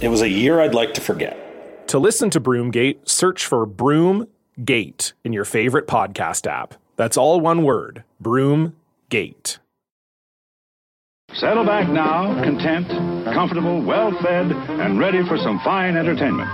It 0.00 0.08
was 0.08 0.20
a 0.20 0.28
year 0.28 0.60
I'd 0.60 0.74
like 0.74 0.92
to 0.94 1.00
forget. 1.00 1.88
To 1.88 1.98
listen 1.98 2.28
to 2.30 2.40
Broomgate, 2.40 3.08
search 3.08 3.46
for 3.46 3.66
Broomgate 3.66 5.12
in 5.24 5.32
your 5.32 5.44
favorite 5.44 5.86
podcast 5.86 6.46
app. 6.46 6.74
That's 6.96 7.16
all 7.16 7.40
one 7.40 7.62
word 7.62 8.04
Broomgate. 8.22 9.58
Settle 11.34 11.64
back 11.64 11.88
now, 11.88 12.34
content, 12.44 12.88
comfortable, 13.24 13.82
well 13.82 14.12
fed, 14.22 14.52
and 14.52 14.98
ready 14.98 15.26
for 15.26 15.38
some 15.38 15.60
fine 15.64 15.96
entertainment. 15.96 16.48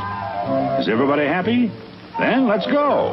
Is 0.81 0.89
everybody 0.89 1.27
happy? 1.27 1.71
Then 2.19 2.47
let's 2.47 2.67
go. 2.67 3.11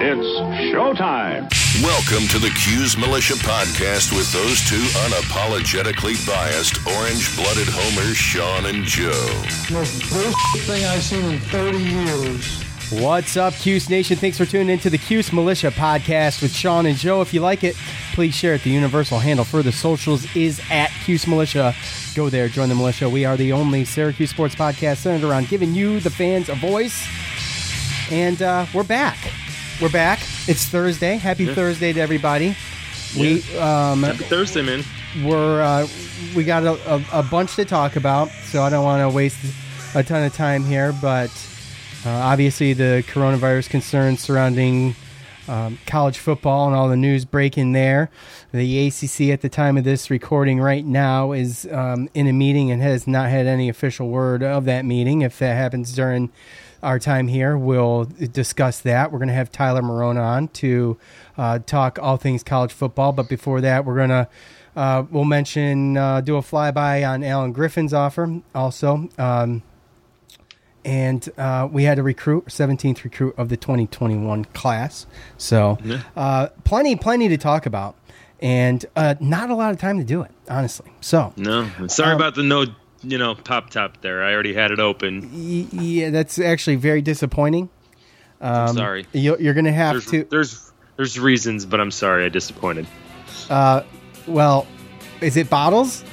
It's 0.00 0.26
showtime. 0.72 1.50
Welcome 1.82 2.26
to 2.28 2.38
the 2.38 2.50
Cuse 2.50 2.96
Militia 2.96 3.34
Podcast 3.34 4.16
with 4.16 4.32
those 4.32 4.60
two 4.68 4.82
unapologetically 5.04 6.26
biased, 6.26 6.78
orange 6.86 7.36
blooded 7.36 7.68
homers, 7.68 8.16
Sean 8.16 8.66
and 8.66 8.84
Joe. 8.84 9.10
Most 9.70 10.10
bullshit 10.10 10.62
thing 10.62 10.84
I've 10.86 11.02
seen 11.02 11.24
in 11.24 11.38
30 11.40 11.78
years. 11.78 12.62
What's 13.02 13.36
up, 13.36 13.52
Cuse 13.54 13.90
Nation? 13.90 14.16
Thanks 14.16 14.38
for 14.38 14.46
tuning 14.46 14.70
into 14.70 14.88
the 14.88 14.98
Cuse 14.98 15.32
Militia 15.32 15.70
podcast 15.70 16.40
with 16.40 16.54
Sean 16.54 16.86
and 16.86 16.96
Joe. 16.96 17.20
If 17.20 17.34
you 17.34 17.40
like 17.40 17.62
it, 17.64 17.76
please 18.14 18.34
share 18.34 18.54
it. 18.54 18.62
The 18.62 18.70
universal 18.70 19.18
handle 19.18 19.44
for 19.44 19.62
the 19.62 19.72
socials 19.72 20.24
is 20.36 20.62
at 20.70 20.90
Cuse 21.04 21.26
Militia. 21.26 21.74
Go 22.14 22.30
there, 22.30 22.48
join 22.48 22.68
the 22.68 22.74
militia. 22.74 23.10
We 23.10 23.24
are 23.24 23.36
the 23.36 23.52
only 23.52 23.84
Syracuse 23.84 24.30
sports 24.30 24.54
podcast 24.54 24.98
centered 24.98 25.28
around 25.28 25.48
giving 25.48 25.74
you, 25.74 26.00
the 26.00 26.10
fans, 26.10 26.48
a 26.48 26.54
voice. 26.54 27.06
And 28.10 28.40
uh, 28.40 28.66
we're 28.72 28.84
back. 28.84 29.18
We're 29.80 29.90
back. 29.90 30.20
It's 30.48 30.66
Thursday. 30.66 31.16
Happy 31.16 31.44
Yeah. 31.44 31.54
Thursday 31.54 31.92
to 31.92 32.00
everybody. 32.00 32.56
We 33.18 33.42
um, 33.58 34.02
Happy 34.02 34.24
Thursday, 34.24 34.62
man. 34.62 34.82
we're 35.24 35.60
uh, 35.62 35.86
we 36.34 36.44
got 36.44 36.64
a, 36.64 36.94
a, 36.94 37.04
a 37.20 37.22
bunch 37.22 37.56
to 37.56 37.64
talk 37.64 37.96
about, 37.96 38.28
so 38.44 38.62
I 38.62 38.70
don't 38.70 38.84
want 38.84 39.00
to 39.08 39.14
waste 39.14 39.38
a 39.94 40.02
ton 40.02 40.22
of 40.24 40.34
time 40.34 40.64
here. 40.64 40.92
But 41.00 41.30
uh, 42.04 42.10
obviously, 42.10 42.72
the 42.74 43.04
coronavirus 43.08 43.70
concerns 43.70 44.20
surrounding 44.20 44.94
um, 45.48 45.78
college 45.86 46.18
football 46.18 46.66
and 46.66 46.76
all 46.76 46.88
the 46.88 46.96
news 46.96 47.24
breaking 47.24 47.72
there. 47.72 48.10
The 48.52 48.86
ACC 48.88 49.32
at 49.32 49.40
the 49.40 49.48
time 49.48 49.76
of 49.76 49.84
this 49.84 50.10
recording 50.10 50.60
right 50.60 50.84
now 50.84 51.32
is 51.32 51.66
um, 51.72 52.08
in 52.14 52.26
a 52.28 52.32
meeting 52.32 52.70
and 52.70 52.82
has 52.82 53.06
not 53.06 53.30
had 53.30 53.46
any 53.46 53.68
official 53.68 54.08
word 54.08 54.42
of 54.42 54.64
that 54.66 54.84
meeting. 54.84 55.22
If 55.22 55.38
that 55.40 55.54
happens 55.54 55.94
during 55.94 56.30
our 56.82 56.98
time 56.98 57.28
here, 57.28 57.56
we'll 57.56 58.04
discuss 58.04 58.80
that. 58.80 59.12
We're 59.12 59.18
going 59.18 59.28
to 59.28 59.34
have 59.34 59.50
Tyler 59.50 59.82
Marona 59.82 60.22
on 60.22 60.48
to 60.48 60.96
uh, 61.36 61.58
talk 61.60 61.98
all 62.00 62.16
things 62.16 62.42
college 62.42 62.72
football. 62.72 63.12
But 63.12 63.28
before 63.28 63.60
that, 63.62 63.84
we're 63.84 63.96
going 63.96 64.08
to 64.10 64.28
uh, 64.76 65.04
we'll 65.10 65.24
mention 65.24 65.96
uh, 65.96 66.20
do 66.20 66.36
a 66.36 66.40
flyby 66.42 67.08
on 67.08 67.24
Allen 67.24 67.52
Griffin's 67.52 67.94
offer 67.94 68.40
also. 68.54 69.08
Um, 69.18 69.62
and 70.84 71.28
uh, 71.36 71.68
we 71.70 71.82
had 71.84 71.98
a 71.98 72.02
recruit, 72.02 72.46
17th 72.46 73.02
recruit 73.02 73.34
of 73.36 73.48
the 73.48 73.56
2021 73.56 74.44
class. 74.46 75.06
So, 75.36 75.78
uh, 76.14 76.48
plenty, 76.64 76.94
plenty 76.94 77.28
to 77.28 77.36
talk 77.36 77.66
about, 77.66 77.96
and 78.40 78.84
uh, 78.94 79.16
not 79.18 79.50
a 79.50 79.56
lot 79.56 79.72
of 79.72 79.80
time 79.80 79.98
to 79.98 80.04
do 80.04 80.22
it, 80.22 80.30
honestly. 80.48 80.92
So, 81.00 81.32
No, 81.36 81.68
sorry 81.88 82.10
Um, 82.12 82.16
about 82.16 82.34
the 82.36 82.44
no, 82.44 82.66
you 83.10 83.18
know, 83.18 83.34
pop 83.34 83.70
top 83.70 84.00
there. 84.00 84.22
I 84.24 84.32
already 84.32 84.54
had 84.54 84.70
it 84.70 84.78
open. 84.80 85.30
y- 85.32 85.66
yeah, 85.72 86.10
that's 86.10 86.38
actually 86.38 86.76
very 86.76 87.02
disappointing. 87.02 87.68
I'm 88.40 88.74
sorry. 88.76 89.06
You, 89.12 89.36
you're 89.38 89.54
going 89.54 89.64
to 89.64 89.72
have 89.72 89.94
There's, 89.94 90.06
to. 90.10 90.24
there's 90.24 90.72
there's 90.96 91.18
reasons, 91.18 91.64
but 91.66 91.80
I'm 91.80 91.90
sorry. 91.90 92.24
I 92.24 92.28
disappointed. 92.28 92.86
Uh, 93.50 93.82
well, 94.26 94.66
is 95.20 95.36
it 95.36 95.48
bottles? 95.50 96.04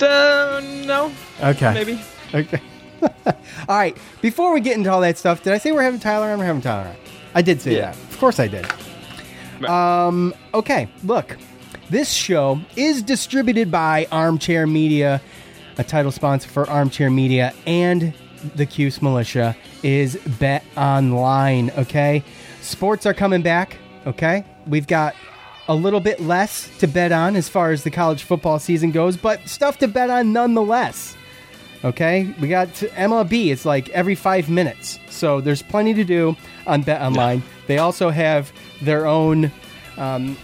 Uh, 0.00 0.60
no, 0.84 1.12
Okay. 1.40 1.72
maybe. 1.74 2.00
Okay. 2.34 2.60
all 3.68 3.76
right. 3.76 3.96
Before 4.20 4.52
we 4.52 4.60
get 4.60 4.76
into 4.76 4.90
all 4.90 5.00
that 5.02 5.18
stuff, 5.18 5.42
did 5.42 5.52
I 5.52 5.58
say 5.58 5.70
we're 5.70 5.82
having 5.82 6.00
Tyler 6.00 6.30
on? 6.30 6.38
We're 6.38 6.46
having 6.46 6.62
Tyler 6.62 6.88
on. 6.88 6.96
I 7.34 7.42
did 7.42 7.60
say 7.60 7.76
Yeah. 7.76 7.92
that. 7.92 7.96
Of 7.96 8.18
course 8.18 8.40
I 8.40 8.48
did. 8.48 8.66
Um, 9.68 10.34
okay. 10.54 10.88
Look, 11.04 11.36
this 11.92 12.10
show 12.10 12.58
is 12.74 13.02
distributed 13.02 13.70
by 13.70 14.08
Armchair 14.10 14.66
Media, 14.66 15.20
a 15.76 15.84
title 15.84 16.10
sponsor 16.10 16.48
for 16.48 16.68
Armchair 16.68 17.10
Media, 17.10 17.52
and 17.66 18.14
the 18.54 18.64
Cuse 18.64 19.02
Militia 19.02 19.54
is 19.82 20.16
Bet 20.40 20.64
Online. 20.74 21.70
Okay. 21.76 22.24
Sports 22.62 23.04
are 23.04 23.12
coming 23.12 23.42
back. 23.42 23.76
Okay. 24.06 24.42
We've 24.66 24.86
got 24.86 25.14
a 25.68 25.74
little 25.74 26.00
bit 26.00 26.18
less 26.18 26.74
to 26.78 26.86
bet 26.86 27.12
on 27.12 27.36
as 27.36 27.50
far 27.50 27.72
as 27.72 27.84
the 27.84 27.90
college 27.90 28.22
football 28.22 28.58
season 28.58 28.90
goes, 28.90 29.18
but 29.18 29.46
stuff 29.46 29.78
to 29.80 29.86
bet 29.86 30.08
on 30.08 30.32
nonetheless. 30.32 31.14
Okay, 31.84 32.32
we 32.40 32.46
got 32.46 32.72
to 32.76 32.88
MLB. 32.90 33.50
It's 33.50 33.64
like 33.64 33.88
every 33.90 34.14
five 34.14 34.48
minutes, 34.48 35.00
so 35.10 35.40
there's 35.40 35.62
plenty 35.62 35.92
to 35.94 36.04
do 36.04 36.36
on 36.64 36.82
Bet 36.82 37.02
Online. 37.02 37.42
They 37.66 37.78
also 37.78 38.10
have 38.10 38.52
their 38.80 39.04
own 39.04 39.50
um, 39.96 40.36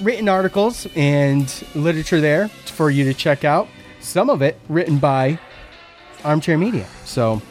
written 0.00 0.28
articles 0.28 0.86
and 0.94 1.64
literature 1.74 2.20
there 2.20 2.48
for 2.48 2.90
you 2.90 3.04
to 3.04 3.14
check 3.14 3.44
out. 3.44 3.68
Some 4.00 4.30
of 4.30 4.42
it 4.42 4.58
written 4.68 4.98
by 4.98 5.38
Armchair 6.24 6.56
Media, 6.56 6.86
so 7.04 7.42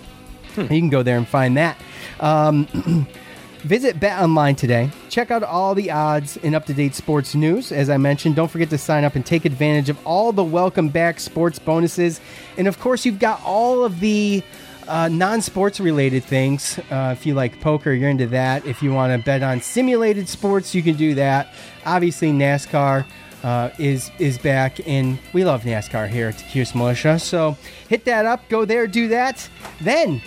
you 0.55 0.67
can 0.67 0.89
go 0.89 1.03
there 1.03 1.17
and 1.17 1.27
find 1.27 1.57
that. 1.57 1.77
Um, 2.19 3.07
Visit 3.61 3.99
Bet 3.99 4.21
Online 4.21 4.55
today. 4.55 4.91
Check 5.09 5.31
out 5.31 5.43
all 5.43 5.75
the 5.75 5.91
odds 5.91 6.37
and 6.37 6.55
up 6.55 6.65
to 6.67 6.73
date 6.73 6.95
sports 6.95 7.35
news. 7.35 7.71
As 7.71 7.89
I 7.89 7.97
mentioned, 7.97 8.35
don't 8.35 8.49
forget 8.49 8.69
to 8.69 8.77
sign 8.77 9.03
up 9.03 9.15
and 9.15 9.25
take 9.25 9.45
advantage 9.45 9.89
of 9.89 9.97
all 10.05 10.31
the 10.31 10.43
welcome 10.43 10.89
back 10.89 11.19
sports 11.19 11.59
bonuses. 11.59 12.21
And 12.57 12.67
of 12.67 12.79
course, 12.79 13.05
you've 13.05 13.19
got 13.19 13.41
all 13.43 13.83
of 13.83 13.99
the 13.99 14.43
uh, 14.87 15.07
non 15.09 15.41
sports 15.41 15.79
related 15.79 16.23
things. 16.23 16.79
Uh, 16.89 17.15
if 17.17 17.25
you 17.25 17.33
like 17.33 17.59
poker, 17.61 17.93
you're 17.93 18.09
into 18.09 18.27
that. 18.27 18.65
If 18.65 18.81
you 18.81 18.93
want 18.93 19.17
to 19.19 19.23
bet 19.23 19.43
on 19.43 19.61
simulated 19.61 20.27
sports, 20.29 20.73
you 20.73 20.81
can 20.81 20.95
do 20.95 21.15
that. 21.15 21.53
Obviously, 21.85 22.31
NASCAR. 22.31 23.05
Uh, 23.43 23.69
is 23.77 24.09
is 24.17 24.39
back 24.39 24.85
and 24.87 25.19
we 25.31 25.45
love 25.45 25.61
NASCAR 25.61 26.09
here 26.09 26.29
at 26.29 26.37
the 26.39 26.71
Militia. 26.73 27.19
So 27.19 27.55
hit 27.87 28.03
that 28.05 28.25
up, 28.25 28.49
go 28.49 28.65
there, 28.65 28.87
do 28.87 29.09
that. 29.09 29.47
Then 29.79 30.23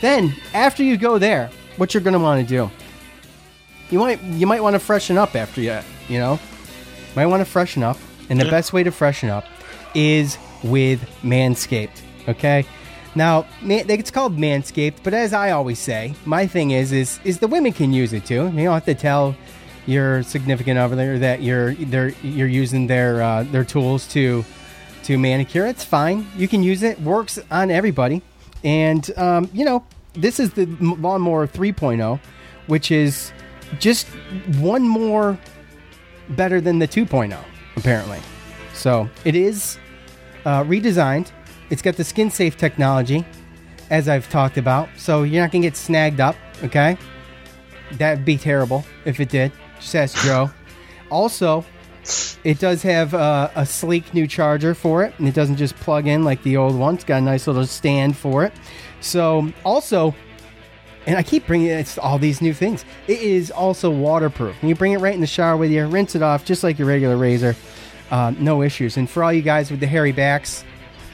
then 0.00 0.34
after 0.54 0.82
you 0.82 0.96
go 0.96 1.18
there, 1.18 1.50
what 1.76 1.92
you're 1.92 2.02
gonna 2.02 2.18
want 2.18 2.40
to 2.40 2.46
do? 2.48 2.70
You 3.90 3.98
might 3.98 4.22
you 4.22 4.46
might 4.46 4.62
want 4.62 4.74
to 4.74 4.80
freshen 4.80 5.18
up 5.18 5.36
after 5.36 5.60
you 5.60 5.78
you 6.08 6.18
know 6.18 6.40
might 7.14 7.26
want 7.26 7.42
to 7.42 7.44
freshen 7.44 7.82
up, 7.82 7.98
and 8.30 8.40
the 8.40 8.46
best 8.46 8.72
way 8.72 8.82
to 8.82 8.90
freshen 8.90 9.28
up 9.28 9.44
is 9.94 10.38
with 10.64 11.02
Manscaped. 11.22 12.00
Okay. 12.28 12.64
Now, 13.18 13.46
it's 13.64 14.12
called 14.12 14.36
Manscaped, 14.36 15.02
but 15.02 15.12
as 15.12 15.32
I 15.32 15.50
always 15.50 15.80
say, 15.80 16.14
my 16.24 16.46
thing 16.46 16.70
is 16.70 16.92
is 16.92 17.18
is 17.24 17.40
the 17.40 17.48
women 17.48 17.72
can 17.72 17.92
use 17.92 18.12
it 18.12 18.24
too. 18.24 18.44
You 18.44 18.64
don't 18.64 18.74
have 18.74 18.84
to 18.84 18.94
tell 18.94 19.34
your 19.86 20.22
significant 20.22 20.78
other 20.78 21.18
that 21.18 21.42
you're 21.42 21.74
they're 21.74 22.10
you're 22.22 22.46
using 22.46 22.86
their 22.86 23.20
uh, 23.20 23.42
their 23.42 23.64
tools 23.64 24.06
to 24.12 24.44
to 25.02 25.18
manicure. 25.18 25.66
It's 25.66 25.82
fine. 25.82 26.28
You 26.36 26.46
can 26.46 26.62
use 26.62 26.84
it. 26.84 27.00
Works 27.00 27.40
on 27.50 27.72
everybody. 27.72 28.22
And 28.62 29.10
um, 29.18 29.50
you 29.52 29.64
know, 29.64 29.84
this 30.12 30.38
is 30.38 30.52
the 30.52 30.66
lawnmower 30.78 31.48
3.0, 31.48 32.20
which 32.68 32.92
is 32.92 33.32
just 33.80 34.06
one 34.60 34.86
more 34.86 35.36
better 36.28 36.60
than 36.60 36.78
the 36.78 36.86
2.0, 36.86 37.36
apparently. 37.74 38.20
So 38.74 39.10
it 39.24 39.34
is 39.34 39.76
uh, 40.44 40.62
redesigned. 40.62 41.32
It's 41.70 41.82
got 41.82 41.96
the 41.96 42.04
skin 42.04 42.30
safe 42.30 42.56
technology, 42.56 43.24
as 43.90 44.08
I've 44.08 44.28
talked 44.30 44.56
about. 44.58 44.88
So 44.96 45.22
you're 45.22 45.42
not 45.42 45.52
gonna 45.52 45.62
get 45.62 45.76
snagged 45.76 46.20
up. 46.20 46.36
Okay, 46.64 46.96
that'd 47.92 48.24
be 48.24 48.36
terrible 48.36 48.84
if 49.04 49.20
it 49.20 49.28
did. 49.28 49.52
Just 49.80 49.94
ask 49.94 50.24
Joe. 50.24 50.50
Also, 51.10 51.64
it 52.44 52.58
does 52.58 52.82
have 52.82 53.14
uh, 53.14 53.50
a 53.54 53.66
sleek 53.66 54.14
new 54.14 54.26
charger 54.26 54.74
for 54.74 55.04
it, 55.04 55.14
and 55.18 55.28
it 55.28 55.34
doesn't 55.34 55.56
just 55.56 55.76
plug 55.76 56.06
in 56.06 56.24
like 56.24 56.42
the 56.42 56.56
old 56.56 56.76
one. 56.76 56.94
It's 56.94 57.04
got 57.04 57.18
a 57.18 57.20
nice 57.20 57.46
little 57.46 57.66
stand 57.66 58.16
for 58.16 58.44
it. 58.44 58.52
So, 59.00 59.52
also, 59.64 60.14
and 61.06 61.16
I 61.16 61.22
keep 61.22 61.46
bringing 61.46 61.68
it's 61.68 61.98
all 61.98 62.18
these 62.18 62.40
new 62.40 62.52
things. 62.52 62.84
It 63.06 63.20
is 63.20 63.50
also 63.50 63.90
waterproof. 63.90 64.56
You 64.62 64.74
bring 64.74 64.92
it 64.92 64.98
right 64.98 65.14
in 65.14 65.20
the 65.20 65.26
shower 65.26 65.56
with 65.56 65.70
you, 65.70 65.86
rinse 65.86 66.14
it 66.14 66.22
off 66.22 66.44
just 66.44 66.62
like 66.62 66.78
your 66.78 66.88
regular 66.88 67.16
razor. 67.16 67.56
Uh, 68.10 68.32
no 68.38 68.62
issues. 68.62 68.96
And 68.96 69.08
for 69.08 69.22
all 69.22 69.32
you 69.32 69.42
guys 69.42 69.70
with 69.70 69.80
the 69.80 69.86
hairy 69.86 70.12
backs, 70.12 70.64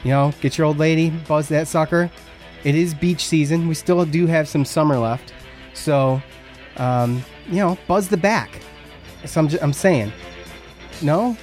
you 0.05 0.11
know, 0.11 0.33
get 0.41 0.57
your 0.57 0.67
old 0.67 0.79
lady, 0.79 1.11
buzz 1.11 1.49
that 1.49 1.67
sucker. 1.67 2.11
It 2.63 2.75
is 2.75 2.95
beach 2.95 3.25
season. 3.27 3.69
We 3.69 3.75
still 3.75 4.05
do 4.05 4.27
have 4.27 4.49
some 4.49 4.65
summer 4.65 4.99
left. 4.99 5.33
So, 5.75 6.23
um, 6.77 7.25
you 7.49 7.57
know, 7.57 7.77
buzz 7.87 8.09
the 8.09 8.17
back. 8.17 8.61
So 9.25 9.41
I'm, 9.41 9.49
I'm 9.61 9.73
saying. 9.73 10.13
No? 11.03 11.37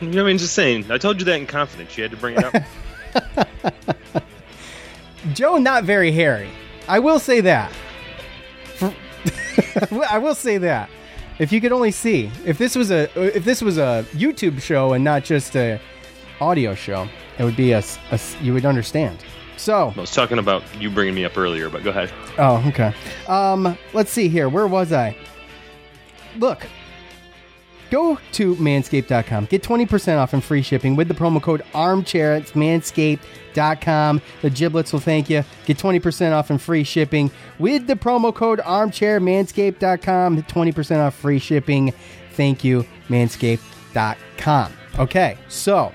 I 0.00 0.04
mean, 0.04 0.38
just 0.38 0.54
saying. 0.54 0.90
I 0.90 0.98
told 0.98 1.18
you 1.18 1.24
that 1.26 1.36
in 1.36 1.46
confidence. 1.46 1.96
You 1.96 2.02
had 2.02 2.10
to 2.10 2.16
bring 2.16 2.36
it 2.38 2.44
up. 2.44 4.24
Joe, 5.32 5.56
not 5.58 5.84
very 5.84 6.12
hairy. 6.12 6.48
I 6.86 6.98
will 7.00 7.18
say 7.18 7.40
that. 7.42 7.72
I 10.10 10.18
will 10.18 10.34
say 10.34 10.58
that. 10.58 10.88
If 11.38 11.52
you 11.52 11.60
could 11.60 11.72
only 11.72 11.90
see, 11.90 12.30
if 12.44 12.58
this 12.58 12.74
was 12.74 12.90
a 12.90 13.08
if 13.36 13.44
this 13.44 13.62
was 13.62 13.78
a 13.78 14.04
YouTube 14.12 14.60
show 14.60 14.92
and 14.92 15.04
not 15.04 15.22
just 15.22 15.54
a 15.56 15.80
audio 16.40 16.74
show, 16.74 17.08
it 17.38 17.44
would 17.44 17.56
be 17.56 17.72
a, 17.72 17.82
a 18.10 18.20
you 18.40 18.52
would 18.52 18.64
understand. 18.64 19.24
So 19.58 19.92
I 19.96 20.00
was 20.00 20.14
talking 20.14 20.38
about 20.38 20.62
you 20.80 20.90
bringing 20.90 21.14
me 21.14 21.24
up 21.24 21.36
earlier, 21.36 21.68
but 21.68 21.82
go 21.82 21.90
ahead. 21.90 22.12
Oh, 22.38 22.64
okay. 22.68 22.94
Um, 23.26 23.76
let's 23.92 24.10
see 24.10 24.28
here. 24.28 24.48
Where 24.48 24.66
was 24.66 24.92
I? 24.92 25.16
Look, 26.36 26.66
go 27.90 28.18
to 28.32 28.54
manscaped.com. 28.56 29.46
Get 29.46 29.62
20% 29.62 30.18
off 30.18 30.32
and 30.32 30.44
free 30.44 30.62
shipping 30.62 30.94
with 30.94 31.08
the 31.08 31.14
promo 31.14 31.42
code 31.42 31.62
armchair. 31.74 32.36
It's 32.36 32.52
manscaped.com. 32.52 34.22
The 34.42 34.50
giblets 34.50 34.92
will 34.92 35.00
thank 35.00 35.28
you. 35.28 35.42
Get 35.66 35.76
20% 35.78 36.32
off 36.32 36.50
and 36.50 36.62
free 36.62 36.84
shipping 36.84 37.30
with 37.58 37.88
the 37.88 37.96
promo 37.96 38.32
code 38.32 38.60
armchair. 38.60 39.20
Manscaped.com. 39.20 40.42
20% 40.44 40.98
off 41.04 41.14
free 41.14 41.40
shipping. 41.40 41.92
Thank 42.32 42.62
you, 42.62 42.86
manscaped.com. 43.08 44.72
Okay, 45.00 45.36
so. 45.48 45.92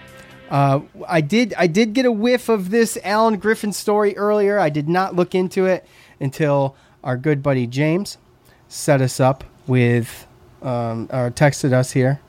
Uh, 0.54 0.82
I 1.08 1.22
did. 1.22 1.56
I 1.58 1.66
did 1.66 1.94
get 1.94 2.06
a 2.06 2.12
whiff 2.12 2.48
of 2.48 2.70
this 2.70 2.96
Allen 3.04 3.38
Griffin 3.38 3.74
story 3.74 4.16
earlier. 4.16 4.60
I 4.60 4.70
did 4.70 4.88
not 4.88 5.16
look 5.16 5.34
into 5.34 5.66
it 5.66 5.84
until 6.20 6.76
our 7.04 7.18
good 7.18 7.42
buddy 7.42 7.66
James 7.66 8.20
set 8.68 9.02
us 9.02 9.20
up 9.20 9.44
with 9.66 10.28
um, 10.62 11.10
or 11.12 11.32
texted 11.32 11.74
us 11.74 11.92
here, 11.92 12.22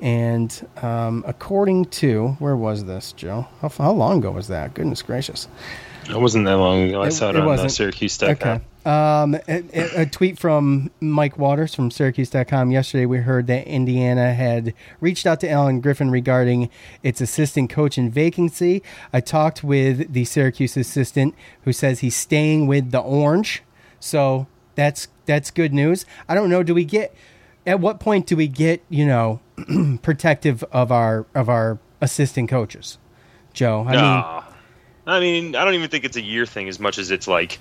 and 0.00 0.68
um, 0.82 1.24
according 1.26 1.86
to 1.86 2.36
where 2.40 2.56
was 2.56 2.84
this, 2.84 3.14
Joe? 3.14 3.46
How, 3.62 3.70
how, 3.70 3.92
long 3.92 4.18
ago 4.18 4.32
was 4.32 4.48
that? 4.48 4.74
Goodness 4.74 5.00
gracious! 5.00 5.48
It 6.10 6.20
wasn't 6.20 6.44
that 6.44 6.58
long 6.58 6.90
ago. 6.90 7.00
I 7.00 7.08
saw 7.08 7.30
it, 7.30 7.36
it 7.36 7.40
on 7.40 7.58
uh, 7.58 7.68
Syracuse.com. 7.68 8.28
Okay. 8.32 8.60
Um, 8.84 9.36
a, 9.46 10.02
a, 10.02 10.06
tweet 10.06 10.40
from 10.40 10.90
Mike 10.98 11.38
Waters 11.38 11.72
from 11.72 11.92
Syracuse.com 11.92 12.72
yesterday. 12.72 13.06
We 13.06 13.18
heard 13.18 13.46
that 13.46 13.64
Indiana 13.68 14.34
had 14.34 14.74
reached 15.00 15.24
out 15.24 15.38
to 15.40 15.48
Allen 15.48 15.80
Griffin 15.80 16.10
regarding 16.10 16.68
its 17.00 17.20
assistant 17.20 17.70
coach 17.70 17.96
in 17.96 18.10
vacancy. 18.10 18.82
I 19.12 19.20
talked 19.20 19.62
with 19.62 20.12
the 20.12 20.24
Syracuse 20.24 20.76
assistant 20.76 21.36
who 21.62 21.72
says 21.72 22.00
he's 22.00 22.16
staying 22.16 22.66
with 22.66 22.90
the 22.90 22.98
Orange. 22.98 23.62
So 24.00 24.48
that's 24.74 25.06
that's 25.26 25.52
good 25.52 25.72
news. 25.72 26.04
I 26.28 26.34
don't 26.34 26.50
know. 26.50 26.64
Do 26.64 26.74
we 26.74 26.84
get 26.84 27.14
at 27.64 27.78
what 27.78 28.00
point 28.00 28.26
do 28.26 28.36
we 28.36 28.48
get 28.48 28.82
you 28.88 29.06
know 29.06 29.40
protective 30.02 30.64
of 30.72 30.90
our 30.90 31.24
of 31.36 31.48
our 31.48 31.78
assistant 32.00 32.48
coaches, 32.48 32.98
Joe? 33.52 33.84
I 33.86 33.92
no. 33.92 34.00
mean, 34.00 34.42
I 35.06 35.20
mean, 35.20 35.56
I 35.56 35.64
don't 35.64 35.74
even 35.74 35.88
think 35.88 36.04
it's 36.04 36.16
a 36.16 36.22
year 36.22 36.46
thing 36.46 36.68
as 36.68 36.80
much 36.80 36.98
as 36.98 37.12
it's 37.12 37.28
like 37.28 37.60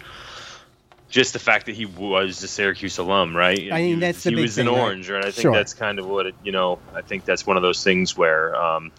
just 1.11 1.33
the 1.33 1.39
fact 1.39 1.67
that 1.67 1.75
he 1.75 1.85
was 1.85 2.41
a 2.41 2.47
Syracuse 2.47 2.97
alum, 2.97 3.35
right? 3.35 3.71
I 3.71 3.81
mean, 3.81 3.99
that's 3.99 4.23
the 4.23 4.31
he 4.31 4.37
was 4.37 4.55
thing, 4.55 4.67
an 4.67 4.73
Orange, 4.73 5.09
right? 5.09 5.25
I 5.25 5.31
think 5.31 5.43
sure. 5.43 5.53
that's 5.53 5.73
kind 5.73 5.99
of 5.99 6.07
what 6.07 6.25
it. 6.25 6.35
You 6.43 6.53
know, 6.53 6.79
I 6.95 7.01
think 7.01 7.25
that's 7.25 7.45
one 7.45 7.57
of 7.57 7.63
those 7.63 7.83
things 7.83 8.17
where 8.17 8.55
um, 8.55 8.91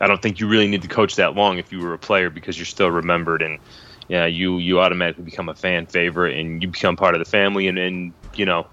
I 0.00 0.08
don't 0.08 0.20
think 0.20 0.40
you 0.40 0.48
really 0.48 0.68
need 0.68 0.82
to 0.82 0.88
coach 0.88 1.16
that 1.16 1.36
long 1.36 1.58
if 1.58 1.72
you 1.72 1.78
were 1.80 1.94
a 1.94 1.98
player 1.98 2.28
because 2.30 2.58
you're 2.58 2.66
still 2.66 2.90
remembered 2.90 3.42
and 3.42 3.60
yeah, 4.08 4.26
you 4.26 4.58
you 4.58 4.80
automatically 4.80 5.24
become 5.24 5.48
a 5.48 5.54
fan 5.54 5.86
favorite 5.86 6.36
and 6.36 6.60
you 6.60 6.68
become 6.68 6.96
part 6.96 7.14
of 7.14 7.20
the 7.20 7.30
family 7.30 7.68
and, 7.68 7.78
and 7.78 8.12
you 8.34 8.44
know 8.44 8.66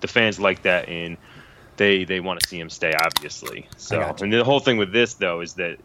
the 0.00 0.06
fans 0.06 0.38
like 0.38 0.62
that, 0.62 0.88
and 0.88 1.16
they 1.76 2.04
they 2.04 2.20
want 2.20 2.40
to 2.40 2.48
see 2.48 2.60
him 2.60 2.70
stay, 2.70 2.94
obviously. 2.94 3.68
So, 3.76 4.14
and 4.20 4.32
the 4.32 4.44
whole 4.44 4.60
thing 4.60 4.76
with 4.76 4.92
this 4.92 5.14
though 5.14 5.40
is 5.40 5.54
that 5.54 5.78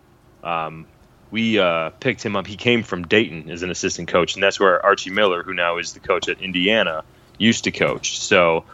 um, 0.43 0.85
we 1.31 1.59
uh, 1.59 1.89
picked 1.99 2.23
him 2.23 2.35
up. 2.35 2.47
He 2.47 2.57
came 2.57 2.83
from 2.83 3.07
Dayton 3.07 3.49
as 3.49 3.63
an 3.63 3.69
assistant 3.69 4.07
coach, 4.07 4.35
and 4.35 4.43
that's 4.43 4.59
where 4.59 4.83
Archie 4.83 5.11
Miller, 5.11 5.43
who 5.43 5.53
now 5.53 5.77
is 5.77 5.93
the 5.93 5.99
coach 5.99 6.27
at 6.27 6.41
Indiana, 6.41 7.03
used 7.37 7.65
to 7.65 7.71
coach. 7.71 8.19
So 8.19 8.65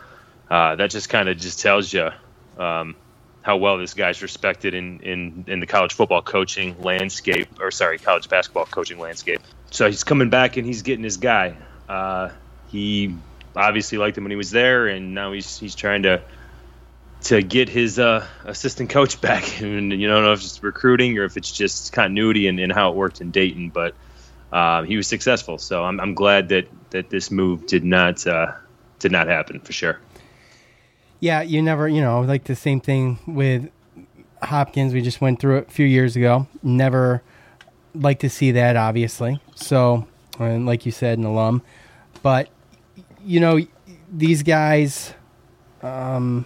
uh, 0.49 0.75
that 0.75 0.89
just 0.89 1.09
kind 1.09 1.29
of 1.29 1.37
just 1.37 1.59
tells 1.59 1.91
you 1.91 2.09
um, 2.57 2.95
how 3.41 3.57
well 3.57 3.77
this 3.77 3.93
guy's 3.93 4.21
respected 4.21 4.73
in, 4.73 4.99
in 5.01 5.45
in 5.47 5.59
the 5.59 5.67
college 5.67 5.93
football 5.93 6.21
coaching 6.21 6.81
landscape, 6.81 7.47
or 7.59 7.71
sorry, 7.71 7.97
college 7.97 8.29
basketball 8.29 8.65
coaching 8.65 8.99
landscape. 8.99 9.41
So 9.71 9.87
he's 9.87 10.03
coming 10.03 10.29
back 10.29 10.57
and 10.57 10.65
he's 10.65 10.81
getting 10.81 11.03
his 11.03 11.17
guy. 11.17 11.57
Uh, 11.89 12.29
he 12.67 13.15
obviously 13.55 13.97
liked 13.97 14.17
him 14.17 14.23
when 14.23 14.31
he 14.31 14.37
was 14.37 14.51
there, 14.51 14.87
and 14.87 15.13
now 15.13 15.33
he's 15.33 15.57
he's 15.57 15.75
trying 15.75 16.03
to 16.03 16.21
to 17.25 17.41
get 17.41 17.67
his 17.67 17.99
uh, 17.99 18.25
assistant 18.45 18.89
coach 18.89 19.19
back. 19.27 19.61
And 19.61 19.91
you 19.91 20.07
don't 20.07 20.23
know 20.23 20.33
if 20.33 20.39
it's 20.39 20.61
recruiting 20.63 21.17
or 21.17 21.25
if 21.25 21.37
it's 21.37 21.51
just 21.51 21.91
continuity 21.91 22.47
and, 22.47 22.71
how 22.71 22.91
it 22.91 22.95
worked 22.95 23.21
in 23.21 23.31
Dayton, 23.31 23.69
but 23.69 23.93
uh, 24.51 24.83
he 24.83 24.95
was 24.95 25.07
successful. 25.07 25.57
So 25.57 25.83
I'm, 25.83 25.99
I'm 25.99 26.13
glad 26.13 26.49
that 26.49 26.67
that 26.91 27.09
this 27.09 27.29
move 27.29 27.65
did 27.67 27.83
not 27.83 28.25
uh, 28.25 28.53
did 28.99 29.11
not 29.11 29.27
happen 29.27 29.59
for 29.59 29.73
sure. 29.73 29.99
Yeah, 31.19 31.41
you 31.41 31.61
never, 31.61 31.87
you 31.87 32.01
know, 32.01 32.21
like 32.21 32.43
the 32.45 32.55
same 32.55 32.79
thing 32.79 33.19
with 33.25 33.69
Hopkins. 34.41 34.93
We 34.93 35.01
just 35.01 35.21
went 35.21 35.39
through 35.39 35.57
it 35.59 35.67
a 35.67 35.71
few 35.71 35.85
years 35.85 36.15
ago. 36.15 36.47
Never 36.61 37.23
like 37.93 38.19
to 38.19 38.29
see 38.29 38.51
that, 38.51 38.75
obviously. 38.75 39.39
So, 39.55 40.07
and 40.39 40.65
like 40.65 40.85
you 40.85 40.91
said, 40.91 41.17
an 41.17 41.25
alum, 41.25 41.63
but 42.21 42.49
you 43.25 43.39
know, 43.39 43.59
these 44.11 44.43
guys, 44.43 45.13
um, 45.81 46.45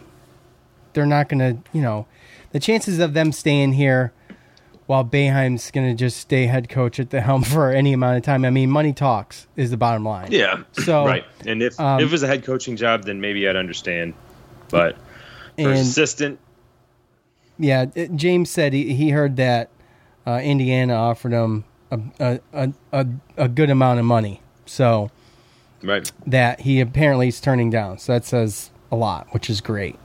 they're 0.94 1.06
not 1.06 1.30
going 1.30 1.40
to, 1.40 1.62
you 1.74 1.82
know, 1.82 2.06
the 2.52 2.60
chances 2.60 3.00
of 3.00 3.14
them 3.14 3.32
staying 3.32 3.74
here 3.74 4.12
while 4.86 5.06
Boeheim's 5.06 5.70
going 5.70 5.88
to 5.88 5.94
just 5.94 6.18
stay 6.18 6.48
head 6.48 6.68
coach 6.68 7.00
at 7.00 7.12
the 7.12 7.22
helm 7.22 7.44
for 7.56 7.72
any 7.72 7.94
amount 7.94 8.18
of 8.18 8.24
time. 8.24 8.44
I 8.44 8.50
mean, 8.50 8.72
money 8.72 8.94
talks 8.94 9.48
is 9.56 9.70
the 9.72 9.78
bottom 9.78 10.04
line. 10.04 10.32
Yeah. 10.32 10.64
So 10.74 11.06
right, 11.06 11.26
and 11.46 11.62
if 11.62 11.80
um, 11.80 12.00
if 12.00 12.08
it 12.08 12.12
was 12.12 12.24
a 12.24 12.28
head 12.28 12.44
coaching 12.44 12.76
job, 12.76 13.04
then 13.04 13.22
maybe 13.22 13.48
I'd 13.48 13.56
understand. 13.56 14.14
But 14.70 14.96
for 14.96 15.70
and, 15.70 15.74
assistant, 15.74 16.40
yeah, 17.58 17.86
James 17.86 18.50
said 18.50 18.74
he, 18.74 18.94
he 18.94 19.10
heard 19.10 19.36
that 19.36 19.70
uh, 20.26 20.40
Indiana 20.44 20.94
offered 20.94 21.34
him 21.34 21.66
a, 21.92 22.40
a, 22.54 22.74
a, 22.92 23.08
a 23.38 23.48
good 23.48 23.70
amount 23.70 24.00
of 24.00 24.06
money. 24.06 24.42
So 24.66 25.12
right 25.84 26.12
that 26.28 26.62
he 26.62 26.80
apparently 26.80 27.28
is 27.28 27.40
turning 27.40 27.70
down. 27.70 27.98
So 28.00 28.14
that 28.14 28.26
says 28.26 28.72
a 28.92 28.96
lot, 28.96 29.28
which 29.32 29.50
is 29.50 29.62
great. 29.62 29.98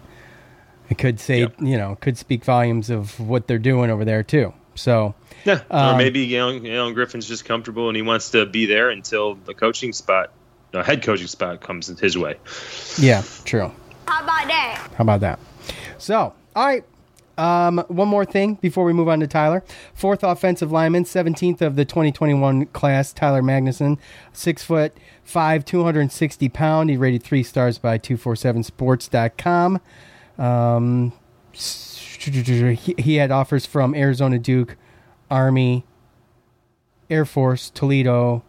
It 0.90 0.98
could 0.98 1.18
say, 1.18 1.40
yep. 1.40 1.54
you 1.60 1.78
know, 1.78 1.96
could 2.00 2.18
speak 2.18 2.44
volumes 2.44 2.90
of 2.90 3.18
what 3.18 3.46
they're 3.46 3.58
doing 3.58 3.90
over 3.90 4.04
there 4.04 4.22
too. 4.22 4.52
So 4.74 5.14
yeah, 5.44 5.62
um, 5.70 5.94
or 5.94 5.98
maybe 5.98 6.36
Allen, 6.36 6.66
Allen 6.66 6.94
Griffin's 6.94 7.28
just 7.28 7.44
comfortable 7.44 7.88
and 7.88 7.96
he 7.96 8.02
wants 8.02 8.30
to 8.30 8.46
be 8.46 8.66
there 8.66 8.90
until 8.90 9.34
the 9.34 9.54
coaching 9.54 9.92
spot, 9.92 10.32
the 10.72 10.82
head 10.82 11.02
coaching 11.02 11.26
spot 11.26 11.60
comes 11.60 11.86
his 11.98 12.18
way. 12.18 12.36
Yeah, 12.98 13.22
true. 13.44 13.72
How 14.06 14.22
about 14.22 14.48
that? 14.48 14.90
How 14.96 15.02
about 15.02 15.20
that? 15.20 15.38
So, 15.98 16.34
all 16.56 16.66
right, 16.66 16.84
um, 17.38 17.84
one 17.88 18.08
more 18.08 18.24
thing 18.24 18.54
before 18.54 18.84
we 18.84 18.92
move 18.92 19.08
on 19.08 19.20
to 19.20 19.26
Tyler. 19.26 19.64
Fourth 19.94 20.22
offensive 20.22 20.70
lineman, 20.70 21.04
17th 21.04 21.60
of 21.60 21.76
the 21.76 21.84
2021 21.84 22.66
class, 22.66 23.12
Tyler 23.12 23.42
Magnuson, 23.42 23.98
six 24.32 24.62
foot 24.62 24.92
five, 25.24 25.64
260 25.64 26.48
pound. 26.50 26.90
He 26.90 26.96
rated 26.96 27.22
three 27.22 27.42
stars 27.42 27.78
by 27.78 27.98
247sports.com. 27.98 29.80
Um, 30.38 31.12
he, 31.52 32.94
he 32.98 33.16
had 33.16 33.30
offers 33.30 33.66
from 33.66 33.94
Arizona 33.94 34.38
Duke, 34.38 34.76
Army, 35.30 35.84
Air 37.10 37.24
Force, 37.24 37.70
Toledo, 37.70 38.42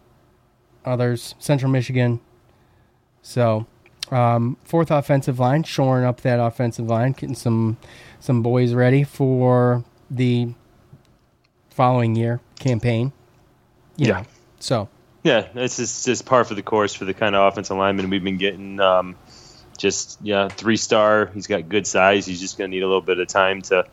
others, 0.84 1.34
Central 1.38 1.70
Michigan. 1.70 2.20
So, 3.22 3.66
um, 4.10 4.56
fourth 4.62 4.90
offensive 4.90 5.38
line, 5.38 5.64
shoring 5.64 6.04
up 6.04 6.20
that 6.22 6.40
offensive 6.40 6.86
line, 6.86 7.12
getting 7.12 7.34
some 7.34 7.76
some 8.20 8.42
boys 8.42 8.72
ready 8.72 9.04
for 9.04 9.84
the 10.10 10.54
following 11.70 12.14
year 12.14 12.40
campaign. 12.58 13.12
You 13.96 14.06
yeah. 14.06 14.12
Know, 14.12 14.26
so 14.60 14.88
yeah, 15.26 15.48
it's 15.56 15.76
just, 15.76 16.06
just 16.06 16.24
par 16.24 16.44
for 16.44 16.54
the 16.54 16.62
course 16.62 16.94
for 16.94 17.04
the 17.04 17.14
kind 17.14 17.34
of 17.34 17.52
offensive 17.52 17.76
lineman 17.76 18.10
we've 18.10 18.22
been 18.22 18.36
getting. 18.36 18.78
Um, 18.78 19.16
just 19.76 20.18
yeah, 20.22 20.48
three 20.48 20.76
star. 20.76 21.26
He's 21.26 21.46
got 21.46 21.68
good 21.68 21.86
size. 21.86 22.26
He's 22.26 22.40
just 22.40 22.58
going 22.58 22.70
to 22.70 22.74
need 22.76 22.82
a 22.82 22.86
little 22.86 23.02
bit 23.02 23.18
of 23.18 23.28
time 23.28 23.62
to 23.62 23.86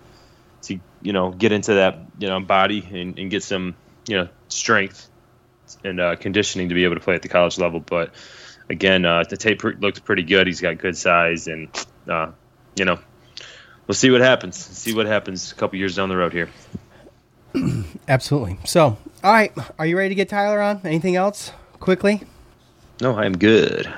to 0.64 0.80
you 1.02 1.14
know 1.14 1.32
get 1.32 1.52
into 1.52 1.76
that 1.76 2.00
you 2.18 2.28
know 2.28 2.40
body 2.40 2.88
and, 2.92 3.18
and 3.20 3.30
get 3.30 3.44
some 3.44 3.76
you 4.08 4.18
know 4.18 4.30
strength 4.48 5.10
and 5.84 6.00
uh, 6.00 6.16
conditioning 6.16 6.70
to 6.70 6.76
be 6.76 6.84
able 6.84 6.96
to 6.96 7.02
play 7.02 7.16
at 7.16 7.22
the 7.22 7.30
college 7.30 7.58
level. 7.58 7.80
But 7.80 8.14
again, 8.70 9.06
uh, 9.06 9.24
the 9.30 9.38
tape 9.38 9.64
looks 9.64 10.00
pretty 10.00 10.24
good. 10.24 10.48
He's 10.48 10.62
got 10.62 10.78
good 10.78 10.98
size, 10.98 11.48
and 11.48 11.70
uh, 12.08 12.32
you 12.76 12.86
know, 12.86 13.00
we'll 13.88 13.96
see 13.96 14.12
what 14.12 14.22
happens. 14.22 14.58
See 14.58 14.94
what 14.94 15.06
happens 15.06 15.52
a 15.52 15.56
couple 15.56 15.78
years 15.78 15.96
down 15.96 16.10
the 16.10 16.18
road 16.18 16.34
here. 16.34 16.50
Absolutely. 18.08 18.58
So, 18.66 18.98
all 19.24 19.32
right, 19.32 19.54
are 19.78 19.86
you 19.86 19.98
ready 19.98 20.10
to 20.10 20.16
get 20.16 20.30
Tyler 20.30 20.62
on? 20.62 20.82
Anything 20.84 21.16
else 21.16 21.52
quickly? 21.80 22.24
No, 23.02 23.16
I 23.16 23.26
am 23.26 23.38
good. 23.38 23.92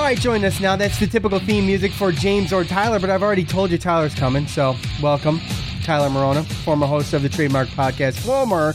All 0.00 0.06
right, 0.06 0.18
join 0.18 0.42
us 0.46 0.60
now. 0.60 0.76
That's 0.76 0.98
the 0.98 1.06
typical 1.06 1.38
theme 1.38 1.66
music 1.66 1.92
for 1.92 2.10
James 2.10 2.54
or 2.54 2.64
Tyler, 2.64 2.98
but 2.98 3.10
I've 3.10 3.22
already 3.22 3.44
told 3.44 3.70
you 3.70 3.76
Tyler's 3.76 4.14
coming, 4.14 4.46
so 4.46 4.74
welcome. 5.02 5.42
Tyler 5.82 6.08
Marona, 6.08 6.50
former 6.64 6.86
host 6.86 7.12
of 7.12 7.20
the 7.20 7.28
Trademark 7.28 7.68
Podcast, 7.68 8.18
former 8.20 8.72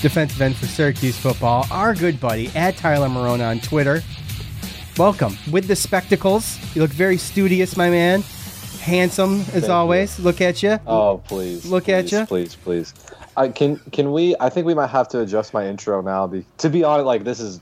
defensive 0.00 0.40
end 0.40 0.54
for 0.54 0.66
Syracuse 0.66 1.18
football, 1.18 1.66
our 1.72 1.96
good 1.96 2.20
buddy 2.20 2.46
at 2.54 2.76
Tyler 2.76 3.08
Marona 3.08 3.50
on 3.50 3.58
Twitter. 3.58 4.04
Welcome. 4.96 5.36
With 5.50 5.66
the 5.66 5.74
spectacles. 5.74 6.60
You 6.76 6.82
look 6.82 6.92
very 6.92 7.16
studious, 7.16 7.76
my 7.76 7.90
man. 7.90 8.22
Handsome 8.80 9.40
as 9.40 9.48
Thank 9.48 9.68
always. 9.70 10.16
You. 10.16 10.24
Look 10.26 10.40
at 10.40 10.62
you. 10.62 10.78
Oh, 10.86 11.20
please. 11.26 11.66
Look 11.66 11.86
please, 11.86 11.92
at 11.92 12.12
you. 12.12 12.24
Please, 12.26 12.54
please. 12.54 12.94
I 13.36 13.48
can 13.48 13.78
can 13.90 14.12
we 14.12 14.36
I 14.38 14.48
think 14.48 14.64
we 14.64 14.74
might 14.74 14.86
have 14.90 15.08
to 15.08 15.20
adjust 15.20 15.52
my 15.52 15.66
intro 15.66 16.00
now 16.02 16.28
be, 16.28 16.46
to 16.58 16.70
be 16.70 16.84
honest 16.84 17.04
like 17.04 17.24
this 17.24 17.40
is 17.40 17.60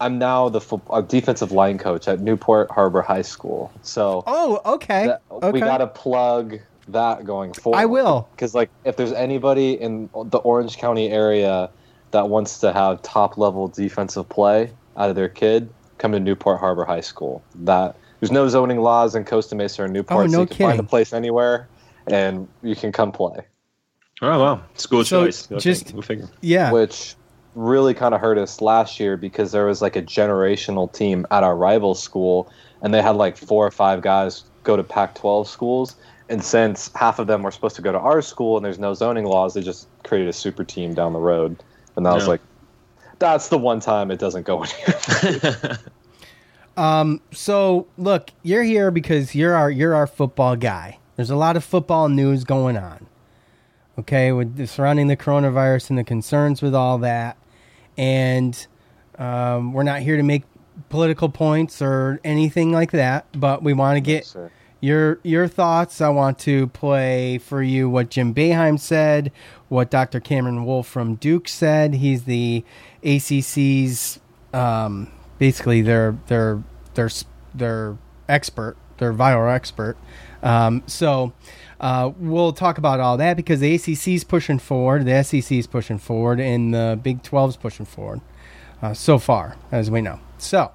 I'm 0.00 0.18
now 0.18 0.48
the 0.48 0.60
fo- 0.60 1.02
defensive 1.02 1.52
line 1.52 1.78
coach 1.78 2.08
at 2.08 2.20
Newport 2.20 2.70
Harbor 2.70 3.02
High 3.02 3.22
School. 3.22 3.72
So 3.82 4.24
Oh, 4.26 4.60
okay. 4.64 5.06
That, 5.06 5.22
okay. 5.30 5.50
We 5.50 5.60
got 5.60 5.78
to 5.78 5.86
plug 5.86 6.58
that 6.88 7.24
going 7.24 7.52
forward. 7.52 7.78
I 7.78 7.86
will. 7.86 8.28
Cuz 8.36 8.54
like 8.54 8.70
if 8.84 8.96
there's 8.96 9.12
anybody 9.12 9.72
in 9.80 10.08
the 10.24 10.38
Orange 10.38 10.78
County 10.78 11.10
area 11.10 11.70
that 12.10 12.28
wants 12.28 12.58
to 12.60 12.72
have 12.72 13.02
top 13.02 13.38
level 13.38 13.68
defensive 13.68 14.28
play 14.28 14.72
out 14.96 15.10
of 15.10 15.16
their 15.16 15.28
kid, 15.28 15.70
come 15.98 16.12
to 16.12 16.20
Newport 16.20 16.58
Harbor 16.58 16.84
High 16.84 17.00
School. 17.00 17.42
That 17.54 17.96
there's 18.20 18.32
no 18.32 18.48
zoning 18.48 18.80
laws 18.80 19.14
in 19.14 19.24
Costa 19.24 19.54
Mesa 19.54 19.84
or 19.84 19.88
Newport, 19.88 20.24
oh, 20.24 20.26
no 20.26 20.30
so 20.30 20.40
you 20.40 20.46
can 20.46 20.56
kidding. 20.56 20.70
find 20.70 20.80
a 20.80 20.84
place 20.84 21.12
anywhere 21.12 21.68
and 22.06 22.48
you 22.62 22.74
can 22.74 22.92
come 22.92 23.12
play. 23.12 23.46
Oh 24.22 24.38
wow, 24.38 24.60
school 24.74 25.04
so 25.04 25.24
choice. 25.24 25.48
just 25.58 25.92
we'll 25.92 26.02
figure. 26.02 26.28
Yeah, 26.42 26.72
which 26.72 27.14
really 27.60 27.94
kind 27.94 28.14
of 28.14 28.20
hurt 28.20 28.38
us 28.38 28.60
last 28.60 28.98
year 28.98 29.16
because 29.16 29.52
there 29.52 29.66
was 29.66 29.82
like 29.82 29.94
a 29.94 30.02
generational 30.02 30.90
team 30.90 31.26
at 31.30 31.44
our 31.44 31.56
rival 31.56 31.94
school, 31.94 32.50
and 32.82 32.94
they 32.94 33.02
had 33.02 33.16
like 33.16 33.36
four 33.36 33.66
or 33.66 33.70
five 33.70 34.00
guys 34.00 34.44
go 34.64 34.76
to 34.76 34.82
Pac-12 34.82 35.46
schools. 35.46 35.96
And 36.28 36.42
since 36.44 36.90
half 36.94 37.18
of 37.18 37.26
them 37.26 37.42
were 37.42 37.50
supposed 37.50 37.76
to 37.76 37.82
go 37.82 37.92
to 37.92 37.98
our 37.98 38.22
school 38.22 38.56
and 38.56 38.64
there's 38.64 38.78
no 38.78 38.94
zoning 38.94 39.24
laws, 39.24 39.54
they 39.54 39.62
just 39.62 39.88
created 40.04 40.28
a 40.28 40.32
super 40.32 40.64
team 40.64 40.94
down 40.94 41.12
the 41.12 41.18
road. 41.18 41.60
And 41.96 42.06
I 42.06 42.14
was 42.14 42.28
like, 42.28 42.40
that's 43.18 43.48
the 43.48 43.58
one 43.58 43.80
time 43.80 44.10
it 44.10 44.20
doesn't 44.20 44.46
go 44.46 44.64
anywhere. 45.22 45.78
um, 46.76 47.20
so 47.32 47.88
look, 47.98 48.30
you're 48.44 48.62
here 48.62 48.92
because 48.92 49.34
you're 49.34 49.54
our 49.54 49.70
you're 49.70 49.94
our 49.94 50.06
football 50.06 50.54
guy. 50.54 50.98
There's 51.16 51.30
a 51.30 51.36
lot 51.36 51.56
of 51.56 51.64
football 51.64 52.08
news 52.08 52.44
going 52.44 52.76
on 52.76 53.08
okay, 54.00 54.32
with 54.32 54.56
the, 54.56 54.66
surrounding 54.66 55.06
the 55.06 55.16
coronavirus 55.16 55.90
and 55.90 55.98
the 55.98 56.04
concerns 56.04 56.60
with 56.60 56.74
all 56.74 56.98
that. 56.98 57.36
And 57.96 58.66
um, 59.18 59.72
we're 59.72 59.82
not 59.82 60.00
here 60.00 60.16
to 60.16 60.22
make 60.22 60.44
political 60.88 61.28
points 61.28 61.82
or 61.82 62.20
anything 62.24 62.72
like 62.72 62.92
that, 62.92 63.26
but 63.38 63.62
we 63.62 63.72
want 63.72 63.96
to 63.96 64.00
get 64.00 64.24
yes, 64.34 64.36
your 64.80 65.20
your 65.22 65.46
thoughts. 65.48 66.00
I 66.00 66.08
want 66.08 66.38
to 66.40 66.68
play 66.68 67.38
for 67.38 67.62
you 67.62 67.88
what 67.88 68.10
Jim 68.10 68.34
Boeheim 68.34 68.78
said, 68.78 69.32
what 69.68 69.90
Dr. 69.90 70.20
Cameron 70.20 70.64
Wolfe 70.64 70.86
from 70.86 71.16
Duke 71.16 71.48
said. 71.48 71.94
He's 71.94 72.24
the 72.24 72.64
ACC's 73.02 74.20
um, 74.52 75.10
basically 75.38 75.82
their 75.82 76.16
their 76.28 76.62
their 76.94 77.10
their 77.54 77.98
expert, 78.28 78.76
their 78.98 79.12
viral 79.12 79.52
expert. 79.52 79.96
Um, 80.42 80.82
so 80.86 81.32
uh, 81.80 82.12
we'll 82.18 82.52
talk 82.52 82.78
about 82.78 83.00
all 83.00 83.16
that 83.16 83.36
because 83.36 83.60
the 83.60 83.74
ACC 83.74 84.08
is 84.08 84.24
pushing 84.24 84.58
forward, 84.58 85.06
the 85.06 85.22
SEC 85.22 85.50
is 85.52 85.66
pushing 85.66 85.98
forward, 85.98 86.38
and 86.38 86.74
the 86.74 86.98
Big 87.02 87.22
12 87.22 87.50
is 87.50 87.56
pushing 87.56 87.86
forward. 87.86 88.20
Uh, 88.82 88.94
so 88.94 89.18
far, 89.18 89.56
as 89.72 89.90
we 89.90 90.00
know. 90.00 90.20
So, 90.38 90.72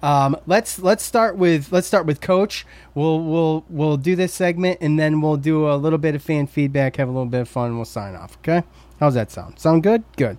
um, 0.00 0.36
let's 0.46 0.78
let's 0.78 1.02
start 1.02 1.36
with 1.36 1.72
let's 1.72 1.88
start 1.88 2.06
with 2.06 2.20
Coach. 2.20 2.64
We'll 2.94 3.20
we'll 3.20 3.64
we'll 3.68 3.96
do 3.96 4.14
this 4.14 4.32
segment 4.32 4.78
and 4.80 4.98
then 4.98 5.20
we'll 5.20 5.36
do 5.36 5.68
a 5.68 5.74
little 5.74 5.98
bit 5.98 6.14
of 6.14 6.22
fan 6.22 6.46
feedback, 6.46 6.96
have 6.96 7.08
a 7.08 7.10
little 7.10 7.26
bit 7.26 7.40
of 7.40 7.48
fun. 7.48 7.74
We'll 7.74 7.84
sign 7.84 8.14
off. 8.14 8.38
Okay, 8.38 8.62
how's 9.00 9.14
that 9.14 9.32
sound? 9.32 9.58
Sound 9.58 9.82
good? 9.82 10.04
Good. 10.16 10.38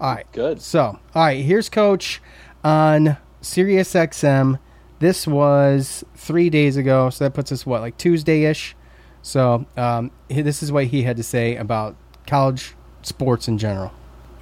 All 0.00 0.14
right. 0.14 0.30
Good. 0.32 0.62
So, 0.62 0.80
all 1.14 1.22
right. 1.22 1.44
Here's 1.44 1.68
Coach 1.68 2.22
on 2.62 3.16
Sirius 3.40 3.94
XM. 3.94 4.58
This 5.00 5.26
was 5.26 6.04
three 6.14 6.50
days 6.50 6.76
ago, 6.76 7.10
so 7.10 7.24
that 7.24 7.34
puts 7.34 7.50
us 7.50 7.66
what 7.66 7.80
like 7.80 7.98
Tuesday 7.98 8.44
ish. 8.44 8.76
So 9.22 9.66
um, 9.76 10.10
this 10.28 10.62
is 10.62 10.72
what 10.72 10.86
he 10.86 11.02
had 11.02 11.16
to 11.16 11.22
say 11.22 11.56
about 11.56 11.96
college 12.26 12.74
sports 13.02 13.48
in 13.48 13.58
general. 13.58 13.92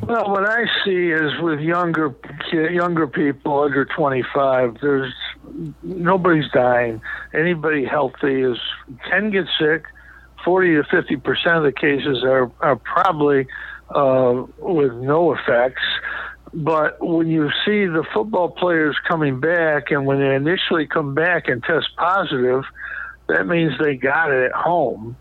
Well, 0.07 0.31
what 0.31 0.49
I 0.49 0.65
see 0.85 1.11
is 1.11 1.33
with 1.41 1.59
younger 1.59 2.15
younger 2.53 3.09
people 3.09 3.61
under 3.63 3.85
25, 3.85 4.77
there's 4.81 5.13
nobody's 5.83 6.49
dying. 6.53 7.01
Anybody 7.35 7.85
healthy 7.85 8.43
is 8.43 8.59
can 9.11 9.31
get 9.31 9.47
sick. 9.59 9.85
40 10.45 10.77
to 10.77 10.85
50 10.85 11.17
percent 11.17 11.57
of 11.57 11.63
the 11.65 11.73
cases 11.73 12.23
are 12.23 12.51
are 12.61 12.77
probably 12.77 13.49
uh, 13.93 14.45
with 14.59 14.93
no 14.95 15.35
effects. 15.35 15.83
But 16.55 17.05
when 17.05 17.27
you 17.27 17.51
see 17.65 17.85
the 17.85 18.05
football 18.15 18.51
players 18.51 18.97
coming 19.07 19.41
back, 19.41 19.91
and 19.91 20.07
when 20.07 20.21
they 20.21 20.35
initially 20.35 20.87
come 20.87 21.15
back 21.15 21.49
and 21.49 21.63
test 21.63 21.89
positive, 21.97 22.63
that 23.29 23.47
means 23.47 23.73
they 23.79 23.97
got 23.97 24.31
it 24.31 24.47
at 24.47 24.53
home. 24.53 25.17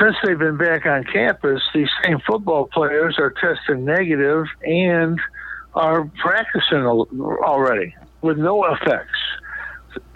Since 0.00 0.16
they've 0.24 0.38
been 0.38 0.56
back 0.56 0.86
on 0.86 1.04
campus, 1.04 1.60
these 1.74 1.88
same 2.04 2.18
football 2.26 2.66
players 2.66 3.16
are 3.18 3.30
testing 3.30 3.84
negative 3.84 4.46
and 4.62 5.18
are 5.74 6.10
practicing 6.20 6.84
already 6.84 7.94
with 8.20 8.38
no 8.38 8.64
effects. 8.64 9.18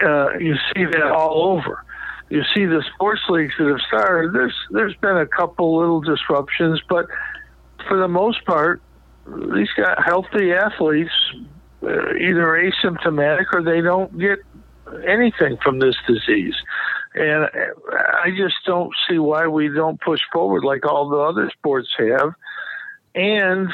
Uh, 0.01 0.37
you 0.39 0.55
see 0.73 0.85
that 0.85 1.11
all 1.11 1.49
over. 1.49 1.83
You 2.29 2.41
see 2.53 2.65
the 2.65 2.83
sports 2.93 3.21
leagues 3.29 3.53
that 3.57 3.67
have 3.67 3.79
started. 3.87 4.33
There's 4.33 4.55
there's 4.71 4.95
been 4.97 5.17
a 5.17 5.27
couple 5.27 5.77
little 5.77 6.01
disruptions, 6.01 6.81
but 6.89 7.05
for 7.87 7.97
the 7.97 8.07
most 8.07 8.43
part, 8.45 8.81
these 9.25 9.69
got 9.77 10.03
healthy 10.03 10.51
athletes, 10.51 11.11
uh, 11.83 12.15
either 12.15 12.71
asymptomatic 12.83 13.45
or 13.53 13.63
they 13.63 13.81
don't 13.81 14.17
get 14.19 14.39
anything 15.07 15.57
from 15.63 15.79
this 15.79 15.95
disease. 16.07 16.55
And 17.17 17.49
I 18.23 18.29
just 18.29 18.55
don't 18.65 18.93
see 19.09 19.17
why 19.17 19.47
we 19.47 19.69
don't 19.69 19.99
push 19.99 20.19
forward 20.31 20.63
like 20.63 20.85
all 20.85 21.09
the 21.09 21.17
other 21.17 21.51
sports 21.57 21.89
have. 21.97 22.33
And 23.15 23.69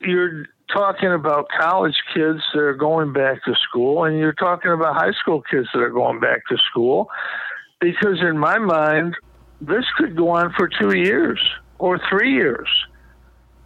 you're 0.00 0.46
talking 0.72 1.12
about 1.12 1.48
college 1.58 1.96
kids 2.14 2.40
that 2.52 2.60
are 2.60 2.74
going 2.74 3.12
back 3.12 3.44
to 3.44 3.54
school, 3.68 4.04
and 4.04 4.18
you're 4.18 4.34
talking 4.34 4.70
about 4.70 4.94
high 4.94 5.12
school 5.20 5.42
kids 5.42 5.66
that 5.74 5.80
are 5.80 5.90
going 5.90 6.20
back 6.20 6.46
to 6.48 6.56
school. 6.70 7.10
Because 7.80 8.20
in 8.20 8.38
my 8.38 8.58
mind, 8.58 9.16
this 9.60 9.84
could 9.98 10.16
go 10.16 10.30
on 10.30 10.52
for 10.56 10.68
two 10.68 10.96
years 10.96 11.40
or 11.78 12.00
three 12.08 12.34
years. 12.34 12.68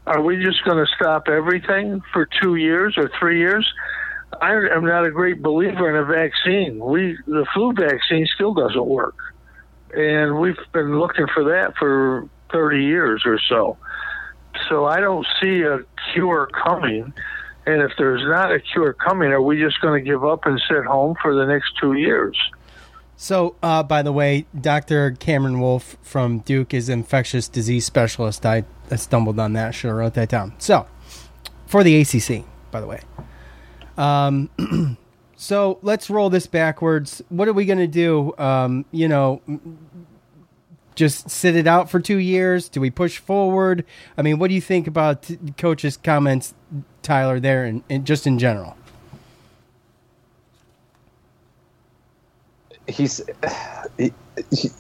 Are 0.07 0.23
we 0.23 0.43
just 0.43 0.65
going 0.65 0.79
to 0.79 0.91
stop 0.97 1.29
everything 1.29 2.01
for 2.15 2.27
two 2.43 2.55
years 2.55 2.95
or 2.97 3.11
three 3.21 3.39
years? 3.39 3.71
I 4.41 4.53
am 4.53 4.85
not 4.85 5.05
a 5.05 5.11
great 5.11 5.43
believer 5.43 5.89
in 5.89 5.97
a 5.97 6.05
vaccine. 6.05 6.79
We 6.79 7.17
the 7.27 7.47
flu 7.55 7.73
vaccine 7.73 8.27
still 8.35 8.55
doesn't 8.55 8.87
work, 8.87 9.17
and 9.95 10.39
we've 10.39 10.57
been 10.73 10.99
looking 10.99 11.27
for 11.35 11.45
that 11.45 11.75
for 11.79 12.29
30 12.53 12.83
years 12.83 13.23
or 13.25 13.39
so. 13.49 13.77
So 14.69 14.87
I 14.87 15.01
don't 15.01 15.27
see 15.41 15.63
a 15.63 15.81
cure 16.13 16.49
coming. 16.65 17.13
And 17.67 17.83
if 17.83 17.93
there's 17.99 18.23
not 18.25 18.51
a 18.51 18.61
cure 18.61 18.95
coming, 18.95 19.31
are 19.31 19.43
we 19.43 19.61
just 19.61 19.81
going 19.81 20.03
to 20.03 20.11
give 20.11 20.25
up 20.25 20.47
and 20.47 20.61
sit 20.69 20.85
home 20.85 21.17
for 21.21 21.35
the 21.35 21.45
next 21.45 21.73
two 21.79 21.95
years? 21.95 22.37
So, 23.21 23.57
uh, 23.63 23.83
by 23.83 24.03
the 24.03 24.13
way, 24.13 24.47
Dr. 24.59 25.11
Cameron 25.11 25.61
Wolfe 25.61 25.97
from 26.03 26.39
Duke 26.39 26.73
is 26.73 26.89
infectious 26.89 27.49
disease 27.49 27.85
specialist. 27.85 28.47
I, 28.47 28.65
I 28.91 28.97
stumbled 28.97 29.39
on 29.39 29.55
that. 29.55 29.75
Should 29.75 29.89
have 29.89 29.97
wrote 29.97 30.15
that 30.15 30.29
down. 30.29 30.55
So, 30.59 30.87
for 31.67 31.83
the 31.83 32.01
ACC, 32.01 32.45
by 32.71 32.81
the 32.81 32.87
way. 32.87 33.01
Um, 33.99 34.97
so 35.37 35.79
let's 35.83 36.09
roll 36.09 36.31
this 36.31 36.47
backwards. 36.47 37.23
What 37.29 37.49
are 37.49 37.53
we 37.53 37.67
going 37.67 37.79
to 37.79 37.87
do? 37.87 38.35
Um, 38.39 38.87
you 38.91 39.09
know, 39.09 39.43
just 40.95 41.29
sit 41.29 41.55
it 41.55 41.67
out 41.67 41.91
for 41.91 42.01
two 42.01 42.17
years? 42.17 42.69
Do 42.69 42.81
we 42.81 42.91
push 42.91 43.19
forward? 43.19 43.85
I 44.17 44.23
mean, 44.23 44.39
what 44.39 44.49
do 44.49 44.55
you 44.55 44.61
think 44.63 44.87
about 44.87 45.31
coach's 45.59 45.97
comments, 45.97 46.55
Tyler, 47.03 47.39
there, 47.39 47.65
and, 47.65 47.83
and 47.91 48.07
just 48.07 48.27
in 48.27 48.39
general? 48.39 48.79
he's 52.89 53.21
he, 53.97 54.13
he, 54.51 54.71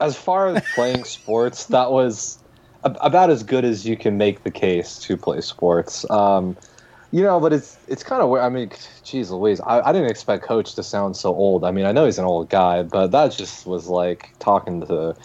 as 0.00 0.16
far 0.16 0.48
as 0.48 0.62
playing 0.74 1.04
sports, 1.04 1.66
that 1.66 1.90
was 1.90 2.38
about 2.82 3.30
as 3.30 3.42
good 3.42 3.64
as 3.64 3.86
you 3.86 3.96
can 3.96 4.16
make 4.16 4.42
the 4.42 4.50
case 4.50 4.98
to 5.00 5.16
play 5.16 5.40
sports. 5.40 6.08
Um, 6.10 6.56
you 7.12 7.22
know, 7.22 7.40
but 7.40 7.52
it's 7.52 7.76
it's 7.88 8.02
kind 8.02 8.22
of 8.22 8.28
weird. 8.28 8.44
I 8.44 8.48
mean, 8.48 8.70
geez 9.02 9.30
Louise, 9.30 9.60
I, 9.60 9.80
I 9.80 9.92
didn't 9.92 10.10
expect 10.10 10.44
Coach 10.44 10.74
to 10.74 10.82
sound 10.82 11.16
so 11.16 11.34
old. 11.34 11.64
I 11.64 11.70
mean, 11.70 11.84
I 11.84 11.92
know 11.92 12.04
he's 12.04 12.18
an 12.18 12.24
old 12.24 12.48
guy, 12.48 12.82
but 12.82 13.08
that 13.08 13.32
just 13.32 13.66
was 13.66 13.88
like 13.88 14.30
talking 14.38 14.80
to 14.86 15.16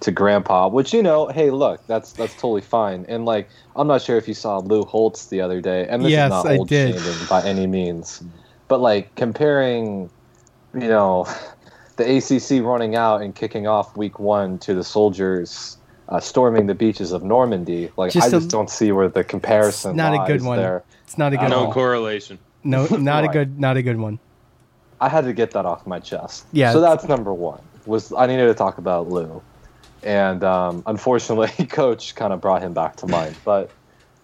to 0.00 0.10
Grandpa. 0.10 0.68
Which 0.68 0.92
you 0.92 1.02
know, 1.02 1.28
hey, 1.28 1.50
look, 1.50 1.86
that's 1.86 2.12
that's 2.12 2.34
totally 2.34 2.60
fine. 2.60 3.06
And 3.08 3.24
like, 3.24 3.48
I'm 3.74 3.86
not 3.86 4.02
sure 4.02 4.18
if 4.18 4.28
you 4.28 4.34
saw 4.34 4.58
Lou 4.58 4.84
Holtz 4.84 5.26
the 5.26 5.40
other 5.40 5.60
day, 5.60 5.86
and 5.88 6.04
this 6.04 6.10
yes, 6.12 6.26
is 6.26 6.30
not 6.30 6.46
I 6.46 6.56
old 6.58 6.68
did. 6.68 6.96
by 7.28 7.42
any 7.42 7.66
means, 7.66 8.22
but 8.68 8.80
like 8.80 9.14
comparing, 9.14 10.10
you 10.74 10.88
know, 10.88 11.26
the 11.96 12.18
ACC 12.18 12.62
running 12.62 12.96
out 12.96 13.22
and 13.22 13.34
kicking 13.34 13.66
off 13.66 13.96
Week 13.96 14.18
One 14.18 14.58
to 14.58 14.74
the 14.74 14.84
Soldiers. 14.84 15.78
Uh, 16.10 16.18
storming 16.18 16.66
the 16.66 16.74
beaches 16.74 17.12
of 17.12 17.22
Normandy, 17.22 17.88
like 17.96 18.10
Just 18.10 18.24
I 18.24 18.28
a- 18.28 18.40
just 18.40 18.50
don't 18.50 18.68
see 18.68 18.90
where 18.90 19.08
the 19.08 19.22
comparison. 19.22 19.92
It's 19.92 19.96
not 19.96 20.12
a 20.12 20.26
good 20.26 20.42
one. 20.42 20.58
There. 20.58 20.82
It's 21.04 21.16
not 21.16 21.32
a 21.32 21.36
good 21.36 21.50
no 21.50 21.64
one. 21.66 21.72
correlation. 21.72 22.40
No, 22.64 22.86
not 22.90 23.24
a 23.24 23.28
good, 23.28 23.60
not 23.60 23.76
a 23.76 23.82
good 23.82 23.96
one. 23.96 24.18
I 25.00 25.08
had 25.08 25.22
to 25.24 25.32
get 25.32 25.52
that 25.52 25.66
off 25.66 25.86
my 25.86 26.00
chest. 26.00 26.46
Yeah. 26.52 26.72
So 26.72 26.80
that's 26.80 27.04
number 27.04 27.32
one. 27.32 27.62
Was 27.86 28.12
I 28.12 28.26
needed 28.26 28.46
to 28.46 28.54
talk 28.54 28.78
about 28.78 29.08
Lou, 29.08 29.40
and 30.02 30.42
um, 30.42 30.82
unfortunately, 30.86 31.66
Coach 31.68 32.16
kind 32.16 32.32
of 32.32 32.40
brought 32.40 32.60
him 32.60 32.74
back 32.74 32.96
to 32.96 33.06
mind. 33.06 33.36
But 33.44 33.70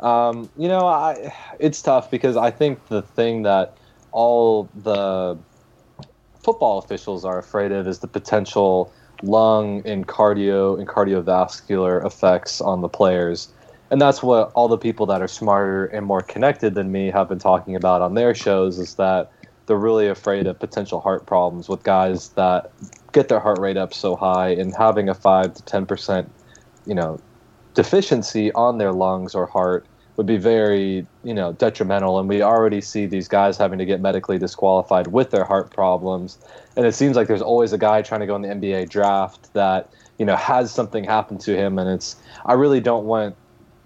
um, 0.00 0.50
you 0.58 0.66
know, 0.66 0.86
I 0.86 1.32
it's 1.60 1.80
tough 1.80 2.10
because 2.10 2.36
I 2.36 2.50
think 2.50 2.88
the 2.88 3.02
thing 3.02 3.42
that 3.42 3.76
all 4.10 4.68
the 4.74 5.38
football 6.42 6.78
officials 6.78 7.24
are 7.24 7.38
afraid 7.38 7.72
of 7.72 7.86
is 7.86 8.00
the 8.00 8.08
potential 8.08 8.92
lung 9.22 9.82
and 9.86 10.06
cardio 10.06 10.78
and 10.78 10.88
cardiovascular 10.88 12.04
effects 12.04 12.60
on 12.60 12.80
the 12.80 12.88
players. 12.88 13.48
And 13.90 14.00
that's 14.00 14.22
what 14.22 14.50
all 14.54 14.68
the 14.68 14.78
people 14.78 15.06
that 15.06 15.22
are 15.22 15.28
smarter 15.28 15.86
and 15.86 16.04
more 16.04 16.22
connected 16.22 16.74
than 16.74 16.90
me 16.90 17.10
have 17.10 17.28
been 17.28 17.38
talking 17.38 17.76
about 17.76 18.02
on 18.02 18.14
their 18.14 18.34
shows 18.34 18.78
is 18.78 18.94
that 18.96 19.30
they're 19.66 19.76
really 19.76 20.08
afraid 20.08 20.46
of 20.46 20.58
potential 20.58 21.00
heart 21.00 21.26
problems 21.26 21.68
with 21.68 21.82
guys 21.82 22.30
that 22.30 22.70
get 23.12 23.28
their 23.28 23.40
heart 23.40 23.58
rate 23.58 23.76
up 23.76 23.94
so 23.94 24.16
high 24.16 24.50
and 24.50 24.74
having 24.76 25.08
a 25.08 25.14
5 25.14 25.54
to 25.54 25.62
10% 25.62 26.28
you 26.86 26.94
know 26.94 27.20
deficiency 27.74 28.52
on 28.52 28.78
their 28.78 28.92
lungs 28.92 29.34
or 29.34 29.46
heart 29.46 29.86
would 30.16 30.26
be 30.26 30.36
very 30.36 31.06
you 31.24 31.34
know 31.34 31.52
detrimental. 31.52 32.18
And 32.18 32.28
we 32.28 32.42
already 32.42 32.80
see 32.80 33.06
these 33.06 33.28
guys 33.28 33.56
having 33.56 33.78
to 33.78 33.84
get 33.84 34.00
medically 34.00 34.38
disqualified 34.38 35.08
with 35.08 35.30
their 35.30 35.44
heart 35.44 35.70
problems. 35.70 36.38
And 36.76 36.86
it 36.86 36.94
seems 36.94 37.16
like 37.16 37.28
there's 37.28 37.42
always 37.42 37.72
a 37.72 37.78
guy 37.78 38.02
trying 38.02 38.20
to 38.20 38.26
go 38.26 38.36
in 38.36 38.42
the 38.42 38.48
NBA 38.48 38.88
draft 38.88 39.52
that 39.54 39.90
you 40.18 40.26
know 40.26 40.36
has 40.36 40.72
something 40.72 41.04
happen 41.04 41.38
to 41.38 41.56
him. 41.56 41.78
And 41.78 41.88
it's 41.90 42.16
I 42.44 42.54
really 42.54 42.80
don't 42.80 43.04
want 43.04 43.36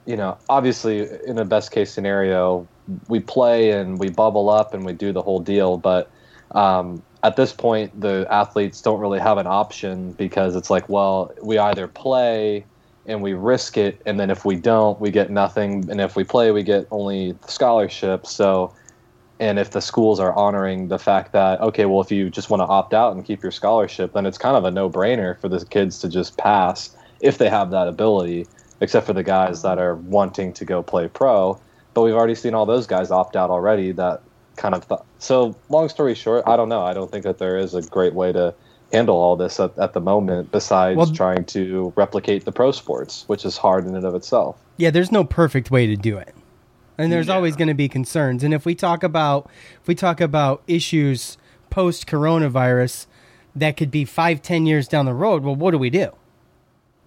you 0.07 0.17
know 0.17 0.39
obviously 0.49 1.09
in 1.27 1.39
a 1.39 1.45
best 1.45 1.73
case 1.73 1.93
scenario 1.93 2.67
we 3.09 3.21
play 3.21 3.71
and 3.71 3.99
we 4.01 4.09
bubble 4.09 4.51
up 4.51 4.75
and 4.75 4.85
we 4.85 4.93
do 4.93 5.13
the 5.13 5.23
whole 5.23 5.41
deal. 5.41 5.77
But 5.77 6.11
um, 6.53 7.03
at 7.23 7.37
this 7.37 7.53
point 7.53 8.01
the 8.01 8.27
athletes 8.31 8.81
don't 8.81 9.01
really 9.01 9.21
have 9.21 9.39
an 9.39 9.47
option 9.47 10.13
because 10.13 10.57
it's 10.57 10.71
like 10.71 10.89
well 10.89 11.33
we 11.43 11.59
either 11.59 11.87
play 11.87 12.65
and 13.11 13.23
we 13.23 13.33
risk 13.33 13.77
it 13.77 14.01
and 14.07 14.19
then 14.19 14.31
if 14.31 14.45
we 14.45 14.57
don't 14.57 15.01
we 15.01 15.11
get 15.11 15.31
nothing 15.31 15.89
and 15.91 16.01
if 16.01 16.17
we 16.17 16.25
play 16.25 16.51
we 16.51 16.63
get 16.63 16.87
only 16.91 17.37
scholarship 17.47 18.27
so 18.27 18.75
and 19.39 19.59
if 19.59 19.71
the 19.71 19.81
schools 19.81 20.21
are 20.21 20.33
honoring 20.35 20.89
the 20.89 20.99
fact 20.99 21.33
that 21.33 21.61
okay 21.61 21.87
well 21.87 22.01
if 22.01 22.11
you 22.11 22.31
just 22.31 22.51
want 22.51 22.61
to 22.61 22.67
opt 22.67 22.95
out 22.95 23.15
and 23.15 23.25
keep 23.25 23.43
your 23.43 23.53
scholarship 23.53 24.13
then 24.13 24.27
it's 24.27 24.39
kind 24.39 24.57
of 24.57 24.65
a 24.65 24.71
no-brainer 24.71 25.39
for 25.41 25.49
the 25.49 25.65
kids 25.67 25.99
to 25.99 26.09
just 26.09 26.37
pass 26.39 26.97
if 27.21 27.39
they 27.39 27.49
have 27.49 27.71
that 27.71 27.89
ability 27.89 28.47
except 28.81 29.07
for 29.07 29.13
the 29.13 29.23
guys 29.23 29.63
that 29.63 29.79
are 29.79 29.97
wanting 29.97 30.53
to 30.55 30.65
go 30.65 30.83
play 30.83 31.07
pro. 31.07 31.61
But 31.95 32.03
we've 32.03 32.15
already 32.15 32.35
seen 32.35 32.55
all 32.55 32.67
those 32.67 32.87
guys 32.87 33.11
opt 33.11 33.37
out 33.37 33.51
already 33.51 33.93
that 33.93 34.23
kind 34.57 34.75
of 34.75 34.89
th- 34.89 35.01
so 35.19 35.57
long 35.69 35.89
story 35.89 36.15
short 36.15 36.43
i 36.47 36.57
don't 36.57 36.69
know. 36.69 36.83
I 36.83 36.93
don't 36.93 37.11
think 37.11 37.25
that 37.25 37.39
there 37.39 37.57
is 37.57 37.75
a 37.75 37.83
great 37.83 38.15
way 38.15 38.33
to 38.33 38.55
handle 38.93 39.17
all 39.17 39.37
this 39.37 39.61
at, 39.61 39.77
at 39.79 39.93
the 39.93 40.01
moment 40.01 40.51
besides 40.53 40.97
Well- 40.97 41.07
trying 41.07 41.45
to 41.47 41.93
replicate 41.97 42.45
the 42.45 42.53
pro 42.53 42.73
sports 42.73 43.25
which 43.27 43.45
is 43.45 43.57
hard 43.57 43.87
in 43.87 43.95
and 43.95 44.05
of 44.05 44.15
itself 44.15 44.57
Yeah, 44.77 44.91
there's 44.91 45.13
no 45.13 45.25
perfect 45.25 45.71
way 45.71 45.87
to 45.87 45.97
do 45.97 46.17
it. 46.19 46.35
And 46.99 47.11
there's 47.11 47.31
always 47.31 47.57
going 47.57 47.69
to 47.69 47.75
be 47.75 47.89
concerns. 47.89 48.45
And 48.45 48.53
if 48.53 48.67
we 48.67 48.75
talk 48.75 49.03
about 49.03 49.49
if 49.81 49.89
we 49.89 49.95
talk 49.95 50.21
about 50.21 50.63
issues 50.67 51.39
post 51.71 52.07
coronavirus 52.07 53.07
that 53.57 53.77
could 53.79 53.91
be 53.91 54.05
five, 54.05 54.43
ten 54.43 54.67
years 54.67 54.87
down 54.87 55.07
the 55.07 55.15
road, 55.15 55.43
well, 55.43 55.55
what 55.55 55.71
do 55.71 55.79
we 55.79 55.89
do? 55.89 56.11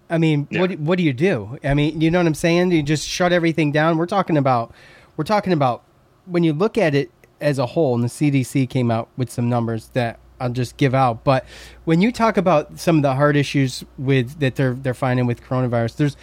I 0.09 0.17
mean, 0.17 0.47
what 0.51 0.79
what 0.79 0.97
do 0.97 1.03
you 1.03 1.13
do? 1.13 1.57
I 1.63 1.73
mean, 1.75 2.01
you 2.01 2.09
know 2.11 2.19
what 2.19 2.27
I'm 2.27 2.33
saying? 2.33 2.71
You 2.71 2.81
just 2.83 3.07
shut 3.07 3.31
everything 3.31 3.71
down. 3.71 3.97
We're 3.97 4.05
talking 4.07 4.37
about 4.37 4.73
we're 5.15 5.23
talking 5.25 5.53
about 5.53 5.83
when 6.25 6.43
you 6.43 6.53
look 6.53 6.77
at 6.77 6.95
it 6.95 7.11
as 7.39 7.59
a 7.59 7.67
whole, 7.67 7.93
and 7.95 8.03
the 8.03 8.07
CDC 8.09 8.69
came 8.69 8.89
out 8.89 9.09
with 9.15 9.29
some 9.29 9.47
numbers 9.47 9.89
that 9.93 10.19
I'll 10.39 10.49
just 10.49 10.77
give 10.77 10.93
out. 10.93 11.23
But 11.23 11.45
when 11.85 12.01
you 12.01 12.11
talk 12.11 12.37
about 12.37 12.79
some 12.79 12.97
of 12.97 13.01
the 13.03 13.15
hard 13.15 13.35
issues 13.35 13.83
with 13.97 14.39
that 14.39 14.55
they're 14.55 14.73
they're 14.73 14.93
finding 14.93 15.25
with 15.25 15.43
coronavirus, 15.43 15.97
there's 15.97 16.17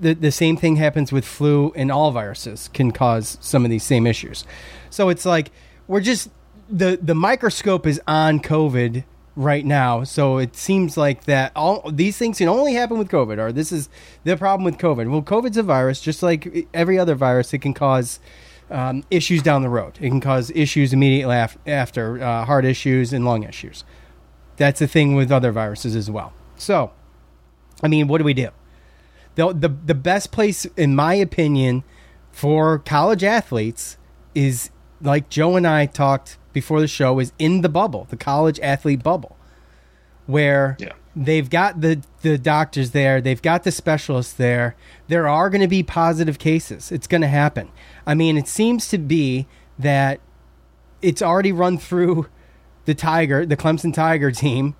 the 0.00 0.14
the 0.14 0.32
same 0.32 0.56
thing 0.56 0.76
happens 0.76 1.12
with 1.12 1.24
flu 1.24 1.72
and 1.76 1.90
all 1.90 2.10
viruses 2.10 2.68
can 2.72 2.90
cause 2.90 3.38
some 3.40 3.64
of 3.64 3.70
these 3.70 3.84
same 3.84 4.06
issues. 4.06 4.44
So 4.90 5.08
it's 5.08 5.24
like 5.24 5.50
we're 5.86 6.00
just 6.00 6.30
the 6.68 6.98
the 7.00 7.14
microscope 7.14 7.86
is 7.86 8.00
on 8.06 8.40
COVID 8.40 9.04
right 9.36 9.64
now. 9.64 10.02
So 10.02 10.38
it 10.38 10.56
seems 10.56 10.96
like 10.96 11.24
that 11.24 11.52
all 11.54 11.90
these 11.90 12.16
things 12.16 12.38
can 12.38 12.48
only 12.48 12.74
happen 12.74 12.98
with 12.98 13.08
COVID, 13.08 13.38
or 13.38 13.52
this 13.52 13.70
is 13.70 13.88
the 14.24 14.36
problem 14.36 14.64
with 14.64 14.78
COVID. 14.78 15.10
Well, 15.10 15.22
COVID's 15.22 15.58
a 15.58 15.62
virus, 15.62 16.00
just 16.00 16.22
like 16.22 16.66
every 16.72 16.98
other 16.98 17.14
virus. 17.14 17.52
It 17.52 17.58
can 17.58 17.74
cause 17.74 18.18
um, 18.70 19.04
issues 19.10 19.42
down 19.42 19.62
the 19.62 19.68
road. 19.68 19.98
It 20.00 20.08
can 20.08 20.20
cause 20.20 20.50
issues 20.50 20.92
immediately 20.92 21.36
af- 21.36 21.58
after 21.66 22.22
uh, 22.22 22.44
heart 22.44 22.64
issues 22.64 23.12
and 23.12 23.24
lung 23.24 23.42
issues. 23.42 23.84
That's 24.56 24.80
the 24.80 24.88
thing 24.88 25.14
with 25.14 25.30
other 25.30 25.52
viruses 25.52 25.94
as 25.94 26.10
well. 26.10 26.32
So, 26.56 26.92
I 27.82 27.88
mean, 27.88 28.08
what 28.08 28.18
do 28.18 28.24
we 28.24 28.34
do? 28.34 28.48
The, 29.34 29.52
the, 29.52 29.68
the 29.68 29.94
best 29.94 30.32
place, 30.32 30.64
in 30.76 30.96
my 30.96 31.14
opinion, 31.14 31.84
for 32.32 32.78
college 32.78 33.22
athletes 33.22 33.98
is 34.34 34.70
like 35.00 35.28
Joe 35.28 35.56
and 35.56 35.66
I 35.66 35.86
talked 35.86 36.38
before 36.52 36.80
the 36.80 36.88
show, 36.88 37.18
is 37.18 37.32
in 37.38 37.60
the 37.60 37.68
bubble, 37.68 38.06
the 38.08 38.16
college 38.16 38.58
athlete 38.60 39.02
bubble, 39.02 39.36
where 40.24 40.76
they've 41.14 41.50
got 41.50 41.82
the, 41.82 42.02
the 42.22 42.38
doctors 42.38 42.92
there, 42.92 43.20
they've 43.20 43.42
got 43.42 43.64
the 43.64 43.70
specialists 43.70 44.32
there. 44.32 44.74
There 45.08 45.28
are 45.28 45.50
going 45.50 45.60
to 45.60 45.68
be 45.68 45.82
positive 45.82 46.38
cases. 46.38 46.90
It's 46.90 47.06
going 47.06 47.20
to 47.20 47.28
happen. 47.28 47.70
I 48.06 48.14
mean, 48.14 48.36
it 48.36 48.48
seems 48.48 48.88
to 48.88 48.98
be 48.98 49.46
that 49.78 50.20
it's 51.02 51.22
already 51.22 51.52
run 51.52 51.78
through 51.78 52.28
the 52.84 52.94
Tiger, 52.94 53.44
the 53.44 53.56
Clemson 53.56 53.92
Tiger 53.92 54.30
team. 54.30 54.74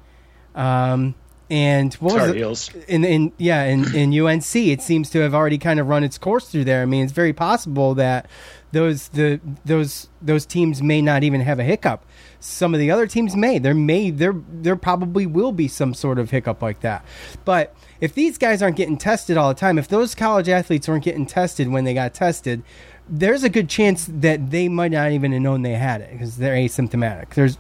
Um, 0.55 1.15
and 1.49 1.95
what 1.95 2.15
was 2.15 2.23
Tar 2.23 2.31
it? 2.31 2.37
Heels. 2.37 2.71
In, 2.89 3.05
in 3.05 3.33
yeah, 3.39 3.65
in, 3.65 3.95
in 3.95 4.21
UNC, 4.27 4.57
it 4.57 4.83
seems 4.83 5.11
to 5.11 5.21
have 5.21 5.35
already 5.35 5.59
kind 5.59 5.79
of 5.79 5.89
run 5.89 6.03
its 6.03 6.19
course 6.19 6.49
through 6.49 6.65
there. 6.65 6.83
I 6.83 6.87
mean, 6.87 7.05
it's 7.05 7.13
very 7.13 7.33
possible 7.33 7.95
that 7.95 8.29
those 8.73 9.09
the 9.09 9.41
those 9.65 10.09
those 10.21 10.45
teams 10.45 10.83
may 10.83 11.01
not 11.01 11.23
even 11.23 11.41
have 11.43 11.59
a 11.61 11.65
hiccup. 11.65 12.05
Some 12.41 12.75
of 12.75 12.81
the 12.81 12.91
other 12.91 13.07
teams 13.07 13.37
may. 13.37 13.59
There 13.59 13.75
may 13.75 14.11
there 14.11 14.35
there 14.51 14.77
probably 14.77 15.25
will 15.25 15.53
be 15.53 15.69
some 15.69 15.95
sort 15.95 16.19
of 16.19 16.31
hiccup 16.31 16.63
like 16.63 16.81
that. 16.81 17.05
But 17.45 17.75
if 18.01 18.13
these 18.13 18.39
guys 18.39 18.61
aren't 18.61 18.77
getting 18.77 18.99
tested 18.99 19.37
all 19.37 19.49
the 19.49 19.55
time, 19.55 19.79
if 19.79 19.87
those 19.87 20.15
college 20.17 20.49
athletes 20.49 20.89
weren't 20.89 21.05
getting 21.05 21.27
tested 21.27 21.69
when 21.69 21.85
they 21.85 21.95
got 21.95 22.13
tested, 22.13 22.65
there's 23.09 23.45
a 23.45 23.49
good 23.49 23.69
chance 23.69 24.07
that 24.11 24.51
they 24.51 24.69
might 24.69 24.93
not 24.93 25.13
even 25.13 25.33
have 25.33 25.43
known 25.43 25.63
they 25.63 25.75
had 25.75 26.01
it 26.01 26.11
because 26.13 26.37
they're 26.37 26.57
asymptomatic. 26.57 27.35
There's 27.35 27.59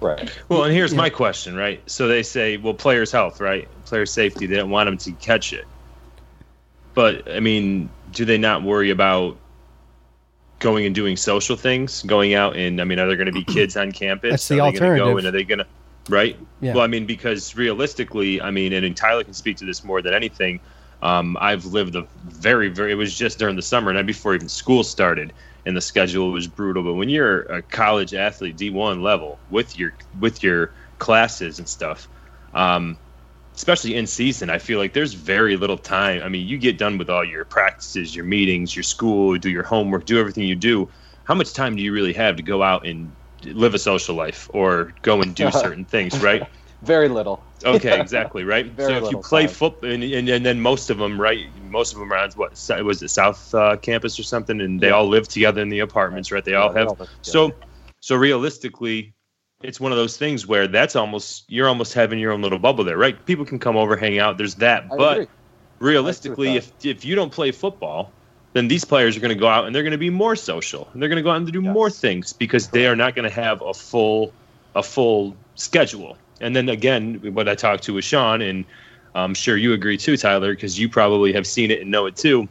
right. 0.00 0.30
Well, 0.48 0.64
and 0.64 0.72
here's 0.72 0.94
my 0.94 1.10
question, 1.10 1.54
right? 1.54 1.80
So 1.86 2.08
they 2.08 2.22
say, 2.22 2.56
well, 2.56 2.74
players' 2.74 3.12
health, 3.12 3.40
right? 3.40 3.68
Player 3.84 4.06
safety. 4.06 4.46
They 4.46 4.56
don't 4.56 4.70
want 4.70 4.88
them 4.88 4.98
to 4.98 5.12
catch 5.12 5.52
it. 5.52 5.66
But 6.94 7.30
I 7.30 7.40
mean, 7.40 7.88
do 8.12 8.24
they 8.24 8.38
not 8.38 8.62
worry 8.62 8.90
about 8.90 9.36
going 10.60 10.86
and 10.86 10.94
doing 10.94 11.16
social 11.16 11.56
things, 11.56 12.02
going 12.04 12.34
out 12.34 12.56
and 12.56 12.80
I 12.80 12.84
mean, 12.84 12.98
are 12.98 13.06
there 13.06 13.16
going 13.16 13.26
to 13.26 13.32
be 13.32 13.44
kids 13.52 13.76
on 13.76 13.92
campus? 13.92 14.30
That's 14.30 14.48
the 14.48 14.60
are 14.60 14.72
they 14.72 14.78
gonna 14.78 14.96
Go 14.96 15.04
alternative. 15.08 15.18
and 15.18 15.26
are 15.26 15.30
they 15.30 15.44
going 15.44 15.58
to, 15.58 15.66
right? 16.08 16.36
Yeah. 16.60 16.74
Well, 16.74 16.84
I 16.84 16.86
mean, 16.86 17.06
because 17.06 17.54
realistically, 17.54 18.40
I 18.40 18.50
mean, 18.50 18.72
and 18.72 18.96
Tyler 18.96 19.24
can 19.24 19.34
speak 19.34 19.56
to 19.58 19.64
this 19.64 19.84
more 19.84 20.02
than 20.02 20.14
anything. 20.14 20.60
Um, 21.02 21.36
I've 21.40 21.66
lived 21.66 21.96
a 21.96 22.06
very, 22.24 22.68
very. 22.68 22.92
It 22.92 22.96
was 22.96 23.16
just 23.16 23.38
during 23.38 23.56
the 23.56 23.62
summer, 23.62 23.90
and 23.90 24.06
before 24.06 24.34
even 24.34 24.48
school 24.48 24.84
started, 24.84 25.32
and 25.66 25.76
the 25.76 25.80
schedule 25.80 26.30
was 26.32 26.46
brutal. 26.46 26.82
But 26.82 26.94
when 26.94 27.08
you're 27.08 27.42
a 27.42 27.62
college 27.62 28.14
athlete, 28.14 28.56
D1 28.56 29.02
level, 29.02 29.40
with 29.48 29.76
your 29.78 29.92
with 30.18 30.42
your 30.42 30.72
classes 30.98 31.58
and 31.58 31.68
stuff, 31.68 32.08
um, 32.54 32.98
especially 33.56 33.96
in 33.96 34.06
season, 34.06 34.50
I 34.50 34.58
feel 34.58 34.78
like 34.78 34.94
there's 34.94 35.14
very 35.14 35.56
little 35.56 35.78
time. 35.78 36.22
I 36.22 36.28
mean, 36.28 36.46
you 36.46 36.58
get 36.58 36.78
done 36.78 36.98
with 36.98 37.10
all 37.10 37.24
your 37.24 37.44
practices, 37.44 38.14
your 38.14 38.24
meetings, 38.24 38.74
your 38.74 38.82
school, 38.82 39.36
do 39.38 39.50
your 39.50 39.62
homework, 39.62 40.06
do 40.06 40.18
everything 40.18 40.44
you 40.44 40.56
do. 40.56 40.88
How 41.24 41.34
much 41.34 41.52
time 41.52 41.76
do 41.76 41.82
you 41.82 41.92
really 41.92 42.12
have 42.14 42.36
to 42.36 42.42
go 42.42 42.62
out 42.62 42.86
and 42.86 43.14
live 43.44 43.74
a 43.74 43.78
social 43.78 44.14
life 44.14 44.48
or 44.52 44.94
go 45.02 45.22
and 45.22 45.34
do 45.34 45.50
certain 45.52 45.84
things, 45.84 46.20
right? 46.22 46.42
Very 46.84 47.08
little. 47.08 47.44
Okay, 47.64 47.98
exactly, 48.00 48.44
right. 48.44 48.66
Very 48.66 49.00
so 49.00 49.04
if 49.06 49.10
you 49.10 49.18
play 49.18 49.46
time. 49.46 49.54
football, 49.54 49.90
and, 49.90 50.04
and, 50.04 50.28
and 50.28 50.44
then 50.44 50.60
most 50.60 50.90
of 50.90 50.98
them, 50.98 51.20
right? 51.20 51.46
Most 51.62 51.92
of 51.92 51.98
them 51.98 52.12
are 52.12 52.18
on 52.18 52.30
what 52.32 52.52
was 52.84 53.02
it 53.02 53.08
South 53.08 53.54
uh, 53.54 53.76
Campus 53.76 54.18
or 54.18 54.22
something, 54.22 54.60
and 54.60 54.80
they 54.80 54.88
Yeah. 54.88 54.94
all 54.94 55.08
live 55.08 55.28
together 55.28 55.62
in 55.62 55.68
the 55.68 55.80
apartments, 55.80 56.30
right? 56.30 56.44
They 56.44 56.54
all 56.54 56.72
they 56.72 56.80
have. 56.80 56.88
all 56.88 56.96
live 56.98 57.08
so, 57.22 57.52
so 58.00 58.16
realistically, 58.16 59.14
it's 59.62 59.80
one 59.80 59.92
of 59.92 59.98
those 59.98 60.16
things 60.18 60.46
where 60.46 60.66
that's 60.66 60.94
almost 60.94 61.44
you're 61.48 61.68
almost 61.68 61.94
having 61.94 62.18
your 62.18 62.32
own 62.32 62.42
little 62.42 62.58
bubble 62.58 62.84
there, 62.84 62.98
right? 62.98 63.24
People 63.24 63.46
can 63.46 63.58
come 63.58 63.76
over, 63.76 63.96
hang 63.96 64.18
out. 64.18 64.36
There's 64.36 64.56
that, 64.56 64.84
I 64.92 64.96
but 64.96 65.12
agree. 65.14 65.26
realistically, 65.80 66.56
if 66.56 66.72
if 66.84 67.04
you 67.04 67.14
don't 67.14 67.32
play 67.32 67.50
football, 67.50 68.14
then 68.52 68.68
these 68.68 68.84
players 68.84 69.16
are 69.16 69.20
going 69.20 69.34
to 69.34 69.40
go 69.40 69.48
out 69.48 69.64
and 69.66 69.74
they're 69.74 69.82
going 69.82 69.92
to 69.92 69.98
be 69.98 70.10
more 70.10 70.36
social 70.36 70.88
and 70.92 71.00
they're 71.00 71.08
going 71.08 71.16
to 71.16 71.22
go 71.22 71.30
out 71.30 71.36
and 71.36 71.50
do 71.50 71.62
more 71.62 71.90
things 71.90 72.32
because 72.32 72.68
they 72.68 72.86
are 72.86 72.96
not 72.96 73.14
going 73.14 73.28
to 73.28 73.34
have 73.34 73.62
a 73.62 73.72
full 73.72 74.32
a 74.74 74.82
full 74.82 75.36
schedule. 75.54 76.18
And 76.40 76.54
then 76.54 76.68
again, 76.68 77.20
what 77.34 77.48
I 77.48 77.54
talked 77.54 77.84
to 77.84 77.94
with 77.94 78.04
Sean, 78.04 78.42
and 78.42 78.64
I'm 79.14 79.34
sure 79.34 79.56
you 79.56 79.72
agree 79.72 79.96
too, 79.96 80.16
Tyler, 80.16 80.54
because 80.54 80.78
you 80.78 80.88
probably 80.88 81.32
have 81.32 81.46
seen 81.46 81.70
it 81.70 81.80
and 81.80 81.90
know 81.90 82.06
it 82.06 82.16
too. 82.16 82.48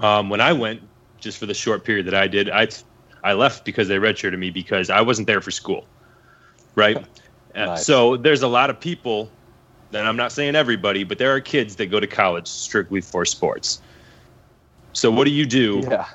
Um, 0.00 0.28
when 0.28 0.40
I 0.40 0.52
went, 0.52 0.80
just 1.20 1.38
for 1.38 1.46
the 1.46 1.54
short 1.54 1.84
period 1.84 2.06
that 2.06 2.14
I 2.14 2.26
did, 2.26 2.50
I 2.50 2.68
I 3.22 3.32
left 3.32 3.64
because 3.64 3.88
they 3.88 3.96
redshirted 3.96 4.38
me 4.38 4.50
because 4.50 4.90
I 4.90 5.00
wasn't 5.00 5.26
there 5.26 5.40
for 5.40 5.50
school, 5.50 5.86
right? 6.74 6.96
Uh, 7.54 7.66
Nice. 7.66 7.86
So 7.86 8.16
there's 8.16 8.42
a 8.42 8.48
lot 8.48 8.68
of 8.68 8.80
people, 8.80 9.30
and 9.92 10.06
I'm 10.06 10.16
not 10.16 10.32
saying 10.32 10.56
everybody, 10.56 11.04
but 11.04 11.18
there 11.18 11.32
are 11.34 11.40
kids 11.40 11.76
that 11.76 11.86
go 11.86 12.00
to 12.00 12.06
college 12.06 12.48
strictly 12.48 13.00
for 13.00 13.24
sports. 13.24 13.80
So 14.92 15.10
what 15.10 15.24
do 15.24 15.30
you 15.30 15.46
do? 15.46 15.82
Yeah. 15.88 16.06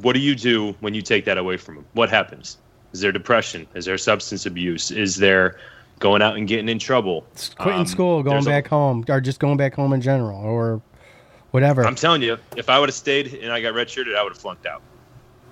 What 0.00 0.12
do 0.12 0.20
you 0.20 0.34
do 0.34 0.72
when 0.80 0.94
you 0.94 1.02
take 1.02 1.24
that 1.24 1.36
away 1.36 1.56
from 1.56 1.74
them? 1.76 1.86
What 1.94 2.10
happens? 2.10 2.58
Is 2.92 3.00
there 3.00 3.12
depression? 3.12 3.66
Is 3.74 3.84
there 3.84 3.98
substance 3.98 4.46
abuse? 4.46 4.92
Is 4.92 5.16
there 5.16 5.58
going 5.98 6.22
out 6.22 6.36
and 6.36 6.46
getting 6.48 6.68
in 6.68 6.78
trouble? 6.78 7.24
Quitting 7.58 7.80
Um, 7.80 7.86
school, 7.86 8.22
going 8.22 8.34
there's 8.36 8.46
a- 8.46 8.50
back 8.50 8.68
home, 8.68 9.04
or 9.08 9.20
just 9.20 9.40
going 9.40 9.56
back 9.56 9.74
home 9.74 9.92
in 9.92 10.00
general, 10.00 10.38
or 10.40 10.80
whatever. 11.50 11.86
I'm 11.86 11.94
telling 11.94 12.22
you, 12.22 12.36
if 12.56 12.68
I 12.68 12.78
would 12.78 12.88
have 12.88 12.94
stayed 12.96 13.34
and 13.34 13.52
I 13.52 13.60
got 13.60 13.74
redshirted, 13.74 14.16
I 14.16 14.22
would 14.22 14.32
have 14.32 14.40
flunked 14.40 14.66
out. 14.66 14.82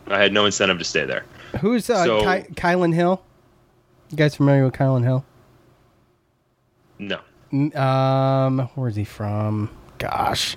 I 0.09 0.19
had 0.21 0.33
no 0.33 0.47
incentive 0.47 0.79
to 0.79 0.85
stay 0.85 1.05
there. 1.07 1.25
Who's 1.61 1.89
uh, 1.89 2.05
So- 2.05 2.21
Ky- 2.21 2.53
Kylin 2.55 2.93
Hill? 2.95 3.23
You 4.11 4.17
guys 4.17 4.35
familiar 4.37 4.65
with 4.65 4.75
Kylin 4.75 5.05
Hill? 5.05 5.25
No. 6.99 7.19
Um, 7.79 8.69
where's 8.75 8.97
he 8.97 9.05
from? 9.05 9.71
Gosh, 9.99 10.57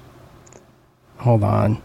hold 1.17 1.43
on. 1.43 1.81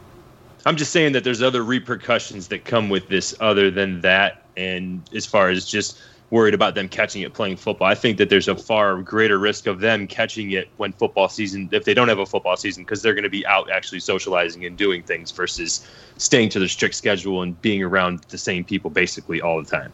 I'm 0.66 0.76
just 0.76 0.92
saying 0.92 1.12
that 1.12 1.24
there's 1.24 1.42
other 1.42 1.64
repercussions 1.64 2.48
that 2.48 2.64
come 2.64 2.88
with 2.90 3.08
this 3.08 3.34
other 3.40 3.70
than 3.70 4.00
that. 4.02 4.42
And 4.56 5.02
as 5.14 5.24
far 5.26 5.48
as 5.48 5.64
just 5.64 5.98
worried 6.30 6.54
about 6.54 6.74
them 6.74 6.88
catching 6.88 7.22
it 7.22 7.34
playing 7.34 7.56
football, 7.56 7.88
I 7.88 7.94
think 7.94 8.18
that 8.18 8.30
there's 8.30 8.48
a 8.48 8.56
far 8.56 9.02
greater 9.02 9.38
risk 9.38 9.66
of 9.66 9.80
them 9.80 10.06
catching 10.06 10.52
it 10.52 10.68
when 10.76 10.92
football 10.92 11.28
season, 11.28 11.68
if 11.72 11.84
they 11.84 11.94
don't 11.94 12.08
have 12.08 12.20
a 12.20 12.26
football 12.26 12.56
season, 12.56 12.84
because 12.84 13.02
they're 13.02 13.14
going 13.14 13.24
to 13.24 13.30
be 13.30 13.44
out 13.46 13.70
actually 13.70 14.00
socializing 14.00 14.64
and 14.64 14.76
doing 14.76 15.02
things 15.02 15.30
versus 15.32 15.86
staying 16.16 16.48
to 16.50 16.58
their 16.58 16.68
strict 16.68 16.94
schedule 16.94 17.42
and 17.42 17.60
being 17.60 17.82
around 17.82 18.24
the 18.28 18.38
same 18.38 18.64
people 18.64 18.90
basically 18.90 19.40
all 19.40 19.62
the 19.62 19.68
time. 19.68 19.92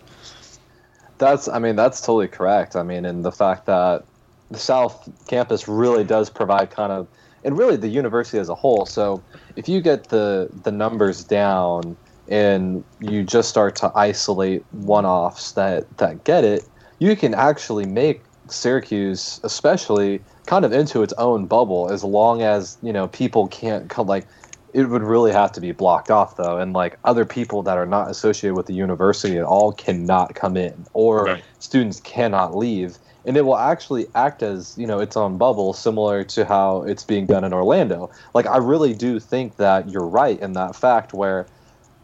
That's, 1.18 1.48
I 1.48 1.58
mean, 1.58 1.76
that's 1.76 2.00
totally 2.00 2.28
correct. 2.28 2.76
I 2.76 2.82
mean, 2.82 3.06
and 3.06 3.24
the 3.24 3.32
fact 3.32 3.64
that 3.66 4.04
the 4.50 4.58
South 4.58 5.08
Campus 5.28 5.66
really 5.66 6.04
does 6.04 6.28
provide 6.28 6.70
kind 6.70 6.92
of, 6.92 7.08
and 7.44 7.56
really 7.56 7.76
the 7.76 7.88
university 7.88 8.38
as 8.38 8.48
a 8.48 8.54
whole. 8.54 8.86
So 8.86 9.22
if 9.54 9.68
you 9.68 9.80
get 9.80 10.08
the 10.08 10.48
the 10.64 10.72
numbers 10.72 11.22
down 11.22 11.96
and 12.28 12.84
you 13.00 13.22
just 13.24 13.48
start 13.48 13.76
to 13.76 13.92
isolate 13.94 14.66
one-offs 14.70 15.52
that 15.52 15.84
that 15.98 16.24
get 16.24 16.44
it, 16.44 16.70
you 16.98 17.16
can 17.16 17.34
actually 17.34 17.86
make 17.86 18.26
Syracuse, 18.48 19.40
especially, 19.44 20.24
kind 20.46 20.64
of 20.64 20.72
into 20.72 21.02
its 21.02 21.12
own 21.18 21.46
bubble 21.46 21.88
as 21.90 22.04
long 22.04 22.42
as 22.42 22.78
you 22.82 22.92
know 22.92 23.08
people 23.08 23.48
can't 23.48 23.90
come 23.90 24.06
like 24.06 24.28
it 24.74 24.84
would 24.90 25.02
really 25.02 25.32
have 25.32 25.52
to 25.52 25.60
be 25.60 25.72
blocked 25.72 26.10
off 26.10 26.36
though 26.36 26.58
and 26.58 26.72
like 26.72 26.98
other 27.04 27.24
people 27.24 27.62
that 27.62 27.78
are 27.78 27.86
not 27.86 28.10
associated 28.10 28.54
with 28.54 28.66
the 28.66 28.74
university 28.74 29.36
at 29.38 29.44
all 29.44 29.72
cannot 29.72 30.34
come 30.34 30.56
in 30.56 30.86
or 30.92 31.24
Right. 31.26 31.44
students 31.58 32.00
cannot 32.00 32.56
leave 32.56 32.98
and 33.24 33.36
it 33.36 33.42
will 33.42 33.56
actually 33.56 34.06
act 34.14 34.42
as 34.42 34.74
you 34.76 34.86
know 34.86 35.00
its 35.00 35.16
own 35.16 35.38
bubble 35.38 35.72
similar 35.72 36.24
to 36.24 36.44
how 36.44 36.82
it's 36.82 37.04
being 37.04 37.26
done 37.26 37.44
in 37.44 37.52
orlando 37.52 38.10
like 38.34 38.46
i 38.46 38.56
really 38.58 38.92
do 38.94 39.18
think 39.18 39.56
that 39.56 39.88
you're 39.88 40.06
right 40.06 40.38
in 40.40 40.52
that 40.54 40.76
fact 40.76 41.14
where 41.14 41.48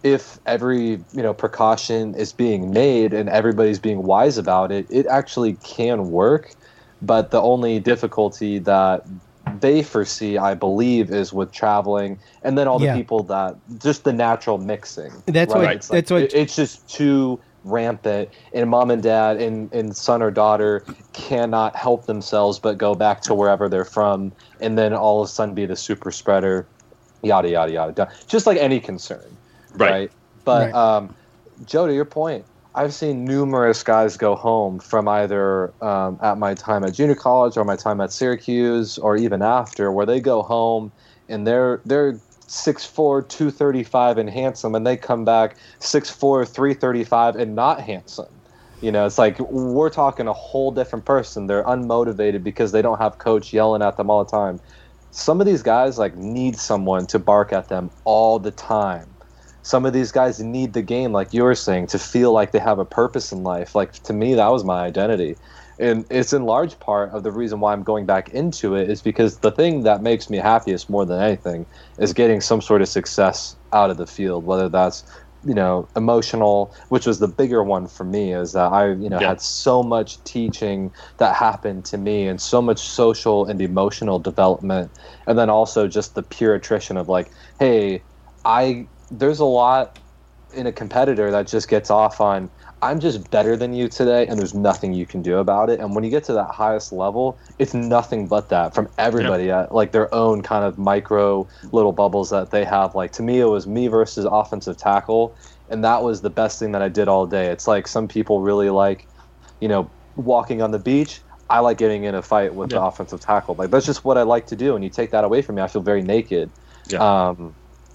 if 0.03 0.38
every 0.47 1.05
you 1.12 1.23
know 1.23 1.33
precaution 1.35 2.15
is 2.15 2.33
being 2.33 2.73
made 2.73 3.12
and 3.12 3.29
everybody's 3.29 3.79
being 3.79 4.03
wise 4.03 4.38
about 4.38 4.73
it 4.73 4.87
it 4.91 5.07
actually 5.07 5.55
can 5.62 6.11
work 6.11 6.55
but 7.01 7.31
the 7.31 7.41
only 7.41 7.79
difficulty 7.81 8.59
that 8.59 9.05
they 9.61 9.83
foresee 9.83 10.38
i 10.38 10.55
believe 10.55 11.11
is 11.11 11.33
with 11.33 11.53
traveling 11.53 12.19
and 12.43 12.59
then 12.59 12.67
all 12.67 12.79
the 12.79 12.87
Yeah. 12.87 12.97
people 12.97 13.23
that 13.25 13.57
just 13.79 14.05
the 14.05 14.12
natural 14.12 14.59
mixing 14.59 15.12
That's 15.27 15.53
right? 15.55 15.62
what- 15.62 15.77
It's 15.77 15.91
like- 15.91 15.97
that's 15.99 16.11
what- 16.11 16.23
it- 16.23 16.35
it's 16.35 16.57
just 16.57 16.88
too 16.88 17.38
rampant 17.65 18.29
and 18.53 18.69
mom 18.69 18.91
and 18.91 19.05
dad 19.05 19.41
and, 19.41 19.73
and 19.73 19.97
son 19.97 20.21
or 20.21 20.33
daughter 20.33 20.85
cannot 21.12 21.77
help 21.77 22.07
themselves 22.07 22.59
but 22.59 22.77
go 22.77 22.93
back 22.97 23.21
to 23.23 23.35
wherever 23.35 23.69
they're 23.69 23.85
from 23.85 24.33
and 24.61 24.77
then 24.77 24.93
all 24.93 25.23
of 25.23 25.29
a 25.29 25.31
sudden 25.31 25.55
be 25.55 25.65
the 25.65 25.77
super 25.77 26.11
spreader 26.11 26.67
yada 27.23 27.49
yada 27.49 27.71
yada 27.73 28.09
just 28.27 28.49
like 28.49 28.59
any 28.59 28.81
concern 28.81 29.37
Right. 29.75 30.11
but 30.45 30.73
Right. 30.73 30.75
um, 30.75 31.15
joe 31.65 31.87
to 31.87 31.95
your 31.95 32.05
point 32.05 32.47
i've 32.75 32.95
seen 32.95 33.25
numerous 33.25 33.83
guys 33.83 34.17
go 34.17 34.35
home 34.35 34.79
from 34.79 35.09
either 35.09 35.75
um, 35.83 36.19
at 36.23 36.39
my 36.39 36.55
time 36.55 36.85
at 36.85 36.95
junior 36.95 37.15
college 37.15 37.57
or 37.57 37.65
my 37.65 37.77
time 37.77 38.01
at 38.01 38.13
syracuse 38.13 38.99
or 38.99 39.17
even 39.17 39.43
after 39.43 39.93
where 39.93 40.07
they 40.07 40.21
go 40.21 40.43
home 40.43 40.93
and 41.29 41.47
they're 41.47 41.83
they're 41.85 42.21
6'4 42.49 43.29
235 43.29 44.19
and 44.19 44.29
handsome 44.29 44.75
and 44.75 44.87
they 44.87 44.97
come 44.97 45.25
back 45.25 45.57
6'4 45.81 46.47
335 46.47 47.37
and 47.37 47.55
not 47.55 47.81
handsome. 47.81 48.43
You 48.83 48.93
know 48.93 49.07
it's 49.07 49.17
like 49.19 49.39
we're 49.39 49.91
talking 49.91 50.27
a 50.27 50.33
whole 50.33 50.71
different 50.71 51.05
person. 51.07 51.47
They're 51.47 51.65
unmotivated 51.65 52.43
because 52.43 52.73
they 52.73 52.83
don't 52.83 52.99
have 52.99 53.19
coach 53.19 53.53
yelling 53.53 53.81
at 53.81 53.97
them 53.97 54.11
all 54.11 54.25
the 54.25 54.31
time. 54.31 54.61
Some 55.13 55.41
of 55.41 55.47
these 55.47 55.63
guys 55.63 55.99
like 55.99 56.17
need 56.17 56.57
someone 56.57 57.07
to 57.07 57.19
bark 57.19 57.53
at 57.53 57.69
them 57.69 57.91
all 58.05 58.39
the 58.39 58.51
time 58.51 59.17
some 59.62 59.87
of 59.87 59.92
these 59.92 60.12
guys 60.12 60.40
need 60.40 60.72
the 60.72 60.83
game 60.83 61.12
like 61.12 61.33
you 61.33 61.42
were 61.44 61.55
saying 61.55 61.87
to 61.88 61.98
feel 61.98 62.33
like 62.33 62.53
they 62.53 62.59
have 62.59 62.79
a 62.79 62.85
purpose 62.85 63.33
in 63.33 63.42
life. 63.42 63.75
Like 63.75 63.92
to 64.05 64.12
me 64.12 64.35
that 64.35 64.48
was 64.48 64.64
my 64.64 64.83
identity. 64.85 65.37
And 65.79 66.05
it's 66.11 66.33
in 66.33 66.44
large 66.44 66.79
part 66.81 67.11
of 67.12 67.22
the 67.22 67.33
reason 67.33 67.61
why 67.61 67.72
i'm 67.72 67.83
going 67.83 68.07
back 68.07 68.29
into 68.31 68.75
it 68.75 68.90
is 68.90 69.03
because 69.03 69.38
the 69.40 69.51
thing 69.53 69.83
that 69.85 70.03
makes 70.03 70.29
me 70.31 70.38
happiest 70.38 70.90
more 70.90 71.07
than 71.07 71.20
anything 71.20 71.66
is 71.98 72.12
getting 72.12 72.40
some 72.40 72.61
sort 72.61 72.83
of 72.83 72.88
success 72.88 73.57
out 73.72 73.90
of 73.90 73.96
the 73.96 74.07
field 74.07 74.44
whether 74.44 74.68
that's 74.68 75.05
you 75.44 75.55
know 75.55 75.88
emotional 75.96 76.75
which 76.90 77.07
was 77.07 77.18
the 77.18 77.27
bigger 77.27 77.64
one 77.64 77.87
for 77.88 78.05
me 78.05 78.33
is 78.33 78.53
that 78.53 78.70
i 78.72 78.88
you 78.92 79.09
know 79.09 79.20
Yeah. 79.20 79.29
had 79.31 79.40
so 79.40 79.83
much 79.83 80.22
teaching 80.25 80.92
that 81.18 81.35
happened 81.35 81.85
to 81.87 81.98
me 81.98 82.29
and 82.29 82.40
so 82.40 82.62
much 82.62 82.79
social 82.79 83.46
and 83.46 83.61
emotional 83.61 84.18
development. 84.20 84.92
And 85.27 85.38
then 85.38 85.51
also 85.51 85.88
just 85.88 86.14
the 86.14 86.22
pure 86.22 86.55
attrition 86.55 86.96
of 86.96 87.09
like 87.09 87.33
hey 87.59 88.05
i 88.44 88.88
there's 89.12 89.40
a 89.40 89.44
lot 89.44 89.98
in 90.55 90.66
a 90.66 90.72
competitor 90.72 91.31
that 91.31 91.46
just 91.46 91.68
gets 91.68 91.90
off 91.90 92.20
on 92.20 92.51
i'm 92.83 93.01
just 93.01 93.31
better 93.31 93.57
than 93.57 93.72
you 93.72 93.88
today 93.88 94.27
and 94.27 94.38
there's 94.38 94.55
nothing 94.55 94.92
you 94.92 95.07
can 95.07 95.22
do 95.22 95.38
about 95.38 95.70
it. 95.70 95.81
And 95.81 95.94
when 95.94 96.05
you 96.05 96.11
get 96.11 96.25
to 96.25 96.33
that 96.35 96.51
highest 96.51 96.92
level 96.92 97.38
it's 97.59 97.72
nothing 97.75 98.27
but 98.27 98.48
that 98.51 98.75
from 98.75 98.88
everybody 98.98 99.51
at 99.51 99.75
like 99.75 99.92
their 99.92 100.12
own 100.14 100.42
kind 100.42 100.64
of 100.64 100.79
micro 100.79 101.48
little 101.70 101.92
bubbles 101.92 102.31
that 102.31 102.51
they 102.51 102.64
have. 102.64 102.94
Like 102.94 103.12
to 103.12 103.22
me 103.22 103.40
it 103.40 103.46
was 103.46 103.66
me 103.66 103.87
versus 103.87 104.27
offensive 104.31 104.77
tackle 104.77 105.37
and 105.68 105.85
that 105.85 106.03
was 106.03 106.20
the 106.20 106.31
best 106.31 106.59
thing 106.59 106.72
that 106.72 106.83
i 106.83 106.88
did 106.88 107.09
all 107.09 107.27
day. 107.27 107.46
It's 107.46 107.66
like 107.66 107.87
some 107.87 108.09
people 108.09 108.40
really 108.40 108.68
like 108.68 109.09
you 109.61 109.68
know 109.68 109.90
walking 110.16 110.61
on 110.61 110.70
the 110.70 110.79
beach. 110.79 111.22
I 111.48 111.61
like 111.61 111.79
getting 111.79 112.05
in 112.05 112.14
a 112.14 112.22
fight 112.22 112.55
with 112.55 112.70
the 112.70 112.81
offensive 112.83 113.20
tackle. 113.20 113.55
Like 113.55 113.70
that's 113.70 113.87
just 113.87 114.05
what 114.05 114.18
i 114.18 114.22
like 114.22 114.46
to 114.48 114.57
do 114.57 114.75
and 114.75 114.85
you 114.85 114.90
take 114.90 115.12
that 115.12 115.25
away 115.25 115.40
from 115.40 115.55
me 115.55 115.62
i 115.62 115.68
feel 115.68 115.83
very 115.83 116.03
naked. 116.03 116.51
Yeah. 116.88 117.29
um, 117.29 117.55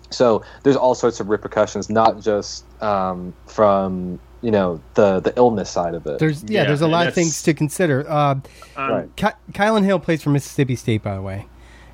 so 0.09 0.43
there's 0.63 0.75
all 0.75 0.95
sorts 0.95 1.19
of 1.19 1.29
repercussions, 1.29 1.89
not 1.89 2.21
just 2.21 2.65
um, 2.81 3.33
from 3.45 4.19
you 4.41 4.51
know 4.51 4.79
the 4.93 5.19
the 5.19 5.33
illness 5.35 5.69
side 5.69 5.95
of 5.95 6.05
it. 6.05 6.19
There's 6.19 6.43
yeah, 6.43 6.61
Yeah, 6.61 6.67
there's 6.67 6.81
a 6.81 6.87
lot 6.87 7.07
of 7.07 7.13
things 7.15 7.41
to 7.43 7.53
consider. 7.53 8.09
Uh, 8.09 8.35
Um, 8.75 9.11
Ky- 9.15 9.27
Kylin 9.53 9.83
Hill 9.83 9.99
plays 9.99 10.21
for 10.23 10.29
Mississippi 10.29 10.75
State, 10.75 11.03
by 11.03 11.15
the 11.15 11.21
way, 11.21 11.47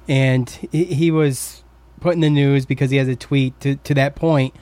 and 0.07 0.49
he, 0.49 0.83
he 0.85 1.11
was 1.11 1.63
put 2.01 2.13
in 2.13 2.19
the 2.19 2.29
news 2.29 2.65
because 2.65 2.91
he 2.91 2.97
has 2.97 3.07
a 3.07 3.15
tweet 3.15 3.59
to 3.61 3.75
to 3.77 3.93
that 3.93 4.15
point. 4.15 4.53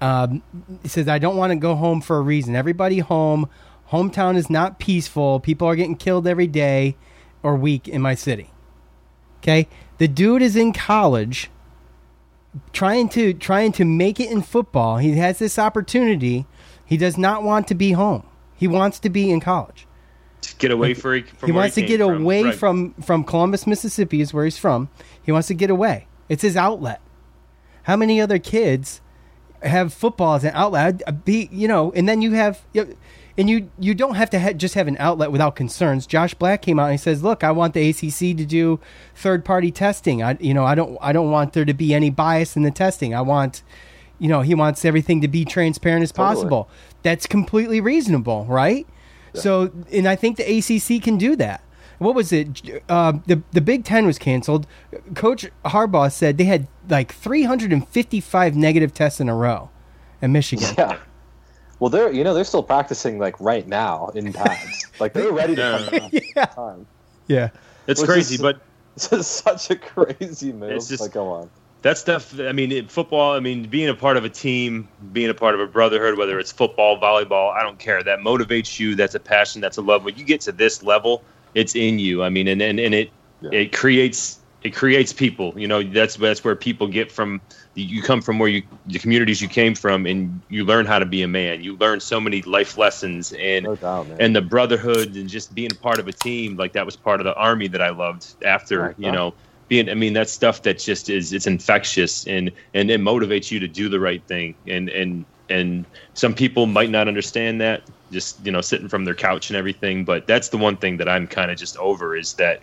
Um, 0.00 0.42
he 0.82 0.88
says, 0.88 1.08
"I 1.08 1.18
don't 1.18 1.36
want 1.36 1.50
to 1.50 1.56
go 1.56 1.74
home 1.74 2.00
for 2.00 2.16
a 2.16 2.22
reason. 2.22 2.56
Everybody 2.56 3.00
home. 3.00 3.48
Hometown 3.92 4.36
is 4.36 4.48
not 4.48 4.78
peaceful. 4.78 5.40
People 5.40 5.66
are 5.68 5.74
getting 5.74 5.96
killed 5.96 6.26
every 6.26 6.46
day 6.46 6.96
or 7.42 7.54
week 7.56 7.86
in 7.88 8.00
my 8.00 8.14
city." 8.14 8.50
Okay, 9.42 9.68
the 9.98 10.08
dude 10.08 10.42
is 10.42 10.56
in 10.56 10.72
college, 10.72 11.50
trying 12.72 13.08
to 13.10 13.32
trying 13.34 13.72
to 13.72 13.84
make 13.84 14.20
it 14.20 14.30
in 14.30 14.42
football. 14.42 14.98
He 14.98 15.12
has 15.16 15.38
this 15.38 15.58
opportunity. 15.58 16.46
He 16.84 16.96
does 16.96 17.16
not 17.16 17.42
want 17.42 17.68
to 17.68 17.74
be 17.74 17.92
home. 17.92 18.24
He 18.56 18.66
wants 18.68 18.98
to 19.00 19.10
be 19.10 19.30
in 19.30 19.40
college. 19.40 19.86
to 20.42 20.56
get 20.56 20.70
away 20.70 20.94
for 20.94 21.20
from 21.20 21.46
he 21.46 21.52
where 21.52 21.62
wants 21.62 21.74
to 21.76 21.82
get 21.82 22.00
from. 22.00 22.22
away 22.22 22.44
Right. 22.44 22.54
from 22.54 22.94
from 22.94 23.24
Columbus, 23.24 23.66
Mississippi, 23.66 24.20
is 24.20 24.32
where 24.34 24.44
he's 24.44 24.58
from. 24.58 24.88
He 25.22 25.32
wants 25.32 25.48
to 25.48 25.54
get 25.54 25.70
away. 25.70 26.06
It's 26.28 26.42
his 26.42 26.56
outlet. 26.56 27.00
How 27.84 27.96
many 27.96 28.20
other 28.20 28.38
kids 28.38 29.00
have 29.62 29.92
football 29.92 30.34
as 30.34 30.44
an 30.44 30.52
outlet? 30.54 31.24
Be 31.24 31.48
you 31.52 31.68
know, 31.68 31.92
and 31.92 32.08
then 32.08 32.22
you 32.22 32.32
have, 32.32 32.64
and 33.40 33.48
you 33.48 33.70
you 33.78 33.94
don't 33.94 34.16
have 34.16 34.28
to 34.30 34.38
ha- 34.38 34.52
just 34.52 34.74
have 34.74 34.86
an 34.86 34.98
outlet 35.00 35.32
without 35.32 35.56
concerns. 35.56 36.06
Josh 36.06 36.34
Black 36.34 36.60
came 36.60 36.78
out 36.78 36.84
and 36.84 36.92
he 36.92 36.98
says, 36.98 37.22
"Look, 37.22 37.42
I 37.42 37.50
want 37.50 37.72
the 37.72 37.88
ACC 37.88 38.36
to 38.36 38.44
do 38.44 38.78
third 39.14 39.46
party 39.46 39.70
testing. 39.70 40.22
I 40.22 40.36
you 40.40 40.52
know 40.52 40.64
I 40.64 40.74
don't 40.74 40.98
I 41.00 41.12
don't 41.12 41.30
want 41.30 41.54
there 41.54 41.64
to 41.64 41.72
be 41.72 41.94
any 41.94 42.10
bias 42.10 42.54
in 42.54 42.62
the 42.62 42.70
testing. 42.70 43.14
I 43.14 43.22
want." 43.22 43.62
You 44.18 44.28
know, 44.28 44.42
he 44.42 44.54
wants 44.54 44.84
everything 44.84 45.22
to 45.22 45.28
be 45.28 45.46
transparent 45.46 46.02
as 46.02 46.12
Totally. 46.12 46.34
possible. 46.34 46.68
That's 47.02 47.26
completely 47.26 47.80
reasonable, 47.80 48.44
right? 48.44 48.86
So, 49.32 49.72
and 49.90 50.06
I 50.06 50.14
think 50.14 50.36
the 50.36 50.44
ACC 50.44 51.02
can 51.02 51.16
do 51.16 51.36
that. 51.36 51.62
What 51.96 52.14
was 52.14 52.30
it? 52.30 52.82
Uh, 52.86 53.14
the 53.26 53.42
the 53.52 53.62
Big 53.62 53.84
Ten 53.84 54.04
was 54.04 54.18
canceled. 54.18 54.66
Coach 55.14 55.46
Harbaugh 55.64 56.12
said 56.12 56.36
they 56.36 56.44
had 56.44 56.68
like 56.90 57.12
355 57.14 58.56
negative 58.56 58.92
tests 58.92 59.20
in 59.20 59.30
a 59.30 59.34
row 59.34 59.70
in 60.20 60.32
Michigan. 60.32 60.74
Yeah. 60.76 60.98
Well, 61.80 61.90
they're 61.90 62.12
you 62.12 62.22
know 62.22 62.34
they're 62.34 62.44
still 62.44 62.62
practicing 62.62 63.18
like 63.18 63.40
right 63.40 63.66
now 63.66 64.08
in 64.14 64.32
pads. 64.32 64.86
like 65.00 65.12
they're 65.14 65.32
ready 65.32 65.56
to 65.56 65.88
come 65.90 66.10
back. 66.10 66.24
yeah. 66.36 66.44
Time. 66.46 66.86
Yeah. 67.26 67.50
It's 67.86 68.00
Which 68.00 68.08
crazy, 68.10 68.34
is- 68.36 68.42
but 68.42 68.60
it's 68.96 69.26
such 69.26 69.70
a 69.70 69.76
crazy 69.76 70.52
move. 70.52 70.70
It's 70.70 70.88
just- 70.88 71.00
like, 71.02 71.12
go 71.12 71.28
on. 71.32 71.50
that 71.82 71.96
stuff 71.96 72.38
i 72.40 72.52
mean 72.52 72.70
it, 72.70 72.90
football 72.90 73.32
i 73.32 73.40
mean 73.40 73.64
being 73.66 73.88
a 73.88 73.94
part 73.94 74.18
of 74.18 74.24
a 74.24 74.28
team 74.28 74.86
being 75.14 75.30
a 75.30 75.34
part 75.34 75.54
of 75.54 75.60
a 75.60 75.66
brotherhood 75.66 76.18
whether 76.18 76.38
it's 76.38 76.52
football 76.52 77.00
volleyball 77.00 77.54
i 77.54 77.62
don't 77.62 77.78
care 77.78 78.02
that 78.02 78.18
motivates 78.18 78.78
you 78.78 78.94
that's 78.94 79.14
a 79.14 79.20
passion 79.20 79.62
that's 79.62 79.78
a 79.78 79.80
love 79.80 80.04
when 80.04 80.14
you 80.16 80.22
get 80.24 80.42
to 80.42 80.52
this 80.52 80.82
level 80.82 81.22
it's 81.54 81.74
in 81.74 81.98
you 81.98 82.22
i 82.22 82.28
mean 82.28 82.46
and 82.48 82.60
and, 82.60 82.78
and 82.78 82.92
it 82.94 83.10
it 83.50 83.72
creates 83.72 84.40
it 84.62 84.74
creates 84.74 85.10
people 85.14 85.54
you 85.56 85.66
know 85.66 85.82
that's 85.82 86.16
that's 86.16 86.44
where 86.44 86.54
people 86.54 86.86
get 86.86 87.10
from 87.10 87.40
you 87.74 88.02
come 88.02 88.20
from 88.20 88.38
where 88.38 88.48
you 88.48 88.62
the 88.86 88.98
communities 88.98 89.40
you 89.40 89.48
came 89.48 89.74
from 89.74 90.06
and 90.06 90.42
you 90.48 90.64
learn 90.64 90.86
how 90.86 90.98
to 90.98 91.06
be 91.06 91.22
a 91.22 91.28
man. 91.28 91.62
You 91.62 91.76
learn 91.76 92.00
so 92.00 92.20
many 92.20 92.42
life 92.42 92.76
lessons 92.76 93.32
and 93.32 93.64
No 93.66 93.76
doubt, 93.76 94.08
and 94.18 94.34
the 94.34 94.42
brotherhood 94.42 95.14
and 95.16 95.28
just 95.28 95.54
being 95.54 95.72
a 95.72 95.76
part 95.76 96.00
of 96.00 96.08
a 96.08 96.12
team 96.12 96.56
like 96.56 96.72
that 96.72 96.84
was 96.84 96.96
part 96.96 97.20
of 97.20 97.24
the 97.24 97.34
army 97.34 97.68
that 97.68 97.80
I 97.82 97.90
loved 97.90 98.26
after 98.44 98.80
Right, 98.80 98.96
you 98.98 99.10
right. 99.10 99.12
know 99.12 99.34
being 99.68 99.88
I 99.88 99.94
mean 99.94 100.12
that's 100.12 100.32
stuff 100.32 100.62
that 100.62 100.78
just 100.80 101.08
is 101.08 101.32
it's 101.32 101.46
infectious 101.46 102.26
and 102.26 102.50
and 102.74 102.90
it 102.90 103.00
motivates 103.00 103.50
you 103.50 103.60
to 103.60 103.68
do 103.68 103.88
the 103.88 104.00
right 104.00 104.26
thing. 104.26 104.56
And 104.66 104.88
and 104.88 105.24
and 105.48 105.86
some 106.14 106.34
people 106.34 106.66
might 106.66 106.90
not 106.90 107.08
understand 107.08 107.60
that 107.60 107.82
just 108.10 108.44
you 108.44 108.50
know 108.50 108.60
sitting 108.60 108.88
from 108.88 109.04
their 109.04 109.14
couch 109.14 109.50
and 109.50 109.56
everything 109.56 110.04
but 110.04 110.26
that's 110.26 110.48
the 110.48 110.58
one 110.58 110.76
thing 110.76 110.96
that 110.96 111.08
I'm 111.08 111.26
kind 111.28 111.50
of 111.50 111.56
just 111.56 111.76
over 111.76 112.16
is 112.16 112.34
that 112.34 112.62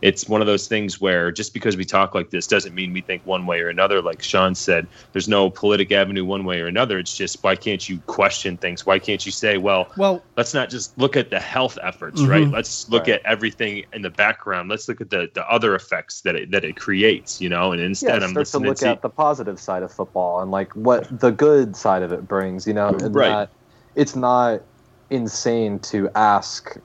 it's 0.00 0.28
one 0.28 0.40
of 0.40 0.46
those 0.46 0.68
things 0.68 1.00
where 1.00 1.32
just 1.32 1.52
because 1.52 1.76
we 1.76 1.84
talk 1.84 2.14
like 2.14 2.30
this 2.30 2.46
doesn't 2.46 2.74
mean 2.74 2.92
we 2.92 3.00
think 3.00 3.24
one 3.26 3.46
way 3.46 3.60
or 3.60 3.68
another. 3.68 4.00
Like 4.00 4.22
Sean 4.22 4.54
said, 4.54 4.86
there's 5.12 5.28
no 5.28 5.50
politic 5.50 5.90
avenue 5.90 6.24
one 6.24 6.44
way 6.44 6.60
or 6.60 6.66
another. 6.66 6.98
It's 6.98 7.14
just 7.14 7.38
why 7.42 7.56
can't 7.56 7.88
you 7.88 8.00
question 8.06 8.56
things? 8.56 8.86
Why 8.86 8.98
can't 8.98 9.24
you 9.26 9.32
say, 9.32 9.56
well, 9.58 9.92
Well, 9.96 10.22
let's 10.36 10.54
not 10.54 10.70
just 10.70 10.96
look 10.98 11.16
at 11.16 11.30
the 11.30 11.40
health 11.40 11.78
efforts, 11.82 12.22
Mhm. 12.22 12.28
right? 12.28 12.52
Let's 12.52 12.88
look 12.88 13.08
Right. 13.08 13.14
at 13.14 13.22
everything 13.24 13.84
in 13.92 14.02
the 14.02 14.10
background. 14.10 14.70
Let's 14.70 14.88
look 14.88 15.00
at 15.00 15.10
the, 15.10 15.28
the 15.34 15.44
other 15.48 15.74
effects 15.74 16.20
that 16.22 16.36
it, 16.36 16.50
that 16.52 16.64
it 16.64 16.76
creates, 16.76 17.40
you 17.40 17.48
know. 17.48 17.72
And 17.72 17.82
instead, 17.82 18.20
yeah, 18.20 18.24
I'm 18.26 18.30
start 18.30 18.46
to 18.46 18.58
look 18.58 18.78
to 18.78 18.88
at 18.88 19.02
the 19.02 19.10
positive 19.10 19.58
side 19.58 19.82
of 19.82 19.92
football 19.92 20.40
and 20.40 20.50
like 20.50 20.74
what 20.76 21.06
the 21.20 21.32
good 21.32 21.74
side 21.74 22.02
of 22.02 22.12
it 22.12 22.28
brings. 22.28 22.66
You 22.66 22.74
know, 22.74 22.88
and 22.88 23.14
Right. 23.14 23.30
that 23.30 23.50
it's 23.96 24.14
not 24.14 24.62
insane 25.10 25.78
to 25.80 26.08
ask 26.14 26.76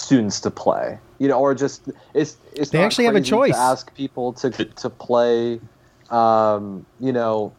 students 0.00 0.40
to 0.40 0.50
play. 0.50 0.98
You 1.18 1.28
know, 1.28 1.38
or 1.38 1.54
just 1.54 1.88
it's 2.14 2.36
it's 2.54 2.70
They 2.70 2.78
not 2.78 2.86
actually 2.86 3.04
have 3.04 3.16
a 3.16 3.20
choice. 3.20 3.52
to 3.54 3.58
ask 3.58 3.94
people 3.94 4.32
to 4.34 4.50
to 4.50 4.90
play. 4.90 5.60
Um, 6.10 6.86
you 6.98 7.12
know, 7.12 7.52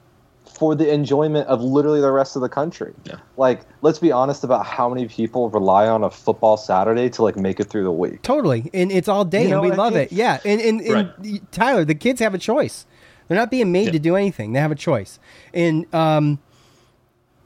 for 0.46 0.76
the 0.76 0.92
enjoyment 0.92 1.48
of 1.48 1.62
literally 1.62 2.02
the 2.02 2.12
rest 2.12 2.36
of 2.36 2.42
the 2.42 2.50
country. 2.50 2.94
Yeah. 3.06 3.16
Like, 3.38 3.62
let's 3.82 3.98
be 4.00 4.12
honest 4.12 4.44
about 4.44 4.66
how 4.66 4.90
many 4.90 5.08
people 5.08 5.50
rely 5.50 5.88
on 5.88 6.04
a 6.04 6.10
football 6.10 6.58
Saturday 6.58 7.10
to 7.12 7.24
like 7.24 7.38
make 7.38 7.62
it 7.62 7.66
through 7.70 7.84
the 7.86 7.92
week. 7.94 8.22
Totally, 8.24 8.70
and 8.74 8.92
it's 8.92 9.08
all 9.08 9.24
day, 9.24 9.48
You 9.48 9.54
and 9.54 9.62
we 9.62 9.72
I 9.72 9.76
love 9.76 9.94
mean? 9.94 10.02
it. 10.04 10.12
Yeah, 10.12 10.40
and 10.44 10.60
and, 10.60 10.82
and 10.82 11.52
Tyler, 11.54 11.86
the 11.86 11.96
kids 11.96 12.20
have 12.20 12.34
a 12.34 12.38
choice. 12.38 12.86
They're 13.28 13.38
not 13.38 13.50
being 13.50 13.72
made 13.72 13.86
Yeah. 13.86 13.92
to 13.94 14.00
do 14.00 14.16
anything. 14.18 14.52
They 14.52 14.60
have 14.60 14.72
a 14.72 14.76
choice, 14.76 15.18
and 15.54 15.86
um, 15.96 16.40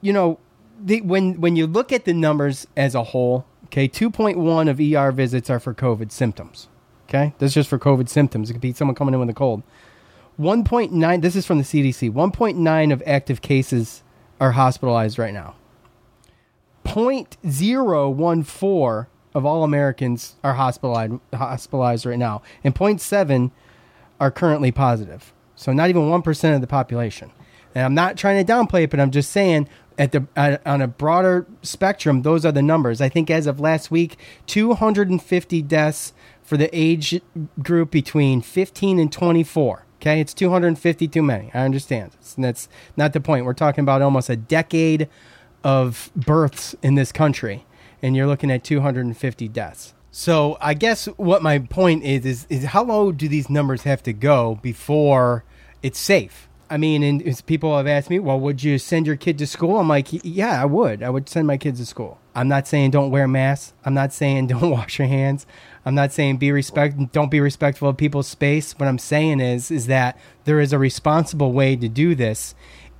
you 0.01 0.11
know, 0.11 0.39
the, 0.83 1.01
when 1.01 1.39
when 1.39 1.55
you 1.55 1.67
look 1.67 1.91
at 1.93 2.05
the 2.05 2.13
numbers 2.13 2.65
as 2.75 2.95
a 2.95 3.03
whole, 3.03 3.45
okay, 3.65 3.87
two 3.87 4.09
point 4.09 4.37
one 4.37 4.67
of 4.67 4.79
ER 4.79 5.11
visits 5.11 5.49
are 5.49 5.59
for 5.59 5.73
COVID 5.73 6.11
symptoms. 6.11 6.67
Okay, 7.07 7.33
this 7.37 7.51
is 7.51 7.55
just 7.55 7.69
for 7.69 7.79
COVID 7.79 8.09
symptoms. 8.09 8.49
It 8.49 8.53
could 8.53 8.61
be 8.61 8.73
someone 8.73 8.95
coming 8.95 9.13
in 9.13 9.19
with 9.19 9.29
a 9.29 9.33
cold. 9.33 9.63
One 10.37 10.63
point 10.63 10.91
nine. 10.91 11.21
This 11.21 11.35
is 11.35 11.45
from 11.45 11.59
the 11.59 11.63
CDC. 11.63 12.11
One 12.11 12.31
point 12.31 12.57
nine 12.57 12.91
of 12.91 13.01
active 13.05 13.41
cases 13.41 14.03
are 14.39 14.51
hospitalized 14.51 15.17
right 15.17 15.33
now. 15.33 15.55
0.014 16.85 19.07
of 19.33 19.45
all 19.45 19.63
Americans 19.63 20.35
are 20.43 20.53
hospitalized 20.53 21.13
hospitalized 21.33 22.05
right 22.05 22.19
now, 22.19 22.41
and 22.63 22.75
0.7 22.75 23.51
are 24.19 24.31
currently 24.31 24.71
positive. 24.71 25.33
So 25.55 25.73
not 25.73 25.89
even 25.89 26.09
one 26.09 26.21
percent 26.21 26.55
of 26.55 26.61
the 26.61 26.67
population. 26.67 27.31
And 27.73 27.83
I'm 27.83 27.93
not 27.93 28.17
trying 28.17 28.43
to 28.43 28.51
downplay 28.51 28.83
it, 28.83 28.89
but 28.89 29.01
I'm 29.01 29.11
just 29.11 29.31
saying 29.31 29.67
at 29.97 30.11
the 30.11 30.25
on 30.65 30.81
a 30.81 30.87
broader 30.87 31.45
spectrum, 31.61 32.21
those 32.23 32.45
are 32.45 32.51
the 32.51 32.61
numbers. 32.61 33.01
I 33.01 33.09
think 33.09 33.29
as 33.29 33.47
of 33.47 33.59
last 33.59 33.91
week, 33.91 34.17
250 34.47 35.61
deaths 35.61 36.13
for 36.43 36.57
the 36.57 36.69
age 36.77 37.21
group 37.61 37.91
between 37.91 38.41
15 38.41 38.99
and 38.99 39.11
24. 39.11 39.85
Okay, 40.01 40.19
it's 40.21 40.33
250 40.33 41.07
too 41.07 41.23
many. 41.23 41.49
I 41.53 41.59
understand. 41.61 42.07
It's- 42.13 42.35
that's 42.37 42.67
not 42.95 43.13
the 43.13 43.21
point. 43.21 43.45
We're 43.45 43.53
talking 43.53 43.81
about 43.83 44.01
almost 44.01 44.29
a 44.29 44.35
decade 44.35 45.07
of 45.63 46.11
births 46.15 46.75
in 46.83 46.95
this 46.95 47.11
country, 47.11 47.65
and 48.03 48.15
you're 48.15 48.27
looking 48.27 48.51
at 48.51 48.63
250 48.63 49.47
deaths. 49.47 49.93
So 50.11 50.57
I 50.61 50.75
guess 50.75 51.05
what 51.17 51.41
my 51.41 51.59
point 51.59 52.03
is 52.03 52.25
is 52.25 52.45
is 52.49 52.65
how 52.65 52.83
low 52.83 53.11
do 53.11 53.27
these 53.27 53.49
numbers 53.49 53.83
have 53.83 54.03
to 54.03 54.13
go 54.13 54.59
before 54.61 55.43
it's 55.81 55.99
safe? 55.99 56.47
I 56.69 56.77
mean, 56.77 57.03
and 57.03 57.45
people 57.45 57.77
have 57.77 57.87
asked 57.87 58.09
me, 58.09 58.17
well, 58.17 58.39
would 58.39 58.63
you 58.63 58.79
send 58.79 59.05
your 59.05 59.15
kid 59.15 59.37
to 59.37 59.47
school? 59.47 59.79
I'm 59.79 59.87
like, 59.87 60.07
yeah, 60.23 60.61
I 60.61 60.65
would. 60.65 61.03
I 61.03 61.09
would 61.09 61.29
send 61.29 61.45
my 61.45 61.57
kids 61.57 61.79
to 61.79 61.85
school. 61.85 62.19
I'm 62.33 62.47
not 62.47 62.67
saying 62.67 62.91
don't 62.91 63.11
wear 63.11 63.27
masks. 63.27 63.73
I'm 63.85 63.93
not 63.93 64.11
saying 64.11 64.47
don't 64.47 64.71
wash 64.71 64.99
your 64.99 65.07
hands. 65.07 65.45
I'm 65.85 65.95
not 65.95 66.11
saying 66.11 66.37
be 66.37 66.51
respect 66.51 67.11
don't 67.11 67.29
be 67.29 67.39
respectful 67.39 67.89
of 67.89 67.97
people's 67.97 68.27
space. 68.27 68.73
What 68.73 68.87
I'm 68.87 68.97
saying 68.97 69.39
is 69.39 69.69
is 69.69 69.87
that 69.87 70.17
there 70.45 70.59
is 70.59 70.73
a 70.73 70.79
responsible 70.79 71.53
way 71.53 71.75
to 71.75 71.87
do 71.87 72.15
this. 72.15 72.55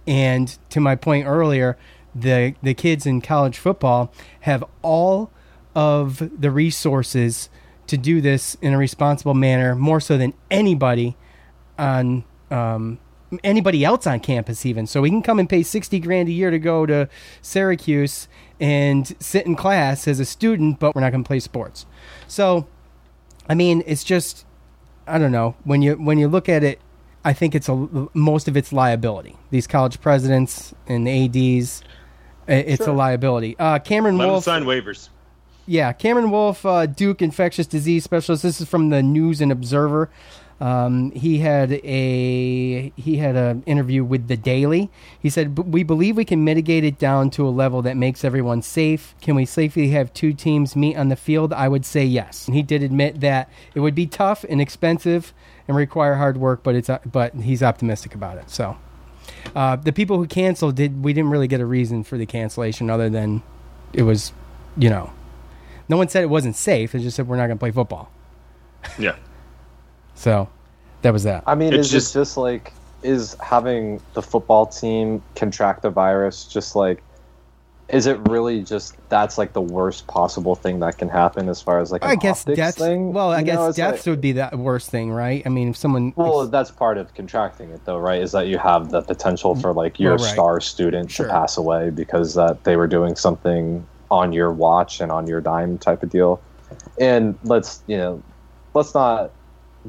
And 0.08 0.56
to 0.70 0.80
my 0.80 0.96
point 0.96 1.26
earlier, 1.26 1.78
the 2.14 2.54
the 2.62 2.76
kids 2.76 3.06
in 3.06 3.22
college 3.22 3.58
football 3.58 4.14
have 4.42 4.64
all 4.84 5.32
of 5.74 6.32
the 6.40 6.52
resources 6.52 7.50
to 7.88 7.98
do 7.98 8.22
this 8.22 8.56
in 8.62 8.74
a 8.74 8.78
responsible 8.78 9.34
manner, 9.34 9.76
more 9.76 10.00
so 10.00 10.18
than 10.18 10.34
anybody 10.50 11.18
on 11.78 12.24
um, 12.50 13.00
anybody 13.44 13.84
else 13.86 14.06
on 14.08 14.20
campus, 14.20 14.66
even. 14.66 14.88
So 14.88 15.02
we 15.02 15.10
can 15.10 15.22
come 15.22 15.40
and 15.40 15.50
pay 15.50 15.64
sixty 15.64 16.00
grand 16.00 16.30
a 16.30 16.32
year 16.32 16.52
to 16.52 16.60
go 16.60 16.86
to 16.86 17.08
Syracuse 17.42 18.28
and 18.60 19.16
sit 19.20 19.46
in 19.46 19.56
class 19.56 20.08
as 20.08 20.20
a 20.20 20.26
student, 20.26 20.80
but 20.80 20.96
we're 20.96 21.02
not 21.02 21.12
going 21.12 21.24
to 21.24 21.28
play 21.28 21.40
sports. 21.40 21.86
So, 22.28 22.68
I 23.50 23.54
mean, 23.56 23.84
it's 23.86 24.04
just 24.04 24.46
I 25.08 25.18
don't 25.18 25.32
know 25.32 25.56
when 25.64 25.82
you 25.82 25.94
when 25.96 26.18
you 26.18 26.28
look 26.28 26.50
at 26.50 26.64
it. 26.64 26.80
I 27.24 27.34
think 27.34 27.56
it's 27.56 27.68
a 27.70 28.08
most 28.14 28.48
of 28.48 28.56
it's 28.56 28.72
liability. 28.72 29.36
These 29.50 29.66
college 29.68 30.00
presidents 30.00 30.74
and 30.88 31.08
ads, 31.10 31.84
i- 32.48 32.52
it's 32.54 32.86
a 32.86 32.92
liability. 32.92 33.56
Uh, 33.58 33.80
Cameron 33.80 34.18
Let 34.18 34.28
Wolfe, 34.28 34.44
sign 34.44 34.64
waivers. 34.66 35.10
yeah, 35.66 35.92
Cameron 35.92 36.30
Wolfe, 36.30 36.64
uh, 36.66 36.86
Duke 36.86 37.24
infectious 37.24 37.66
disease 37.66 38.04
specialist. 38.04 38.44
This 38.44 38.62
is 38.62 38.68
from 38.70 38.90
the 38.90 39.02
News 39.02 39.42
and 39.42 39.52
Observer. 39.52 40.10
Um, 40.62 41.12
he 41.12 41.40
had 41.40 41.74
a 41.74 42.94
he 42.96 43.18
had 43.18 43.36
an 43.36 43.64
interview 43.66 44.06
with 44.06 44.30
the 44.30 44.38
Daily. 44.38 44.90
He 45.20 45.30
said, 45.30 45.54
"B- 45.54 45.64
"We 45.64 45.84
believe 45.84 46.16
we 46.16 46.24
can 46.24 46.46
mitigate 46.46 46.86
it 46.86 46.98
down 46.98 47.30
to 47.32 47.46
a 47.46 47.50
level 47.50 47.82
that 47.82 47.98
makes 47.98 48.24
everyone 48.24 48.62
safe. 48.62 49.16
Can 49.22 49.36
we 49.36 49.46
safely 49.46 49.90
have 49.90 50.14
two 50.14 50.32
teams 50.32 50.76
meet 50.76 50.96
on 50.96 51.10
the 51.10 51.18
field? 51.18 51.52
I 51.52 51.68
would 51.68 51.86
say 51.86 52.06
yes." 52.06 52.48
And 52.48 52.56
he 52.56 52.64
did 52.64 52.84
admit 52.84 53.20
that 53.20 53.50
it 53.74 53.82
would 53.82 53.96
be 53.96 54.08
tough 54.08 54.46
and 54.48 54.62
expensive 54.62 55.34
and 55.68 55.76
require 55.76 56.16
hard 56.16 56.38
work, 56.38 56.64
but 56.64 56.74
it's 56.76 56.90
uh, 56.90 57.00
but 57.06 57.34
he's 57.36 57.62
optimistic 57.62 58.16
about 58.16 58.38
it. 58.38 58.50
So. 58.50 58.78
Uh, 59.56 59.76
the 59.76 59.92
people 59.92 60.18
who 60.18 60.28
canceled 60.28 60.76
did 60.76 61.04
we 61.04 61.12
didn't 61.12 61.30
really 61.32 61.48
get 61.48 61.60
a 61.60 61.66
reason 61.66 62.04
for 62.04 62.18
the 62.18 62.26
cancellation 62.26 62.90
other 62.90 63.10
than 63.10 63.42
it 63.94 64.04
was, 64.04 64.32
you 64.78 64.90
know, 64.90 65.12
no 65.90 65.98
one 65.98 66.10
said 66.10 66.24
it 66.24 66.30
wasn't 66.30 66.56
safe. 66.56 66.92
They 66.92 67.00
just 67.00 67.16
said 67.16 67.28
we're 67.28 67.38
not 67.38 67.48
going 67.48 67.58
to 67.58 67.60
play 67.60 67.72
football. 67.72 68.12
Yeah. 69.00 69.16
So 70.16 70.48
that 71.02 71.14
was 71.14 71.24
that. 71.24 71.44
I 71.46 71.56
mean, 71.56 71.74
It's 71.74 71.88
is 71.88 71.92
just- 71.92 72.16
it 72.16 72.20
just 72.20 72.38
like 72.38 72.74
is 73.04 73.36
having 73.40 74.02
the 74.16 74.22
football 74.22 74.66
team 74.66 75.22
contract 75.36 75.84
the 75.84 75.90
virus 75.92 76.44
just 76.46 76.76
like 76.76 77.04
is 77.88 78.08
it 78.08 78.18
really 78.30 78.64
just 78.64 78.96
that's 79.10 79.38
like 79.38 79.54
the 79.54 79.62
worst 79.62 80.08
possible 80.08 80.56
thing 80.56 80.80
that 80.80 80.98
can 80.98 81.08
happen 81.08 81.48
as 81.50 81.62
far 81.62 81.80
as 81.80 81.92
like 81.92 82.04
an 82.04 82.10
I 82.10 82.16
guess 82.16 82.42
optics 82.42 82.56
deaths. 82.58 82.78
thing? 82.80 83.14
Well, 83.14 83.30
I 83.30 83.40
You 83.42 83.46
guess 83.46 83.68
it's 83.70 83.78
deaths 83.78 84.08
like- 84.08 84.12
would 84.12 84.22
be 84.22 84.32
the 84.32 84.50
worst 84.56 84.90
thing, 84.90 85.12
right? 85.12 85.44
I 85.46 85.50
mean, 85.50 85.70
if 85.70 85.78
someone. 85.78 86.12
well, 86.16 86.48
that's 86.48 86.72
part 86.72 86.98
of 86.98 87.14
contracting 87.14 87.70
it, 87.70 87.86
though, 87.86 88.00
right? 88.00 88.20
Is 88.24 88.32
that 88.32 88.48
you 88.48 88.58
have 88.58 88.90
the 88.90 89.02
potential 89.04 89.54
for 89.54 89.72
like 89.72 90.00
your 90.00 90.14
right. 90.16 90.20
star 90.22 90.60
student 90.62 91.12
Sure. 91.12 91.28
to 91.28 91.32
pass 91.32 91.58
away 91.58 91.92
because 91.92 92.34
that 92.34 92.64
they 92.64 92.76
were 92.76 92.88
doing 92.88 93.16
something 93.16 93.86
on 94.10 94.34
your 94.34 94.52
watch 94.52 95.00
and 95.00 95.12
on 95.12 95.28
your 95.28 95.40
dime 95.42 95.78
type 95.78 96.02
of 96.02 96.10
deal. 96.10 96.42
And 97.00 97.38
let's 97.44 97.84
you 97.86 97.98
know, 97.98 98.24
let's 98.74 98.96
not 98.96 99.30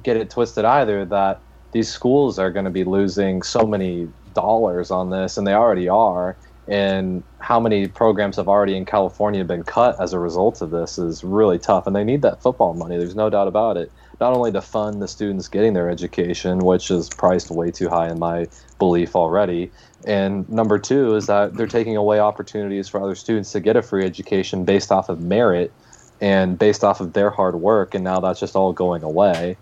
get 0.02 0.16
it 0.16 0.30
twisted 0.30 0.64
either 0.64 1.04
that 1.06 1.40
these 1.72 1.88
schools 1.88 2.38
are 2.38 2.50
going 2.50 2.64
to 2.64 2.70
be 2.70 2.84
losing 2.84 3.42
so 3.42 3.66
many 3.66 4.08
dollars 4.34 4.90
on 4.90 5.10
this, 5.10 5.36
and 5.36 5.46
they 5.46 5.54
already 5.54 5.88
are. 5.88 6.36
And 6.68 7.22
how 7.38 7.60
many 7.60 7.86
programs 7.86 8.36
have 8.36 8.48
already 8.48 8.76
in 8.76 8.84
California 8.84 9.44
been 9.44 9.62
cut 9.62 10.00
as 10.00 10.12
a 10.12 10.18
result 10.18 10.62
of 10.62 10.70
this 10.70 10.98
is 10.98 11.22
really 11.22 11.58
tough. 11.58 11.86
And 11.86 11.94
they 11.94 12.02
need 12.02 12.22
that 12.22 12.42
football 12.42 12.74
money. 12.74 12.96
There's 12.96 13.14
no 13.14 13.30
doubt 13.30 13.46
about 13.46 13.76
it. 13.76 13.92
Not 14.20 14.32
only 14.32 14.50
to 14.52 14.60
fund 14.60 15.00
the 15.00 15.06
students 15.06 15.46
getting 15.46 15.74
their 15.74 15.88
education, 15.88 16.58
which 16.58 16.90
is 16.90 17.08
priced 17.08 17.50
way 17.50 17.70
too 17.70 17.88
high 17.88 18.08
in 18.08 18.18
my 18.18 18.48
belief 18.78 19.14
already. 19.14 19.70
And 20.06 20.48
number 20.48 20.78
two 20.78 21.14
is 21.14 21.26
that 21.26 21.54
they're 21.54 21.66
taking 21.68 21.96
away 21.96 22.18
opportunities 22.18 22.88
for 22.88 23.00
other 23.00 23.14
students 23.14 23.52
to 23.52 23.60
get 23.60 23.76
a 23.76 23.82
free 23.82 24.04
education 24.04 24.64
based 24.64 24.90
off 24.90 25.08
of 25.08 25.20
merit 25.20 25.72
and 26.20 26.58
based 26.58 26.82
off 26.82 27.00
of 27.00 27.12
their 27.12 27.30
hard 27.30 27.56
work. 27.56 27.94
And 27.94 28.02
now 28.02 28.18
that's 28.18 28.40
just 28.40 28.56
all 28.56 28.72
going 28.72 29.04
away. 29.04 29.56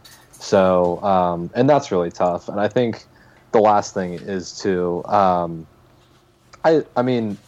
So, 0.44 1.02
um, 1.02 1.50
and 1.54 1.68
that's 1.68 1.90
really 1.90 2.11
tough. 2.11 2.50
And 2.50 2.61
I 2.61 2.68
think 2.68 3.07
the 3.52 3.61
last 3.61 3.94
thing 3.94 4.12
is 4.12 4.59
to, 4.61 5.02
um, 5.07 5.66
I, 6.62 6.83
I 6.94 7.00
mean, 7.00 7.38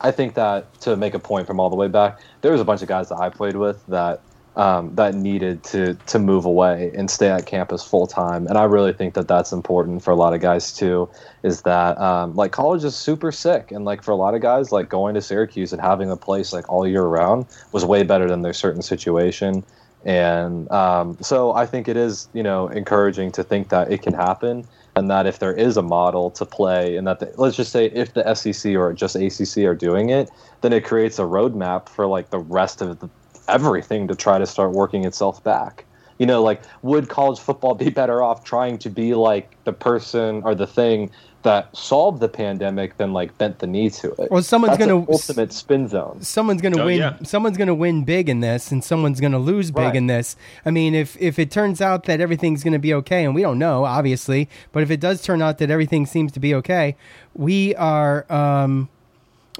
I 0.00 0.10
think 0.10 0.34
that 0.34 0.80
to 0.80 0.96
make 0.96 1.14
a 1.14 1.20
point 1.20 1.46
from 1.46 1.60
all 1.60 1.70
the 1.70 1.76
way 1.76 1.86
back, 1.86 2.18
there 2.40 2.50
was 2.50 2.60
a 2.60 2.64
bunch 2.64 2.82
of 2.82 2.88
guys 2.88 3.10
that 3.10 3.18
I 3.20 3.28
played 3.28 3.54
with 3.54 3.86
that 3.86 4.20
um, 4.56 4.92
that 4.96 5.14
needed 5.14 5.62
to 5.64 5.94
to 5.94 6.18
move 6.18 6.44
away 6.44 6.90
and 6.96 7.08
stay 7.08 7.30
at 7.30 7.46
campus 7.46 7.84
full 7.84 8.08
time, 8.08 8.48
and 8.48 8.58
I 8.58 8.64
really 8.64 8.92
think 8.92 9.14
that 9.14 9.28
that's 9.28 9.52
important 9.52 10.02
for 10.02 10.10
a 10.10 10.16
lot 10.16 10.34
of 10.34 10.40
guys 10.40 10.72
too. 10.72 11.08
Is 11.44 11.62
that 11.62 11.96
um, 12.00 12.34
like 12.34 12.50
college 12.50 12.82
is 12.82 12.96
super 12.96 13.30
sick, 13.30 13.70
and 13.70 13.84
like 13.84 14.02
for 14.02 14.10
a 14.10 14.16
lot 14.16 14.34
of 14.34 14.40
guys, 14.40 14.72
like 14.72 14.88
going 14.88 15.14
to 15.14 15.22
Syracuse 15.22 15.72
and 15.72 15.80
having 15.80 16.10
a 16.10 16.16
place 16.16 16.52
like 16.52 16.68
all 16.68 16.88
year 16.88 17.04
round 17.04 17.46
was 17.70 17.84
way 17.84 18.02
better 18.02 18.28
than 18.28 18.42
their 18.42 18.52
certain 18.52 18.82
situation. 18.82 19.62
And 20.08 20.72
um, 20.72 21.18
so 21.20 21.52
I 21.52 21.66
think 21.66 21.86
it 21.86 21.98
is, 21.98 22.30
you 22.32 22.42
know, 22.42 22.68
encouraging 22.68 23.30
to 23.32 23.44
think 23.44 23.68
that 23.68 23.92
it 23.92 24.00
can 24.00 24.14
happen, 24.14 24.66
and 24.96 25.10
that 25.10 25.26
if 25.26 25.38
there 25.38 25.52
is 25.52 25.76
a 25.76 25.82
model 25.82 26.30
to 26.30 26.46
play, 26.46 26.96
and 26.96 27.06
that 27.06 27.20
the, 27.20 27.30
let's 27.36 27.58
just 27.58 27.70
say 27.70 27.90
if 27.90 28.14
the 28.14 28.34
SEC 28.34 28.74
or 28.74 28.94
just 28.94 29.16
ACC 29.16 29.64
are 29.64 29.74
doing 29.74 30.08
it, 30.08 30.30
then 30.62 30.72
it 30.72 30.82
creates 30.82 31.18
a 31.18 31.22
roadmap 31.24 31.90
for 31.90 32.06
like 32.06 32.30
the 32.30 32.38
rest 32.38 32.80
of 32.80 33.00
the, 33.00 33.10
everything 33.48 34.08
to 34.08 34.14
try 34.14 34.38
to 34.38 34.46
start 34.46 34.72
working 34.72 35.04
itself 35.04 35.44
back. 35.44 35.84
You 36.18 36.24
know, 36.24 36.42
like 36.42 36.62
would 36.80 37.10
college 37.10 37.38
football 37.38 37.74
be 37.74 37.90
better 37.90 38.22
off 38.22 38.44
trying 38.44 38.78
to 38.78 38.88
be 38.88 39.12
like 39.12 39.62
the 39.64 39.74
person 39.74 40.40
or 40.42 40.54
the 40.54 40.66
thing 40.66 41.10
that 41.42 41.74
solved 41.76 42.20
the 42.20 42.28
pandemic 42.28 42.96
than 42.96 43.12
like 43.12 43.36
bent 43.38 43.60
the 43.60 43.66
knee 43.66 43.88
to 43.90 44.10
it? 44.18 44.30
Well, 44.30 44.42
someone's 44.42 44.76
gonna- 44.76 44.96
ultimate 45.08 45.52
spin 45.52 45.86
zone. 45.88 46.18
someone's 46.20 46.60
going 46.60 46.74
to 46.74 46.82
Oh, 46.82 46.86
win 46.86 46.98
yeah. 46.98 47.14
someone's 47.22 47.56
going 47.56 47.68
to 47.68 47.74
win 47.74 48.04
big 48.04 48.28
in 48.28 48.40
this 48.40 48.72
and 48.72 48.82
someone's 48.82 49.20
going 49.20 49.32
to 49.32 49.38
lose 49.38 49.70
big 49.70 49.84
Right. 49.84 49.96
in 49.96 50.06
this 50.08 50.34
i 50.66 50.70
mean 50.70 50.94
if 50.94 51.16
if 51.20 51.38
it 51.38 51.50
turns 51.50 51.80
out 51.80 52.04
that 52.04 52.20
everything's 52.20 52.64
going 52.64 52.72
to 52.72 52.78
be 52.80 52.92
okay 52.94 53.24
and 53.24 53.34
we 53.34 53.42
don't 53.42 53.58
know 53.58 53.84
obviously 53.84 54.48
but 54.72 54.82
if 54.82 54.90
it 54.90 54.98
does 55.00 55.22
turn 55.22 55.40
out 55.40 55.58
that 55.58 55.70
everything 55.70 56.06
seems 56.06 56.32
to 56.32 56.40
be 56.40 56.54
okay 56.56 56.96
we 57.34 57.74
are 57.76 58.30
um 58.32 58.88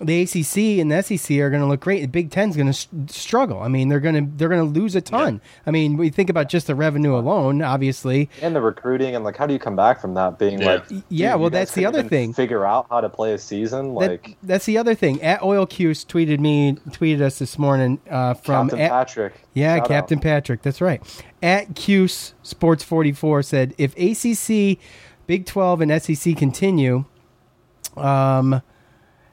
the 0.01 0.23
ACC 0.23 0.79
and 0.81 0.93
the 0.93 1.03
SEC 1.03 1.39
are 1.39 1.51
going 1.51 1.61
to 1.63 1.67
look 1.67 1.81
great. 1.81 2.01
The 2.03 2.07
Big 2.07 2.31
Ten's 2.31 2.55
going 2.57 2.67
to 2.67 2.71
s- 2.71 2.87
struggle. 3.09 3.61
I 3.61 3.67
mean, 3.69 3.89
they're 3.89 3.99
going 3.99 4.15
to 4.15 4.37
they're 4.37 4.49
going 4.49 4.73
to 4.73 4.81
lose 4.81 4.95
a 4.95 5.01
ton. 5.01 5.41
I 5.67 5.73
mean, 5.73 5.97
we 5.97 6.09
think 6.11 6.31
about 6.31 6.49
just 6.49 6.69
the 6.69 6.75
revenue 6.77 7.17
alone, 7.17 7.63
obviously. 7.63 8.31
and 8.41 8.55
the 8.55 8.61
recruiting 8.61 9.17
and 9.17 9.25
like 9.25 9.37
how 9.37 9.47
do 9.47 9.53
you 9.53 9.59
come 9.59 9.75
back 9.77 10.01
from 10.01 10.15
that 10.15 10.39
being 10.39 10.61
Yeah. 10.61 10.67
like 10.75 10.85
Yeah, 11.09 11.33
dude, 11.33 11.41
well, 11.41 11.51
that's 11.51 11.73
the 11.75 11.85
other 11.87 12.03
thing. 12.05 12.33
figure 12.33 12.65
out 12.65 12.87
how 12.91 13.01
to 13.01 13.09
play 13.09 13.33
a 13.33 13.39
season 13.39 13.89
That- 13.89 13.95
like 13.95 14.37
that's 14.43 14.67
the 14.67 14.79
other 14.79 14.95
thing. 14.95 15.21
At 15.23 15.43
Oil 15.43 15.67
Cuse 15.67 16.05
tweeted 16.05 16.39
me, 16.39 16.75
tweeted 16.91 17.21
us 17.21 17.39
this 17.41 17.59
morning 17.59 18.01
uh, 18.09 18.35
from 18.35 18.69
Captain 18.69 18.85
at- 18.85 18.91
Patrick. 18.91 19.33
Yeah, 19.55 19.75
Shout 19.77 19.83
out. 19.83 19.89
Captain 19.89 20.21
Patrick. 20.21 20.63
That's 20.63 20.81
right. 20.81 21.03
At 21.43 21.75
Cuse 21.75 22.35
Sports 22.45 22.85
forty 22.85 23.11
four 23.13 23.43
said 23.43 23.75
if 23.79 23.97
ACC, 23.97 24.79
Big 25.27 25.45
Twelve, 25.47 25.81
and 25.81 25.91
SEC 26.03 26.37
continue, 26.37 27.05
um, 27.97 28.63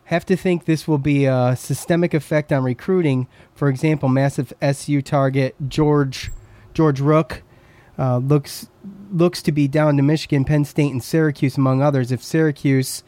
have 0.06 0.26
to 0.28 0.36
think 0.36 0.65
this 0.65 0.88
will 0.88 0.98
be 0.98 1.26
a 1.26 1.56
systemic 1.58 2.13
effect 2.13 2.52
on 2.54 2.63
recruiting. 2.63 3.28
For 3.54 3.70
example, 3.70 4.08
massive 4.10 4.54
SU 4.62 5.02
target 5.02 5.56
George 5.68 6.32
George 6.74 7.00
Rook 7.00 7.41
uh, 7.98 8.18
looks 8.18 8.70
looks 9.12 9.41
to 9.44 9.52
be 9.52 9.68
down 9.68 9.98
to 9.98 10.04
Michigan, 10.04 10.46
Penn 10.46 10.65
State, 10.65 10.91
and 10.91 11.04
Syracuse 11.04 11.58
among 11.58 11.82
others. 11.82 12.12
If 12.12 12.24
Syracuse 12.24 13.04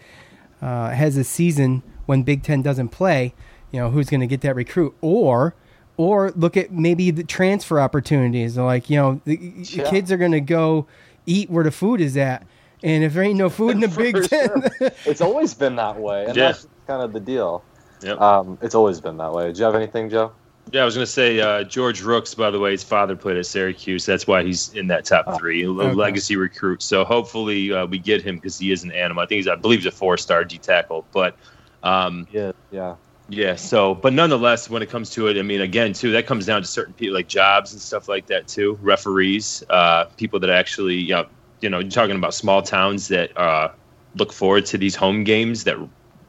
uh, 0.61 0.89
has 0.91 1.17
a 1.17 1.23
season 1.23 1.83
when 2.05 2.23
Big 2.23 2.41
Ten 2.43 2.61
doesn't 2.61 2.89
play, 2.89 3.33
you 3.71 3.79
know 3.79 3.89
who's 3.91 4.09
going 4.09 4.21
to 4.21 4.27
get 4.27 4.41
that 4.41 4.55
recruit, 4.55 4.95
or 5.01 5.53
or 5.97 6.31
look 6.35 6.55
at 6.57 6.71
maybe 6.71 7.11
the 7.11 7.23
transfer 7.23 7.79
opportunities. 7.79 8.57
Like 8.57 8.89
you 8.89 8.97
know, 8.97 9.21
the, 9.25 9.35
the 9.37 9.63
Yeah. 9.63 9.89
kids 9.89 10.11
are 10.11 10.17
going 10.17 10.31
to 10.31 10.41
go 10.41 10.87
eat 11.25 11.49
where 11.49 11.63
the 11.63 11.71
food 11.71 11.99
is 12.01 12.15
at, 12.17 12.43
and 12.81 13.03
if 13.03 13.13
there 13.13 13.23
ain't 13.23 13.37
no 13.37 13.49
food 13.49 13.71
in 13.71 13.81
the 13.81 13.87
Big 13.97 14.15
For 14.17 14.23
Ten, 14.27 14.47
sure. 14.47 14.91
it's 15.05 15.21
always 15.21 15.53
been 15.53 15.75
that 15.75 15.99
way 15.99 16.25
and 16.25 16.35
Yeah. 16.35 16.47
that's 16.53 16.67
kind 16.87 17.01
of 17.01 17.13
the 17.13 17.19
deal 17.19 17.63
Yep. 18.01 18.21
um, 18.21 18.57
it's 18.61 18.75
always 18.75 19.01
been 19.01 19.17
that 19.17 19.33
way 19.33 19.51
do 19.51 19.59
you 19.59 19.65
have 19.65 19.75
anything 19.75 20.09
joe 20.09 20.31
Yeah, 20.71 20.81
I 20.81 20.85
was 20.85 20.95
going 20.95 21.05
to 21.05 21.11
say 21.11 21.39
uh, 21.39 21.63
George 21.63 22.01
Rooks, 22.01 22.35
by 22.35 22.51
the 22.51 22.59
way, 22.59 22.71
his 22.71 22.83
father 22.83 23.15
played 23.15 23.37
at 23.37 23.45
Syracuse. 23.45 24.05
That's 24.05 24.27
why 24.27 24.43
he's 24.43 24.73
in 24.73 24.87
that 24.87 25.05
top 25.05 25.39
three, 25.39 25.63
a 25.63 25.69
okay. 25.69 25.93
legacy 25.93 26.35
recruit. 26.35 26.83
So 26.83 27.05
hopefully 27.05 27.71
uh, 27.71 27.85
we 27.85 27.97
get 27.99 28.21
him 28.21 28.35
because 28.35 28.59
he 28.59 28.73
is 28.73 28.83
an 28.83 28.91
animal. 28.91 29.23
I 29.23 29.27
think 29.27 29.37
he's, 29.37 29.47
I 29.47 29.55
believe, 29.55 29.79
he's 29.79 29.85
a 29.85 29.91
four-star 29.91 30.43
D 30.43 30.57
tackle. 30.57 31.05
But 31.13 31.37
um, 31.83 32.27
yeah, 32.31 32.51
yeah, 32.71 32.95
yeah. 33.29 33.55
So, 33.55 33.95
but 33.95 34.11
nonetheless, 34.11 34.69
when 34.69 34.81
it 34.81 34.89
comes 34.89 35.09
to 35.11 35.27
it, 35.27 35.37
I 35.37 35.41
mean, 35.41 35.61
again, 35.61 35.93
too, 35.93 36.11
that 36.11 36.27
comes 36.27 36.45
down 36.45 36.61
to 36.61 36.67
certain 36.67 36.93
people, 36.93 37.15
like 37.15 37.29
jobs 37.29 37.71
and 37.71 37.81
stuff 37.81 38.09
like 38.09 38.25
that, 38.27 38.49
too. 38.49 38.77
Referees, 38.81 39.63
uh, 39.69 40.05
people 40.17 40.37
that 40.41 40.49
actually, 40.49 40.95
you 40.95 41.15
know, 41.15 41.27
you 41.61 41.69
know, 41.69 41.79
you're 41.79 41.89
talking 41.89 42.17
about 42.17 42.33
small 42.33 42.61
towns 42.61 43.07
that 43.07 43.31
uh, 43.37 43.71
look 44.15 44.33
forward 44.33 44.65
to 44.65 44.77
these 44.77 44.95
home 44.97 45.23
games. 45.23 45.63
That, 45.63 45.77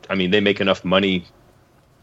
I 0.08 0.14
mean, 0.14 0.30
they 0.30 0.40
make 0.40 0.60
enough 0.60 0.84
money 0.84 1.28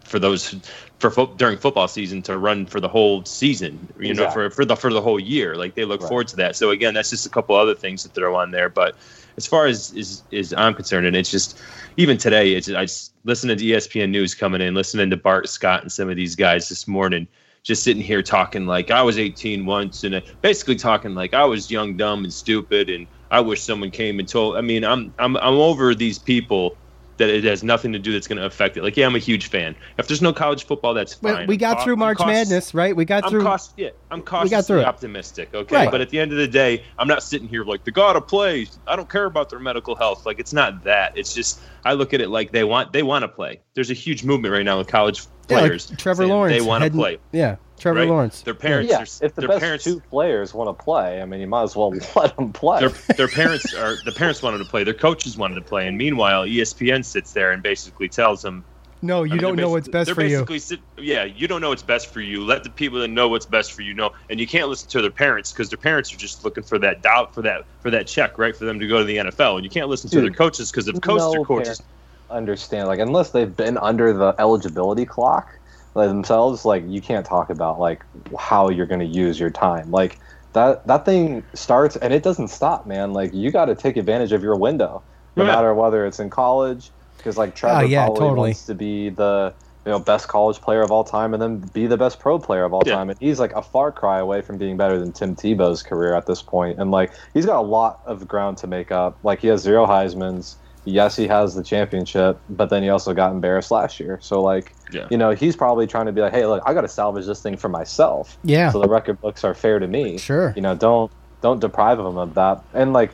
for 0.06 0.20
those 0.20 0.56
for 1.00 1.10
fo- 1.10 1.36
during 1.36 1.58
football 1.58 1.88
season 1.88 2.22
to 2.22 2.38
run 2.38 2.66
for 2.68 2.80
the 2.80 2.88
whole 2.88 3.26
season 3.26 3.90
you 4.00 4.14
know 4.14 4.30
for 4.30 4.50
for 4.52 4.64
the 4.64 4.76
for 4.76 4.94
the 4.94 5.02
whole 5.02 5.20
year. 5.20 5.56
Like 5.56 5.74
they 5.74 5.84
look 5.84 6.02
Right. 6.02 6.08
forward 6.08 6.28
to 6.30 6.36
that. 6.38 6.56
So 6.56 6.70
again 6.70 6.94
that's 6.94 7.10
just 7.10 7.26
a 7.26 7.30
couple 7.30 7.56
other 7.56 7.74
things 7.74 8.04
to 8.04 8.10
throw 8.10 8.36
on 8.36 8.52
there. 8.52 8.70
But 8.70 8.96
as 9.38 9.48
far 9.48 9.66
as 9.66 9.92
is 9.92 10.24
is 10.30 10.54
I'm 10.54 10.76
concerned 10.76 11.08
and 11.08 11.16
it's 11.16 11.32
just 11.32 11.60
even 11.98 12.18
today 12.18 12.54
it's 12.54 12.70
I 12.70 12.84
just 12.84 13.14
listening 13.24 13.58
to 13.58 13.64
ESPN 13.64 14.12
news 14.12 14.36
coming 14.36 14.62
in 14.62 14.76
listening 14.76 15.10
to 15.10 15.18
Bart 15.18 15.50
Scott 15.50 15.82
and 15.82 15.92
some 15.92 16.10
of 16.10 16.16
these 16.16 16.36
guys 16.36 16.70
this 16.70 16.88
morning 16.88 17.28
just 17.64 17.84
sitting 17.84 18.04
here 18.04 18.22
talking 18.22 18.68
like 18.68 18.92
I 18.92 19.02
was 19.02 19.18
18 19.18 19.66
once 19.66 20.04
and 20.04 20.14
uh, 20.16 20.22
basically 20.42 20.76
talking 20.76 21.16
like 21.16 21.34
I 21.34 21.46
was 21.46 21.72
young 21.72 21.98
dumb 21.98 22.24
and 22.24 22.32
stupid 22.34 22.92
and 22.92 23.08
I 23.32 23.40
wish 23.40 23.64
someone 23.64 23.90
came 23.90 24.20
and 24.20 24.28
told 24.30 24.56
I 24.56 24.62
mean 24.62 24.86
I'm 24.86 25.16
I'm 25.18 25.36
I'm 25.38 25.56
over 25.56 25.96
these 25.96 26.20
people 26.20 26.78
that 27.18 27.30
it 27.30 27.44
has 27.46 27.64
nothing 27.64 27.94
to 27.94 28.00
do 28.00 28.12
that's 28.12 28.28
going 28.28 28.38
to 28.38 28.46
affect 28.46 28.76
it. 28.78 28.84
Like, 28.84 28.98
yeah, 28.98 29.06
I'm 29.06 29.16
a 29.16 29.20
huge 29.20 29.48
fan. 29.48 29.76
If 29.98 30.08
there's 30.08 30.22
no 30.22 30.34
college 30.34 30.66
football, 30.66 30.94
that's 30.94 31.22
Well, 31.22 31.36
fine. 31.36 31.48
we 31.48 31.56
I'm 31.56 31.60
got 31.60 31.84
through 31.84 31.96
March 31.96 32.18
caus- 32.18 32.28
Madness, 32.28 32.74
right? 32.74 32.96
We 32.96 33.06
got 33.06 33.22
through. 33.30 33.40
I'm 33.40 33.44
through. 33.44 33.44
caus- 33.44 33.74
yeah, 33.78 33.90
I'm 34.12 34.22
cautiously 34.22 34.62
through 34.64 34.82
it. 34.82 34.86
optimistic. 34.86 35.50
Okay, 35.54 35.76
Right. 35.76 35.92
but 35.92 36.02
at 36.02 36.10
the 36.10 36.20
end 36.20 36.32
of 36.32 36.38
the 36.38 36.48
day, 36.48 36.84
I'm 37.00 37.08
not 37.08 37.24
sitting 37.24 37.48
here 37.48 37.64
like 37.64 37.84
they 37.86 37.92
gotta 37.92 38.22
play. 38.22 38.68
I 38.88 38.96
don't 38.96 39.10
care 39.10 39.26
about 39.26 39.50
their 39.50 39.60
medical 39.60 39.96
health. 39.96 40.26
Like, 40.26 40.40
it's 40.40 40.54
not 40.54 40.84
that. 40.84 41.18
It's 41.18 41.34
just 41.34 41.60
I 41.86 41.94
look 41.94 42.14
at 42.14 42.22
it 42.22 42.30
like 42.30 42.52
they 42.52 42.64
want 42.64 42.92
they 42.94 43.04
want 43.04 43.24
to 43.24 43.28
play. 43.28 43.60
There's 43.76 43.92
a 43.92 43.94
huge 43.96 44.24
movement 44.24 44.54
right 44.54 44.66
now 44.66 44.78
with 44.78 44.88
college 44.88 45.22
Yeah, 45.50 45.58
like 45.58 45.66
players. 45.68 45.94
Trevor 45.98 46.28
Lawrence. 46.28 46.58
They 46.62 46.68
want 46.68 46.84
to 46.84 46.90
play. 46.90 47.18
Yeah, 47.32 47.56
Trevor 47.78 48.00
right? 48.00 48.10
Lawrence. 48.10 48.42
Their 48.42 48.54
parents 48.54 48.92
yeah 48.92 49.00
are 49.00 49.26
if 49.26 49.36
the 49.36 49.42
their 49.42 49.48
best 49.50 49.62
parents 49.62 49.84
two 49.84 50.00
players 50.00 50.54
want 50.54 50.70
to 50.78 50.84
play 50.84 51.22
i 51.22 51.26
mean 51.26 51.42
you 51.42 51.48
might 51.48 51.64
as 51.64 51.76
well 51.76 51.92
let 52.16 52.36
them 52.36 52.54
play 52.54 52.80
their, 52.80 52.90
their 53.18 53.28
parents 53.28 53.74
are 53.74 53.98
the 54.06 54.12
parents 54.12 54.42
wanted 54.42 54.60
to 54.60 54.66
play 54.66 54.84
their 54.84 54.94
coaches 54.94 55.38
wanted 55.38 55.56
to 55.56 55.62
play 55.62 55.88
and 55.88 55.98
meanwhile 55.98 56.46
espn 56.46 57.04
sits 57.04 57.34
there 57.34 57.52
and 57.52 57.62
basically 57.62 58.08
tells 58.08 58.42
them 58.42 58.64
No, 59.02 59.24
you 59.24 59.32
I 59.32 59.34
mean, 59.36 59.42
don't 59.42 59.56
know 59.58 59.70
what's 59.70 59.88
best 59.90 60.06
they're 60.08 60.16
for 60.16 60.22
you. 60.24 60.30
basically 60.46 60.60
sit- 60.60 60.80
yeah 60.98 61.26
you 61.26 61.48
don't 61.48 61.60
know 61.62 61.70
what's 61.70 61.84
best 61.84 62.08
for 62.14 62.22
you 62.22 62.44
let 62.46 62.64
the 62.64 62.70
people 62.70 63.00
that 63.00 63.10
know 63.10 63.28
what's 63.28 63.46
best 63.46 63.74
for 63.74 63.82
you 63.82 63.94
know 63.94 64.12
and 64.30 64.40
you 64.40 64.48
can't 64.48 64.70
listen 64.70 64.88
to 64.90 65.02
their 65.02 65.12
parents 65.12 65.52
because 65.52 65.70
their 65.70 65.78
parents 65.78 66.14
are 66.14 66.18
just 66.18 66.44
looking 66.46 66.64
for 66.64 66.80
that 66.80 67.02
doubt 67.02 67.34
for 67.34 67.42
that 67.42 67.66
for 67.82 67.92
that 67.92 68.08
check 68.08 68.38
right 68.38 68.56
for 68.56 68.64
them 68.66 68.80
to 68.80 68.88
go 68.88 69.00
to 69.00 69.04
the 69.06 69.18
nfl 69.18 69.56
and 69.56 69.64
you 69.66 69.70
can't 69.70 69.90
listen 69.90 70.10
to 70.10 70.22
their 70.22 70.32
coaches 70.32 70.72
because 70.72 70.88
if 70.88 71.00
coaches 71.02 71.34
no 71.34 71.42
are 71.42 71.46
coaches 71.46 71.82
understand 72.30 72.88
like 72.88 73.00
unless 73.00 73.32
they've 73.32 73.56
been 73.56 73.78
under 73.80 74.14
the 74.14 74.34
eligibility 74.40 75.06
clock 75.06 75.48
like, 75.48 75.60
themselves 75.96 76.66
like 76.66 76.84
you 76.88 77.02
can't 77.02 77.26
talk 77.26 77.50
about 77.50 77.80
like 77.80 78.06
how 78.38 78.70
you're 78.70 78.86
going 78.86 79.00
to 79.00 79.06
use 79.06 79.40
your 79.40 79.50
time 79.50 79.90
like 79.92 80.20
that 80.54 80.86
that 80.88 81.06
thing 81.06 81.46
starts 81.54 81.96
and 81.98 82.14
it 82.14 82.24
doesn't 82.24 82.50
stop 82.50 82.86
man 82.86 83.14
like 83.14 83.34
you 83.34 83.52
got 83.52 83.66
to 83.66 83.76
take 83.76 83.98
advantage 83.98 84.32
of 84.32 84.44
your 84.44 84.56
window 84.58 85.04
no 85.38 85.44
Yeah. 85.44 85.56
matter 85.56 85.74
whether 85.74 86.06
it's 86.06 86.20
in 86.20 86.30
college 86.30 86.92
because 87.18 87.38
like 87.38 87.56
Trevor 87.56 87.78
Oh, 87.78 87.82
yeah, 87.82 88.06
probably 88.06 88.20
totally. 88.20 88.52
wants 88.52 88.66
to 88.66 88.76
be 88.76 89.10
the 89.10 89.56
you 89.86 89.92
know 89.92 90.00
best 90.00 90.28
college 90.28 90.60
player 90.62 90.82
of 90.82 90.92
all 90.92 91.04
time 91.04 91.34
and 91.34 91.42
then 91.42 91.60
be 91.60 91.88
the 91.88 91.98
best 91.98 92.20
pro 92.20 92.40
player 92.40 92.64
of 92.64 92.74
all 92.74 92.86
Yeah. 92.86 92.96
time, 92.96 93.10
and 93.10 93.20
he's 93.20 93.40
like 93.40 93.54
a 93.54 93.62
far 93.62 93.92
cry 93.92 94.20
away 94.20 94.42
from 94.42 94.58
being 94.58 94.78
better 94.78 95.00
than 95.00 95.14
Tim 95.14 95.36
Tebow's 95.36 95.84
career 95.84 96.16
at 96.16 96.26
this 96.26 96.42
point, 96.42 96.80
and 96.80 96.92
like 96.92 97.14
he's 97.34 97.46
got 97.46 97.58
a 97.60 97.62
lot 97.68 98.00
of 98.06 98.28
ground 98.28 98.58
to 98.60 98.68
make 98.68 98.92
up. 98.92 99.20
Like 99.24 99.40
he 99.42 99.48
has 99.48 99.62
zero 99.62 99.86
Heisman's. 99.86 100.58
Yes, 100.86 101.16
he 101.16 101.28
has 101.28 101.56
the 101.56 101.64
championship, 101.64 102.40
but 102.50 102.70
then 102.70 102.84
he 102.84 102.90
also 102.90 103.14
got 103.14 103.32
embarrassed 103.32 103.72
last 103.72 104.00
year. 104.00 104.20
So 104.22 104.42
like, 104.42 104.74
Yeah. 104.92 105.08
you 105.10 105.18
know, 105.18 105.32
he's 105.32 105.56
probably 105.56 105.88
trying 105.88 106.06
to 106.06 106.12
be 106.12 106.22
like, 106.22 106.32
hey, 106.32 106.46
look, 106.46 106.62
I 106.66 106.74
got 106.74 106.82
to 106.82 106.88
salvage 106.88 107.26
this 107.26 107.42
thing 107.42 107.58
for 107.58 107.70
myself. 107.70 108.38
Yeah. 108.44 108.72
So 108.72 108.80
the 108.80 108.88
record 108.88 109.20
books 109.20 109.44
are 109.44 109.54
fair 109.56 109.80
to 109.80 109.88
me. 109.88 110.18
Sure. 110.18 110.54
You 110.56 110.62
know, 110.62 110.76
don't 110.76 111.12
don't 111.42 111.60
deprive 111.60 112.00
him 112.00 112.18
of 112.18 112.34
that. 112.36 112.64
And 112.74 112.94
like, 112.94 113.12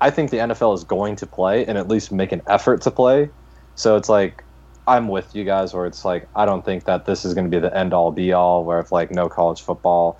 I 0.00 0.10
think 0.10 0.30
the 0.30 0.38
NFL 0.38 0.74
is 0.74 0.84
going 0.84 1.16
to 1.16 1.26
play 1.26 1.64
and 1.66 1.76
at 1.76 1.88
least 1.88 2.12
make 2.12 2.32
an 2.32 2.42
effort 2.46 2.82
to 2.82 2.90
play. 2.90 3.30
So 3.74 3.96
it's 3.96 4.08
like, 4.08 4.44
I'm 4.86 5.08
with 5.08 5.34
you 5.34 5.44
guys 5.44 5.74
where 5.74 5.84
it's 5.86 6.04
like, 6.04 6.28
I 6.36 6.46
don't 6.46 6.64
think 6.64 6.84
that 6.84 7.06
this 7.06 7.24
is 7.24 7.34
going 7.34 7.50
to 7.50 7.54
be 7.54 7.60
the 7.60 7.76
end 7.76 7.92
all 7.92 8.12
be 8.12 8.32
all 8.32 8.64
where 8.64 8.78
if 8.78 8.92
like 8.92 9.10
no 9.10 9.28
college 9.28 9.60
football, 9.62 10.18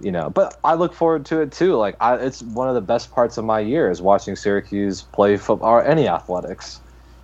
you 0.00 0.12
know, 0.12 0.30
but 0.30 0.56
I 0.64 0.74
look 0.74 0.94
forward 0.94 1.24
to 1.26 1.40
it 1.40 1.52
too. 1.52 1.76
Like, 1.76 1.96
I, 2.00 2.16
it's 2.16 2.42
one 2.42 2.68
of 2.68 2.74
the 2.74 2.80
best 2.80 3.10
parts 3.10 3.38
of 3.38 3.44
my 3.44 3.60
year 3.60 3.90
is 3.90 4.02
watching 4.02 4.36
Syracuse 4.36 5.02
play 5.02 5.36
football 5.36 5.70
or 5.70 5.84
any 5.84 6.08
athletics. 6.08 6.80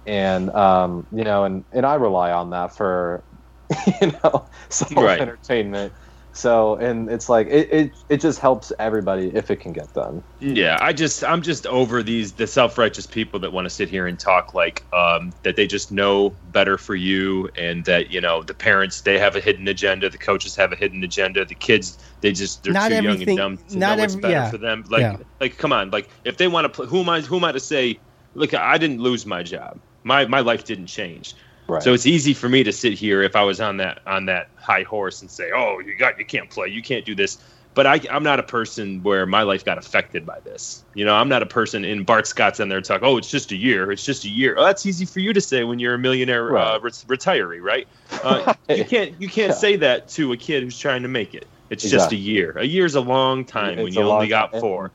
And, 0.06 0.50
um, 0.50 1.06
you 1.10 1.24
know, 1.24 1.44
and, 1.44 1.64
and 1.72 1.86
I 1.86 1.94
rely 1.94 2.30
on 2.32 2.50
that 2.50 2.76
for, 2.76 3.24
you 4.00 4.12
know, 4.24 4.48
some 4.70 4.96
Right. 4.96 5.18
entertainment. 5.18 5.94
So, 6.36 6.74
and 6.76 7.08
it's 7.08 7.28
like, 7.28 7.46
it, 7.46 7.72
it, 7.72 7.92
it 8.08 8.20
just 8.20 8.40
helps 8.40 8.72
everybody 8.80 9.28
if 9.34 9.50
it 9.52 9.60
can 9.60 9.72
get 9.72 9.92
done. 9.94 10.22
Yeah, 10.40 10.78
I 10.80 10.92
just 10.92 11.22
I'm 11.22 11.42
just 11.42 11.64
over 11.68 12.02
these 12.02 12.32
the 12.32 12.46
self 12.48 12.76
righteous 12.76 13.06
people 13.06 13.38
that 13.40 13.52
want 13.52 13.66
to 13.66 13.70
sit 13.70 13.88
here 13.88 14.06
and 14.08 14.18
talk 14.18 14.52
like 14.52 14.82
um, 14.92 15.32
that 15.44 15.54
they 15.54 15.66
just 15.66 15.92
know 15.92 16.30
better 16.52 16.76
for 16.76 16.96
you 16.96 17.48
and 17.56 17.84
that 17.84 18.10
you 18.10 18.20
know 18.20 18.42
the 18.42 18.52
parents 18.54 19.02
they 19.02 19.18
have 19.18 19.36
a 19.36 19.40
hidden 19.40 19.68
agenda, 19.68 20.10
the 20.10 20.18
coaches 20.18 20.56
have 20.56 20.72
a 20.72 20.76
hidden 20.76 21.02
agenda, 21.04 21.44
the 21.44 21.54
kids 21.54 21.98
they 22.20 22.32
just 22.32 22.64
they're 22.64 22.72
Not 22.72 22.88
too 22.88 23.02
young 23.02 23.22
and 23.22 23.36
dumb 23.36 23.56
to 23.56 23.78
not 23.78 23.96
know 23.96 24.02
what's 24.02 24.14
every- 24.14 24.22
better 24.22 24.34
yeah. 24.34 24.50
for 24.50 24.58
them. 24.58 24.84
Like 24.88 25.00
Yeah. 25.02 25.16
like 25.40 25.56
come 25.56 25.72
on, 25.72 25.90
like 25.92 26.10
if 26.24 26.36
they 26.36 26.48
want 26.48 26.64
to 26.64 26.68
play, 26.68 26.86
who 26.86 26.98
am 27.00 27.08
I 27.08 27.20
who 27.20 27.36
am 27.36 27.44
I 27.44 27.52
to 27.52 27.60
say? 27.60 28.00
Look, 28.34 28.52
I 28.54 28.76
didn't 28.76 28.98
lose 29.00 29.24
my 29.24 29.44
job. 29.44 29.78
My 30.02 30.26
my 30.26 30.40
life 30.40 30.64
didn't 30.64 30.88
change. 30.88 31.34
Right. 31.66 31.82
So 31.82 31.94
it's 31.94 32.06
easy 32.06 32.34
for 32.34 32.48
me 32.48 32.62
to 32.64 32.72
sit 32.72 32.92
here 32.92 33.22
if 33.22 33.34
I 33.36 33.42
was 33.42 33.60
on 33.60 33.78
that 33.78 34.00
on 34.06 34.26
that 34.26 34.48
high 34.56 34.82
horse 34.82 35.22
and 35.22 35.30
say, 35.30 35.50
"Oh, 35.54 35.78
you 35.78 35.96
got 35.96 36.18
you 36.18 36.24
can't 36.24 36.50
play, 36.50 36.68
you 36.68 36.82
can't 36.82 37.04
do 37.04 37.14
this." 37.14 37.38
But 37.72 37.88
I, 37.88 38.00
I'm 38.08 38.22
not 38.22 38.38
a 38.38 38.44
person 38.44 39.02
where 39.02 39.26
my 39.26 39.42
life 39.42 39.64
got 39.64 39.78
affected 39.78 40.24
by 40.24 40.38
this. 40.40 40.84
You 40.94 41.04
know, 41.04 41.14
I'm 41.16 41.28
not 41.28 41.42
a 41.42 41.46
person. 41.46 41.84
In 41.84 42.04
Bart 42.04 42.26
Scott's 42.28 42.60
in 42.60 42.68
there 42.68 42.80
talk, 42.80 43.02
"Oh, 43.02 43.16
it's 43.16 43.30
just 43.30 43.50
a 43.50 43.56
year. 43.56 43.90
It's 43.90 44.04
just 44.04 44.24
a 44.24 44.28
year." 44.28 44.54
Oh, 44.58 44.64
that's 44.64 44.84
easy 44.86 45.04
for 45.06 45.20
you 45.20 45.32
to 45.32 45.40
say 45.40 45.64
when 45.64 45.78
you're 45.78 45.94
a 45.94 45.98
millionaire 45.98 46.50
uh, 46.56 46.74
Right. 46.78 46.82
ret- 46.82 47.04
retiree, 47.08 47.60
right? 47.62 47.88
Uh, 48.22 48.54
you 48.68 48.84
can't 48.84 49.20
you 49.20 49.28
can't 49.28 49.48
Yeah. 49.50 49.54
say 49.56 49.76
that 49.76 50.06
to 50.10 50.32
a 50.32 50.36
kid 50.36 50.62
who's 50.62 50.78
trying 50.78 51.02
to 51.02 51.08
make 51.08 51.34
it. 51.34 51.46
It's 51.70 51.88
just 51.90 52.12
a 52.12 52.16
year. 52.16 52.52
A 52.58 52.64
year's 52.64 52.94
a 52.94 53.00
long 53.00 53.44
time 53.44 53.78
when 53.78 53.92
you 53.92 54.02
only 54.02 54.28
got 54.28 54.52
time. 54.52 54.60
four. 54.60 54.90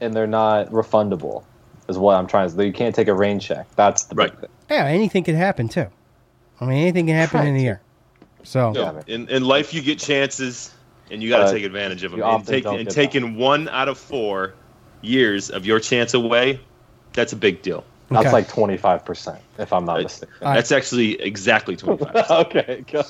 and 0.00 0.12
they're 0.14 0.26
not 0.26 0.68
refundable, 0.70 1.44
is 1.88 1.98
what 1.98 2.16
I'm 2.16 2.26
trying 2.26 2.48
to 2.48 2.54
say. 2.56 2.66
You 2.66 2.72
can't 2.72 2.94
take 2.94 3.06
a 3.08 3.14
rain 3.14 3.38
check. 3.38 3.66
That's 3.76 4.04
the 4.04 4.14
Right. 4.16 4.30
big 4.32 4.40
thing. 4.40 4.50
Yeah, 4.70 4.86
anything 4.86 5.22
can 5.22 5.36
happen 5.36 5.68
too. 5.68 5.86
I 6.64 6.68
mean, 6.68 6.78
anything 6.78 7.06
can 7.06 7.14
happen 7.16 7.46
in 7.46 7.56
a 7.56 7.60
year. 7.60 7.80
So 8.42 8.72
No, 8.72 9.00
in, 9.06 9.28
in 9.28 9.44
life, 9.44 9.72
you 9.74 9.82
get 9.82 9.98
chances, 9.98 10.72
and 11.10 11.22
you 11.22 11.28
got 11.28 11.38
to 11.38 11.44
But 11.44 11.52
take 11.52 11.64
advantage 11.64 12.02
of 12.04 12.10
them. 12.10 12.20
you 12.20 12.24
And, 12.24 12.34
often 12.34 12.46
take, 12.46 12.64
don't 12.64 12.76
and 12.78 12.84
get 12.86 12.94
taking 12.94 13.36
one 13.36 13.68
out 13.68 13.88
of 13.88 13.98
four 13.98 14.54
years 15.02 15.50
of 15.50 15.66
your 15.66 15.80
chance 15.80 16.14
away, 16.14 16.60
that's 17.12 17.32
a 17.32 17.36
big 17.36 17.62
deal. 17.62 17.84
That's 18.10 18.26
Okay. 18.26 18.32
like 18.32 18.48
25%, 18.48 19.38
if 19.58 19.72
I'm 19.72 19.84
not 19.86 20.02
mistaken. 20.02 20.34
right. 20.42 20.54
That's 20.54 20.72
actually 20.72 21.20
exactly 21.22 21.76
25. 21.76 22.30
okay, 22.30 22.84
good. 22.90 23.04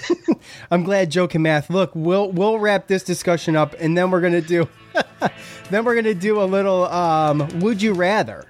I'm 0.70 0.82
glad 0.84 1.10
Joe 1.10 1.26
can 1.28 1.42
math. 1.42 1.70
Look, 1.70 1.90
we'll 1.94 2.30
we'll 2.30 2.58
wrap 2.58 2.86
this 2.88 3.02
discussion 3.02 3.56
up, 3.56 3.74
and 3.80 3.96
then 3.96 4.10
we're 4.10 4.20
gonna 4.20 4.42
do, 4.42 4.68
then 5.70 5.84
we're 5.84 5.94
gonna 5.94 6.14
do 6.14 6.42
a 6.42 6.44
little 6.44 6.84
um, 6.86 7.48
would 7.60 7.80
you 7.80 7.94
rather, 7.94 8.44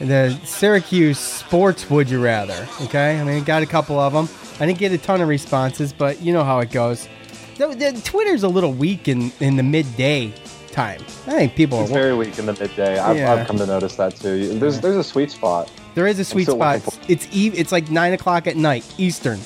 the 0.00 0.34
Syracuse 0.44 1.18
sports 1.18 1.88
would 1.90 2.08
you 2.10 2.22
rather. 2.22 2.66
Okay, 2.82 3.20
I 3.20 3.24
mean, 3.24 3.44
got 3.44 3.62
a 3.62 3.66
couple 3.66 3.98
of 4.00 4.12
them. 4.12 4.28
I 4.58 4.66
didn't 4.66 4.78
get 4.78 4.92
a 4.92 4.98
ton 4.98 5.20
of 5.20 5.28
responses, 5.28 5.92
but 5.92 6.20
you 6.22 6.32
know 6.32 6.44
how 6.44 6.58
it 6.60 6.70
goes. 6.70 7.08
The, 7.56 7.68
the 7.68 8.00
Twitter's 8.04 8.42
a 8.42 8.48
little 8.48 8.72
weak 8.72 9.08
in 9.08 9.30
in 9.40 9.56
the 9.56 9.62
midday 9.62 10.32
time. 10.72 11.00
I 11.26 11.30
think 11.32 11.54
people 11.54 11.80
It's 11.82 11.90
are. 11.90 11.94
very 11.94 12.14
weak 12.14 12.38
in 12.38 12.46
the 12.46 12.52
midday. 12.54 12.98
I've, 12.98 13.16
Yeah. 13.16 13.32
I've 13.34 13.46
come 13.46 13.58
to 13.58 13.66
notice 13.66 13.96
that 13.96 14.16
too. 14.16 14.58
There's 14.58 14.80
there's 14.80 14.96
a 14.96 15.04
sweet 15.04 15.30
spot. 15.30 15.70
There 15.94 16.06
is 16.06 16.18
a 16.18 16.24
sweet 16.24 16.48
spot. 16.48 16.80
It's 17.08 17.26
eve. 17.32 17.54
It's 17.58 17.72
like 17.72 17.90
nine 17.90 18.12
o'clock 18.12 18.46
at 18.46 18.56
night 18.56 18.84
Eastern. 18.96 19.40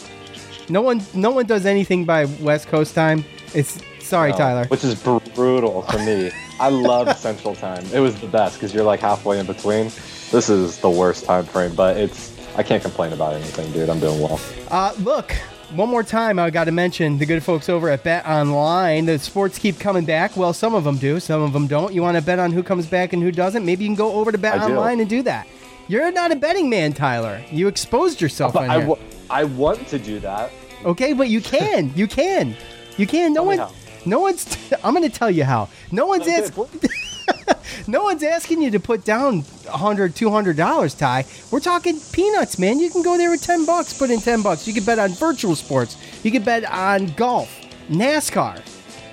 No 0.68 0.80
one, 0.82 1.02
no 1.14 1.30
one 1.30 1.46
does 1.46 1.66
anything 1.66 2.04
by 2.04 2.24
West 2.40 2.68
Coast 2.68 2.94
time. 2.94 3.24
It's 3.54 3.78
sorry, 4.00 4.30
No, 4.32 4.36
Tyler. 4.38 4.64
Which 4.68 4.84
is 4.84 4.94
brutal 4.94 5.82
for 5.82 5.98
me. 5.98 6.30
I 6.60 6.68
love 6.68 7.16
Central 7.18 7.54
Time. 7.54 7.84
It 7.92 7.98
was 8.00 8.18
the 8.20 8.28
best 8.28 8.56
because 8.56 8.72
you're 8.72 8.84
like 8.84 9.00
halfway 9.00 9.38
in 9.40 9.46
between. 9.46 9.90
This 10.30 10.48
is 10.50 10.78
the 10.78 10.90
worst 10.90 11.24
time 11.24 11.44
frame, 11.44 11.74
but 11.74 11.96
it's 11.96 12.32
I 12.56 12.62
can't 12.62 12.82
complain 12.82 13.12
about 13.12 13.34
anything, 13.34 13.70
dude. 13.72 13.88
I'm 13.88 14.00
doing 14.00 14.20
well. 14.20 14.40
Uh, 14.70 14.94
look, 15.00 15.32
one 15.74 15.88
more 15.88 16.02
time, 16.02 16.38
I 16.38 16.50
got 16.50 16.64
to 16.64 16.72
mention 16.72 17.18
the 17.18 17.26
good 17.26 17.42
folks 17.42 17.68
over 17.68 17.88
at 17.90 18.04
Bet 18.04 18.26
Online. 18.26 19.06
The 19.06 19.18
sports 19.18 19.58
keep 19.58 19.78
coming 19.80 20.04
back. 20.04 20.36
Well, 20.36 20.52
some 20.52 20.74
of 20.74 20.84
them 20.84 20.96
do, 20.98 21.18
some 21.20 21.42
of 21.42 21.52
them 21.52 21.66
don't. 21.66 21.92
You 21.92 22.02
want 22.02 22.16
to 22.16 22.22
bet 22.22 22.38
on 22.38 22.52
who 22.52 22.62
comes 22.62 22.86
back 22.86 23.12
and 23.12 23.22
who 23.22 23.32
doesn't? 23.32 23.64
Maybe 23.64 23.84
you 23.84 23.88
can 23.88 23.96
go 23.96 24.12
over 24.12 24.30
to 24.30 24.38
Bet 24.38 24.54
I 24.54 24.68
do. 24.68 24.74
Online 24.74 25.00
and 25.00 25.08
do 25.10 25.22
that. 25.22 25.46
You're 25.88 26.10
not 26.12 26.32
a 26.32 26.36
betting 26.36 26.70
man, 26.70 26.92
Tyler. 26.92 27.42
You 27.50 27.68
exposed 27.68 28.20
yourself 28.20 28.56
on 28.56 28.70
I, 28.70 28.80
w- 28.80 29.02
I 29.28 29.44
want 29.44 29.86
to 29.88 29.98
do 29.98 30.18
that. 30.20 30.50
Okay, 30.84 31.12
but 31.12 31.28
you 31.28 31.40
can. 31.40 31.92
You 31.94 32.06
can. 32.06 32.56
You 32.96 33.06
can. 33.06 33.32
No 33.32 33.42
one. 33.42 33.66
No 34.06 34.20
one's. 34.20 34.56
I'm 34.84 34.94
going 34.94 35.08
to 35.08 35.14
tell 35.16 35.30
you 35.30 35.44
how. 35.44 35.68
No 35.90 36.06
one's 36.06 36.26
ask, 36.28 36.54
No 37.86 38.04
one's 38.04 38.22
asking 38.22 38.62
you 38.62 38.70
to 38.70 38.80
put 38.80 39.04
down 39.04 39.40
100 39.40 40.14
200 40.14 40.56
dollars, 40.56 40.94
Ty. 40.94 41.24
We're 41.50 41.60
talking 41.60 41.98
peanuts, 42.12 42.58
man. 42.58 42.78
You 42.78 42.88
can 42.90 43.02
go 43.02 43.18
there 43.18 43.30
with 43.30 43.42
10 43.42 43.66
bucks. 43.66 43.96
Put 43.98 44.10
in 44.10 44.20
10 44.20 44.42
bucks. 44.42 44.66
You 44.66 44.72
can 44.72 44.84
bet 44.84 44.98
on 44.98 45.10
virtual 45.10 45.54
sports. 45.56 45.96
You 46.22 46.30
can 46.30 46.42
bet 46.42 46.64
on 46.64 47.06
golf, 47.14 47.50
NASCAR. 47.90 48.62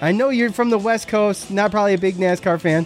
I 0.02 0.12
know 0.12 0.30
you're 0.30 0.52
from 0.52 0.70
the 0.70 0.78
West 0.78 1.08
Coast. 1.08 1.52
Not 1.52 1.72
probably 1.72 1.96
a 1.96 1.98
big 1.98 2.16
NASCAR 2.16 2.60
fan. 2.62 2.86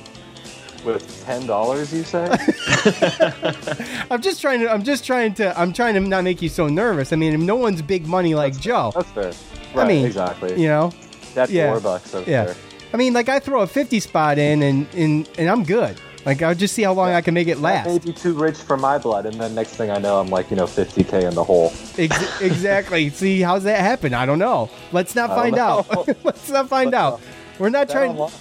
With 0.84 1.26
ten 1.26 1.48
dollars, 1.48 1.92
you 1.92 2.04
say? 2.04 2.26
I'm 4.12 4.22
just 4.22 4.40
trying 4.40 4.60
to. 4.60 4.70
I'm 4.72 4.84
just 4.84 5.04
trying 5.04 5.34
to. 5.36 5.60
I'm 5.60 5.74
trying 5.74 5.96
to 5.96 6.00
not 6.00 6.24
make 6.24 6.44
you 6.44 6.50
so 6.50 6.68
nervous. 6.68 7.12
I 7.12 7.16
mean, 7.16 7.44
no 7.44 7.56
one's 7.56 7.82
big 7.82 8.06
money 8.06 8.36
like 8.36 8.60
Joe. 8.60 8.92
That's 8.94 9.10
fair. 9.10 9.34
Right, 9.74 9.88
mean, 9.88 10.06
exactly. 10.06 10.62
You 10.62 10.68
know. 10.68 10.92
That's 11.34 11.52
yeah. 11.52 11.72
four 11.72 11.80
bucks. 11.80 12.12
That's 12.12 12.28
Yeah. 12.28 12.46
fair. 12.46 12.56
I 12.96 12.98
mean, 12.98 13.12
like 13.12 13.28
I 13.28 13.40
throw 13.40 13.60
a 13.60 13.68
50 13.68 14.00
spot 14.00 14.38
in 14.38 14.64
and 14.64 14.88
and, 14.94 15.30
and 15.38 15.50
I'm 15.50 15.66
good. 15.66 16.00
Like 16.26 16.42
I'll 16.42 16.56
just 16.56 16.74
see 16.74 16.84
how 16.84 16.94
long 16.94 17.10
I 17.10 17.20
can 17.20 17.34
make 17.34 17.50
it 17.50 17.58
last. 17.60 17.88
Maybe 17.88 18.14
too 18.14 18.34
rich 18.34 18.56
for 18.56 18.78
my 18.78 18.98
blood, 18.98 19.26
and 19.26 19.36
then 19.38 19.54
next 19.54 19.72
thing 19.72 19.92
I 19.92 19.98
know, 19.98 20.18
I'm 20.18 20.30
like, 20.30 20.50
you 20.50 20.56
know, 20.56 20.64
50k 20.64 21.28
in 21.28 21.36
the 21.36 21.44
hole. 21.44 21.74
Ex- 21.98 22.42
exactly. 22.42 23.10
See 23.10 23.42
how's 23.42 23.64
that 23.64 23.82
happen? 23.82 24.14
I 24.14 24.26
don't 24.26 24.40
know. 24.40 24.70
Let's 24.94 25.14
not 25.14 25.28
find 25.32 25.58
out. 25.58 26.08
Let's 26.24 26.50
not 26.50 26.70
find 26.70 26.92
Let's 26.92 26.96
out. 26.96 27.20
not. 27.20 27.22
We're 27.60 27.70
not 27.70 27.88
Bet 27.88 27.96
trying 27.98 28.12
online. 28.12 28.32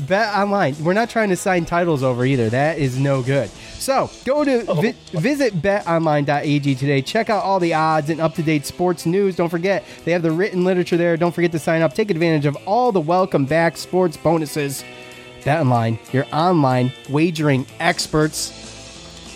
bet 0.00 0.34
online. 0.34 0.76
We're 0.84 0.92
not 0.92 1.08
trying 1.08 1.30
to 1.30 1.36
sign 1.36 1.64
titles 1.64 2.02
over 2.02 2.26
either. 2.26 2.50
That 2.50 2.76
is 2.76 2.98
no 2.98 3.22
good. 3.22 3.48
So 3.82 4.08
go 4.24 4.44
to 4.44 4.64
Oh. 4.68 4.74
vi- 4.74 4.94
visit 5.12 5.60
betonline.ag 5.60 6.74
today. 6.76 7.02
Check 7.02 7.28
out 7.30 7.42
all 7.42 7.58
the 7.58 7.74
odds 7.74 8.10
and 8.10 8.20
up 8.20 8.36
to 8.36 8.42
date 8.42 8.64
sports 8.64 9.06
news. 9.06 9.34
Don't 9.34 9.48
forget 9.48 9.82
they 10.04 10.12
have 10.12 10.22
the 10.22 10.30
written 10.30 10.64
literature 10.64 10.96
there. 10.96 11.16
Don't 11.16 11.34
forget 11.34 11.50
to 11.50 11.58
sign 11.58 11.82
up. 11.82 11.92
Take 11.92 12.08
advantage 12.12 12.46
of 12.46 12.56
all 12.64 12.92
the 12.92 13.00
welcome 13.00 13.44
back 13.44 13.76
sports 13.76 14.16
bonuses. 14.16 14.84
BetOnline, 15.42 15.98
your 16.12 16.24
online 16.32 16.92
wagering 17.10 17.66
experts 17.80 18.52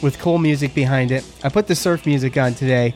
with 0.01 0.17
cool 0.21 0.39
music 0.39 0.75
behind 0.75 1.11
it. 1.11 1.25
I 1.43 1.49
put 1.49 1.67
the 1.67 1.75
surf 1.75 2.07
music 2.07 2.37
on 2.37 2.55
today 2.55 2.95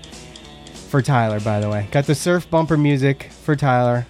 for 0.90 1.02
Tyler, 1.02 1.40
by 1.40 1.58
the 1.58 1.68
way. 1.68 1.88
Got 1.90 2.06
the 2.06 2.14
surf 2.14 2.48
bumper 2.48 2.76
music 2.76 3.28
for 3.42 3.56
Tyler 3.56 4.06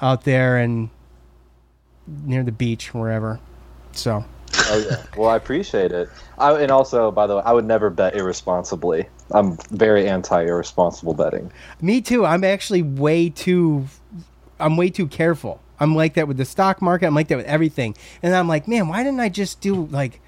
out 0.00 0.24
there 0.24 0.56
and 0.56 0.88
near 2.24 2.42
the 2.42 2.52
beach, 2.52 2.94
wherever. 2.94 3.38
So, 3.92 4.24
Oh 4.54 4.86
yeah. 4.88 5.02
Well, 5.16 5.28
I 5.28 5.36
appreciate 5.36 5.92
it. 5.92 6.08
I, 6.38 6.52
and 6.60 6.70
also, 6.70 7.10
by 7.10 7.26
the 7.26 7.36
way, 7.36 7.42
I 7.44 7.52
would 7.52 7.64
never 7.66 7.90
bet 7.90 8.16
irresponsibly. 8.16 9.06
I'm 9.30 9.56
very 9.70 10.08
anti-irresponsible 10.08 11.14
betting. 11.14 11.52
me 11.80 12.00
too. 12.00 12.24
I'm 12.26 12.42
actually 12.44 12.82
way 12.82 13.28
too. 13.30 13.86
I'm 14.58 14.76
way 14.76 14.90
too 14.90 15.06
careful. 15.06 15.60
I'm 15.78 15.94
like 15.94 16.14
that 16.14 16.28
with 16.28 16.36
the 16.36 16.44
stock 16.44 16.82
market. 16.82 17.06
I'm 17.06 17.14
like 17.14 17.28
that 17.28 17.36
with 17.38 17.46
everything. 17.46 17.94
And 18.22 18.34
I'm 18.34 18.48
like, 18.48 18.68
man, 18.68 18.88
why 18.88 19.02
didn't 19.02 19.20
I 19.20 19.28
just 19.28 19.60
do 19.60 19.86
like? 19.86 20.20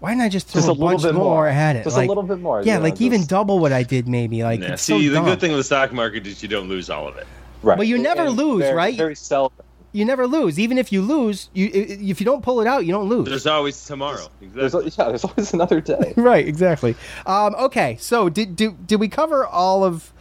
Why 0.00 0.10
didn't 0.10 0.22
I 0.22 0.28
just 0.28 0.48
throw 0.48 0.58
Just 0.60 0.68
a, 0.68 0.72
a 0.72 0.72
little 0.72 0.88
bunch 0.88 1.02
bit 1.02 1.14
more, 1.14 1.24
more. 1.24 1.48
at 1.48 1.76
it? 1.76 1.84
Just 1.84 1.96
a 1.96 2.00
little 2.04 2.22
bit 2.24 2.40
more, 2.40 2.60
Yeah, 2.62 2.72
you 2.74 2.78
know, 2.78 2.84
like 2.84 3.00
even 3.00 3.20
just- 3.20 3.30
double 3.30 3.58
what 3.60 3.72
I 3.72 3.84
did, 3.84 4.08
maybe. 4.08 4.42
Like, 4.42 4.60
Yeah, 4.60 4.72
it's 4.72 4.82
see, 4.82 4.92
so 4.94 4.98
the 5.10 5.14
dumb. 5.14 5.24
good 5.26 5.40
thing 5.40 5.52
with 5.52 5.60
the 5.60 5.64
stock 5.64 5.92
market 5.92 6.26
is 6.26 6.42
you 6.42 6.48
don't 6.48 6.68
lose 6.68 6.90
all 6.90 7.06
of 7.06 7.16
it. 7.16 7.26
Right. 7.62 7.78
Well, 7.78 7.86
you 7.86 7.98
never 7.98 8.22
And 8.26 8.36
lose, 8.36 8.62
very, 8.62 8.74
right? 8.74 8.96
Very 8.96 9.14
seldom. 9.14 9.64
You 9.92 10.04
never 10.04 10.26
lose. 10.26 10.58
Even 10.58 10.78
if 10.78 10.90
you 10.92 11.02
lose, 11.02 11.50
you 11.52 11.70
if 11.72 12.20
you 12.20 12.24
don't 12.24 12.42
pull 12.42 12.60
it 12.60 12.66
out, 12.66 12.86
you 12.86 12.92
don't 12.92 13.08
lose. 13.08 13.28
There's 13.28 13.46
always 13.46 13.84
tomorrow. 13.84 14.26
There's, 14.40 14.74
Exactly. 14.74 14.92
yeah, 14.98 15.08
there's 15.08 15.24
always 15.24 15.52
another 15.54 15.80
day. 15.80 16.14
right, 16.16 16.46
exactly. 16.46 16.94
Um, 17.26 17.54
okay, 17.56 17.96
so 18.00 18.28
did, 18.28 18.56
did 18.56 18.86
did 18.86 19.00
we 19.00 19.08
cover 19.08 19.46
all 19.46 19.84
of 19.84 20.12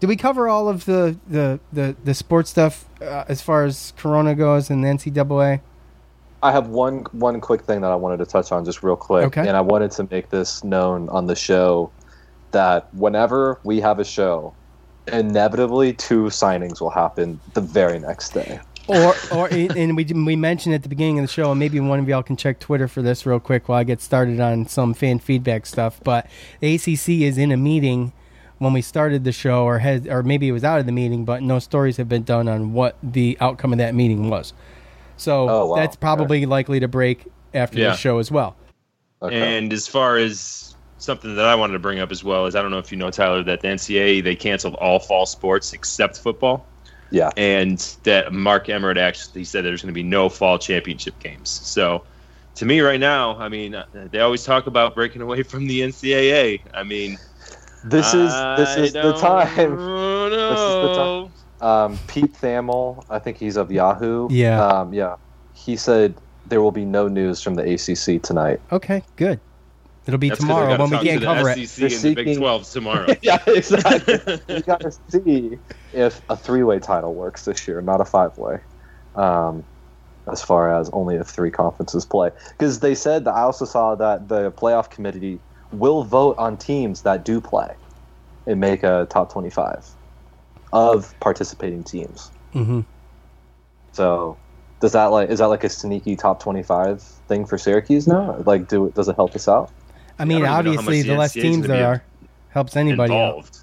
did 0.00 0.08
we 0.08 0.16
cover 0.16 0.48
all 0.48 0.68
of 0.68 0.84
the 0.84 1.16
the 1.28 1.60
the, 1.72 1.96
the 2.04 2.14
sports 2.14 2.50
stuff 2.50 2.86
uh, 3.00 3.24
as 3.28 3.40
far 3.40 3.64
as 3.64 3.92
Corona 3.96 4.34
goes 4.34 4.68
and 4.70 4.82
the 4.84 4.88
NCAA? 4.88 5.60
I 6.42 6.52
have 6.52 6.68
one 6.68 7.00
one 7.12 7.40
quick 7.40 7.62
thing 7.62 7.82
that 7.82 7.90
I 7.90 7.96
wanted 7.96 8.16
to 8.18 8.26
touch 8.26 8.50
on 8.50 8.64
just 8.64 8.82
real 8.82 8.96
quick, 8.96 9.26
Okay. 9.26 9.46
and 9.46 9.56
I 9.56 9.60
wanted 9.60 9.90
to 9.92 10.08
make 10.10 10.30
this 10.30 10.64
known 10.64 11.08
on 11.10 11.26
the 11.26 11.36
show 11.36 11.90
that 12.52 12.92
whenever 12.94 13.60
we 13.62 13.78
have 13.80 13.98
a 14.00 14.04
show, 14.04 14.54
inevitably 15.06 15.92
two 15.92 16.24
signings 16.24 16.80
will 16.80 16.90
happen 16.90 17.38
the 17.54 17.60
very 17.60 17.98
next 17.98 18.30
day. 18.30 18.58
Or 18.90 19.14
or 19.32 19.48
and 19.52 19.96
we 19.96 20.04
we 20.04 20.34
mentioned 20.36 20.74
at 20.74 20.82
the 20.82 20.88
beginning 20.88 21.18
of 21.18 21.22
the 21.24 21.32
show, 21.32 21.50
and 21.50 21.60
maybe 21.60 21.78
one 21.80 22.00
of 22.00 22.08
y'all 22.08 22.22
can 22.24 22.36
check 22.36 22.58
Twitter 22.58 22.88
for 22.88 23.02
this 23.02 23.24
real 23.24 23.38
quick 23.40 23.68
while 23.68 23.78
I 23.78 23.84
get 23.84 24.00
started 24.00 24.40
on 24.40 24.66
some 24.66 24.94
fan 24.94 25.18
feedback 25.20 25.64
stuff. 25.66 26.00
But 26.02 26.26
the 26.60 26.74
ACC 26.74 27.22
is 27.22 27.38
in 27.38 27.52
a 27.52 27.56
meeting 27.56 28.12
when 28.58 28.72
we 28.72 28.82
started 28.82 29.24
the 29.24 29.32
show, 29.32 29.64
or 29.64 29.78
had 29.78 30.08
or 30.08 30.22
maybe 30.22 30.48
it 30.48 30.52
was 30.52 30.64
out 30.64 30.80
of 30.80 30.86
the 30.86 30.92
meeting, 30.92 31.24
but 31.24 31.42
no 31.42 31.58
stories 31.60 31.96
have 31.98 32.08
been 32.08 32.24
done 32.24 32.48
on 32.48 32.72
what 32.72 32.96
the 33.02 33.36
outcome 33.40 33.72
of 33.72 33.78
that 33.78 33.94
meeting 33.94 34.28
was. 34.28 34.52
So 35.16 35.48
Oh, 35.48 35.66
wow. 35.66 35.76
that's 35.76 35.96
probably 35.96 36.44
likely 36.46 36.80
to 36.80 36.88
break 36.88 37.26
after 37.54 37.78
Yeah. 37.78 37.90
the 37.90 37.96
show 37.96 38.18
as 38.18 38.30
well. 38.30 38.56
And 39.22 39.72
as 39.72 39.86
far 39.86 40.16
as 40.16 40.74
something 40.98 41.36
that 41.36 41.44
I 41.46 41.54
wanted 41.54 41.74
to 41.74 41.78
bring 41.78 41.98
up 42.00 42.10
as 42.10 42.24
well 42.24 42.46
is 42.46 42.54
I 42.56 42.62
don't 42.62 42.70
know 42.70 42.78
if 42.78 42.90
you 42.90 42.98
know 42.98 43.10
Tyler 43.10 43.42
that 43.44 43.60
the 43.60 43.68
NCAA 43.68 44.22
they 44.24 44.34
canceled 44.34 44.74
all 44.74 44.98
fall 44.98 45.26
sports 45.26 45.72
except 45.72 46.18
football. 46.18 46.66
Yeah. 47.10 47.30
And 47.36 47.78
that 48.04 48.32
Mark 48.32 48.68
Emmert 48.68 48.96
actually 48.98 49.44
said 49.44 49.64
there's 49.64 49.82
going 49.82 49.92
to 49.92 49.94
be 49.94 50.02
no 50.02 50.28
fall 50.28 50.58
championship 50.58 51.18
games. 51.18 51.48
So 51.50 52.04
to 52.56 52.66
me 52.66 52.80
right 52.80 53.00
now, 53.00 53.36
I 53.38 53.48
mean, 53.48 53.74
uh, 53.74 53.84
they 54.10 54.20
always 54.20 54.44
talk 54.44 54.66
about 54.66 54.94
breaking 54.94 55.22
away 55.22 55.42
from 55.42 55.66
the 55.66 55.80
NCAA. 55.80 56.60
I 56.74 56.82
mean, 56.82 57.18
This 57.84 58.12
is 58.14 58.32
this 58.56 58.76
is 58.76 58.92
the 58.92 59.12
time. 59.14 59.76
know. 59.76 60.28
This 60.30 60.58
is 60.58 60.74
the 60.88 60.94
time. 60.94 61.32
Um, 61.92 61.98
Pete 62.06 62.32
Thamel, 62.34 63.04
I 63.10 63.18
think 63.18 63.36
he's 63.36 63.56
of 63.56 63.70
Yahoo. 63.70 64.28
Yeah. 64.30 64.64
Um, 64.64 64.92
yeah. 64.94 65.16
He 65.54 65.76
said 65.76 66.14
there 66.46 66.62
will 66.62 66.72
be 66.72 66.84
no 66.84 67.06
news 67.08 67.42
from 67.42 67.54
the 67.54 67.62
ACC 67.74 68.22
tonight. 68.22 68.60
Okay, 68.72 69.02
good. 69.16 69.38
It'll 70.06 70.18
be 70.18 70.30
That's 70.30 70.40
'cause 70.40 70.48
they 70.48 70.54
tomorrow 70.54 70.78
when 70.78 70.90
we 70.90 70.96
talk 70.96 71.02
to 71.02 71.08
can't 71.08 71.20
the 71.20 71.26
cover 71.26 71.52
SEC 71.66 71.84
it. 71.84 71.92
and 71.92 72.02
the 72.02 72.14
Big 72.24 72.36
12 72.38 72.70
tomorrow. 72.70 73.06
yeah, 73.22 73.38
exactly. 73.46 74.40
you 74.56 74.60
got 74.62 74.80
to 74.80 74.92
see 75.08 75.58
if 75.92 76.20
a 76.28 76.36
three-way 76.36 76.78
title 76.78 77.14
works 77.14 77.44
this 77.44 77.66
year, 77.66 77.80
not 77.80 78.00
a 78.00 78.04
five-way. 78.04 78.60
Um, 79.16 79.64
as 80.30 80.42
far 80.42 80.72
as 80.72 80.88
only 80.90 81.16
if 81.16 81.26
three 81.26 81.50
conferences 81.50 82.04
play, 82.04 82.30
because 82.52 82.80
they 82.80 82.94
said 82.94 83.24
that 83.24 83.34
I 83.34 83.40
also 83.40 83.64
saw 83.64 83.94
that 83.96 84.28
the 84.28 84.52
playoff 84.52 84.90
committee 84.90 85.40
will 85.72 86.04
vote 86.04 86.36
on 86.38 86.56
teams 86.56 87.02
that 87.02 87.24
do 87.24 87.40
play 87.40 87.74
and 88.46 88.60
make 88.60 88.82
a 88.82 89.06
top 89.10 89.32
twenty-five 89.32 89.88
of 90.72 91.18
participating 91.20 91.82
teams. 91.82 92.30
hmm 92.52 92.80
So, 93.92 94.36
does 94.80 94.92
that 94.92 95.06
like 95.06 95.30
is 95.30 95.38
that 95.40 95.46
like 95.46 95.64
a 95.64 95.68
sneaky 95.68 96.16
top 96.16 96.40
twenty-five 96.42 97.02
thing 97.02 97.44
for 97.46 97.58
Syracuse 97.58 98.06
now? 98.06 98.36
Like, 98.46 98.68
do 98.68 98.92
does 98.94 99.08
it 99.08 99.16
help 99.16 99.34
us 99.34 99.48
out? 99.48 99.72
I 100.18 100.24
mean, 100.24 100.44
I 100.44 100.48
don't 100.48 100.52
even 100.52 100.64
know 100.66 100.72
how 100.72 100.78
obviously, 100.78 101.02
the 101.02 101.14
the 101.14 101.18
less 101.18 101.32
teams 101.32 101.66
there 101.66 101.86
are 101.86 102.04
helps 102.50 102.76
anybody 102.76 103.14
out. 103.14 103.59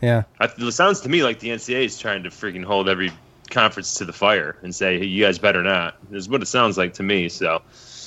Involved. 0.00 0.26
Yeah. 0.40 0.46
I, 0.46 0.66
it 0.68 0.72
sounds 0.72 1.00
to 1.00 1.08
me 1.08 1.22
like 1.22 1.40
the 1.40 1.48
NCAA 1.48 1.84
is 1.84 1.98
trying 1.98 2.22
to 2.24 2.30
freaking 2.30 2.64
hold 2.64 2.88
every 2.88 3.10
conference 3.50 3.94
to 3.94 4.04
the 4.04 4.12
fire 4.12 4.56
and 4.62 4.74
say, 4.74 4.98
hey, 4.98 5.04
you 5.06 5.24
guys 5.24 5.38
better 5.38 5.62
not. 5.62 5.96
Is 6.12 6.28
what 6.28 6.42
it 6.42 6.46
sounds 6.46 6.78
like 6.78 6.94
to 6.94 7.02
me. 7.02 7.28
So 7.28 7.60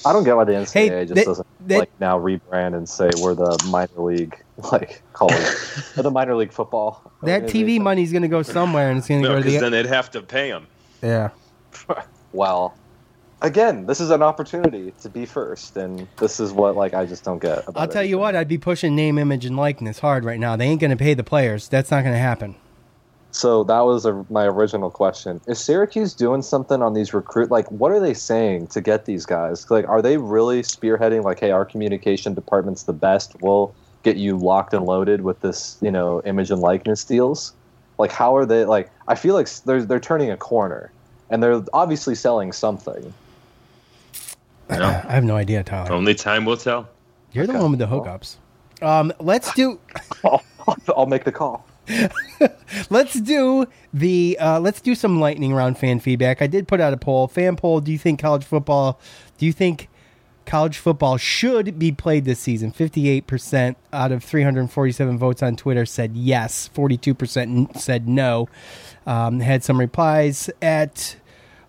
I 0.05 0.13
don't 0.13 0.23
get 0.23 0.35
why 0.35 0.43
the 0.45 0.53
NCAA 0.53 0.71
Hey, 0.89 1.03
just 1.05 1.15
they- 1.15 1.23
doesn't 1.25 1.47
they- 1.67 1.79
like 1.79 1.99
now 1.99 2.17
rebrand 2.19 2.75
and 2.75 2.87
say 2.87 3.09
we're 3.21 3.35
the 3.35 3.61
minor 3.69 4.01
league 4.01 4.35
like 4.71 5.01
college 5.13 5.43
or 5.95 6.03
the 6.03 6.11
minor 6.11 6.35
league 6.35 6.51
football. 6.51 7.11
That 7.23 7.43
TV 7.43 7.79
money's 7.79 8.11
going 8.11 8.21
to 8.21 8.27
go 8.27 8.41
somewhere, 8.43 8.89
and 8.89 8.99
it's 8.99 9.07
going 9.07 9.21
to 9.23 9.27
no, 9.27 9.33
go 9.35 9.39
to 9.39 9.43
because 9.43 9.59
the 9.59 9.69
then 9.69 9.71
they'd 9.71 9.85
have 9.89 10.11
to 10.11 10.21
pay 10.21 10.49
them. 10.51 10.67
yeah. 11.01 11.29
Well, 12.33 12.75
again, 13.41 13.85
this 13.85 13.99
is 13.99 14.09
an 14.09 14.21
opportunity 14.21 14.93
to 15.01 15.09
be 15.09 15.25
first, 15.25 15.77
and 15.77 16.07
this 16.17 16.39
is 16.39 16.51
what 16.51 16.75
like 16.75 16.93
I 16.93 17.05
just 17.05 17.23
don't 17.23 17.41
get. 17.41 17.67
About 17.67 17.81
I'll 17.81 17.87
tell 17.87 18.03
you 18.03 18.17
what, 18.17 18.35
I'd 18.35 18.47
be 18.47 18.57
pushing 18.57 18.95
name, 18.95 19.17
image, 19.17 19.45
and 19.45 19.55
likeness 19.55 19.99
hard 19.99 20.25
right 20.25 20.39
now. 20.39 20.55
They 20.55 20.65
ain't 20.65 20.81
going 20.81 20.91
to 20.91 20.97
pay 20.97 21.13
the 21.13 21.23
players. 21.23 21.67
That's 21.67 21.91
not 21.91 22.01
going 22.01 22.13
to 22.13 22.19
happen. 22.19 22.55
So 23.31 23.63
that 23.65 23.81
was 23.81 24.05
a, 24.05 24.25
my 24.29 24.45
original 24.45 24.89
question: 24.89 25.41
Is 25.47 25.59
Syracuse 25.59 26.13
doing 26.13 26.41
something 26.41 26.81
on 26.81 26.93
these 26.93 27.13
recruit? 27.13 27.51
Like, 27.51 27.69
what 27.71 27.91
are 27.91 27.99
they 27.99 28.13
saying 28.13 28.67
to 28.67 28.81
get 28.81 29.05
these 29.05 29.25
guys? 29.25 29.69
Like, 29.69 29.87
are 29.87 30.01
they 30.01 30.17
really 30.17 30.61
spearheading? 30.61 31.23
Like, 31.23 31.39
hey, 31.39 31.51
our 31.51 31.65
communication 31.65 32.33
department's 32.33 32.83
the 32.83 32.93
best. 32.93 33.35
We'll 33.41 33.75
get 34.03 34.17
you 34.17 34.37
locked 34.37 34.73
and 34.73 34.85
loaded 34.85 35.21
with 35.21 35.41
this, 35.41 35.77
you 35.81 35.91
know, 35.91 36.21
image 36.25 36.49
and 36.49 36.61
likeness 36.61 37.03
deals. 37.03 37.53
Like, 37.97 38.11
how 38.11 38.35
are 38.35 38.45
they? 38.45 38.65
Like, 38.65 38.89
I 39.07 39.15
feel 39.15 39.35
like 39.35 39.49
they're 39.65 39.83
they're 39.83 39.99
turning 39.99 40.31
a 40.31 40.37
corner, 40.37 40.91
and 41.29 41.43
they're 41.43 41.61
obviously 41.73 42.15
selling 42.15 42.51
something. 42.51 43.13
I 44.69 45.13
have 45.13 45.23
no 45.23 45.35
idea, 45.35 45.63
Tyler. 45.63 45.91
Only 45.91 46.15
time 46.15 46.45
will 46.45 46.57
tell. 46.57 46.89
You're 47.31 47.47
the 47.47 47.53
one 47.53 47.71
with 47.71 47.79
the 47.79 47.87
hookups. 47.87 48.37
Um, 48.81 49.13
let's 49.19 49.53
do. 49.53 49.79
I'll, 50.23 50.43
I'll 50.95 51.05
make 51.05 51.23
the 51.23 51.31
call. 51.31 51.65
let's 52.89 53.19
do 53.19 53.65
the. 53.93 54.37
Uh, 54.39 54.59
let's 54.59 54.81
do 54.81 54.95
some 54.95 55.19
lightning 55.19 55.53
round 55.53 55.77
fan 55.77 55.99
feedback. 55.99 56.41
I 56.41 56.47
did 56.47 56.67
put 56.67 56.81
out 56.81 56.93
a 56.93 56.97
poll. 56.97 57.27
Fan 57.27 57.55
poll. 57.55 57.79
Do 57.79 57.91
you 57.91 57.97
think 57.97 58.19
college 58.19 58.43
football? 58.43 58.99
Do 59.37 59.45
you 59.45 59.53
think 59.53 59.89
college 60.45 60.77
football 60.77 61.17
should 61.17 61.79
be 61.79 61.91
played 61.91 62.25
this 62.25 62.39
season? 62.39 62.71
Fifty-eight 62.71 63.27
percent 63.27 63.77
out 63.93 64.11
of 64.11 64.23
three 64.23 64.43
hundred 64.43 64.69
forty-seven 64.69 65.17
votes 65.17 65.41
on 65.41 65.55
Twitter 65.55 65.85
said 65.85 66.15
yes. 66.17 66.67
Forty-two 66.67 67.13
percent 67.13 67.77
said 67.79 68.07
no. 68.07 68.49
Um, 69.05 69.39
had 69.39 69.63
some 69.63 69.79
replies 69.79 70.49
at 70.61 71.15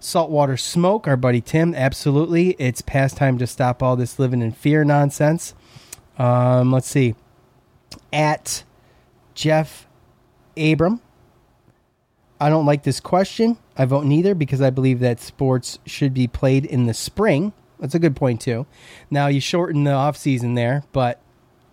Saltwater 0.01 0.57
Smoke. 0.57 1.07
Our 1.09 1.17
buddy 1.17 1.41
Tim. 1.41 1.75
Absolutely, 1.75 2.51
it's 2.59 2.81
past 2.83 3.17
time 3.17 3.39
to 3.39 3.47
stop 3.47 3.83
all 3.83 3.97
this 3.97 4.19
living 4.19 4.43
in 4.43 4.53
fear 4.53 4.85
nonsense. 4.85 5.55
Um, 6.19 6.73
let's 6.73 6.89
see. 6.89 7.15
At 8.13 8.65
Jeff 9.35 9.87
Abram. 10.57 11.01
I 12.41 12.51
don't 12.51 12.67
like 12.67 12.85
this 12.85 13.01
question. 13.01 13.59
I 13.77 13.85
vote 13.85 14.05
neither 14.05 14.35
because 14.35 14.61
I 14.61 14.71
believe 14.71 15.01
that 15.01 15.21
sports 15.21 15.79
should 15.87 16.15
be 16.15 16.27
played 16.29 16.65
in 16.65 16.87
the 16.87 16.95
spring. 16.95 17.53
That's 17.81 17.95
a 17.95 17.99
good 17.99 18.17
point 18.17 18.41
too. 18.41 18.67
Now 19.11 19.27
you 19.29 19.41
shorten 19.41 19.85
the 19.85 19.93
off 19.93 20.17
season 20.17 20.55
there, 20.55 20.85
but 20.93 21.21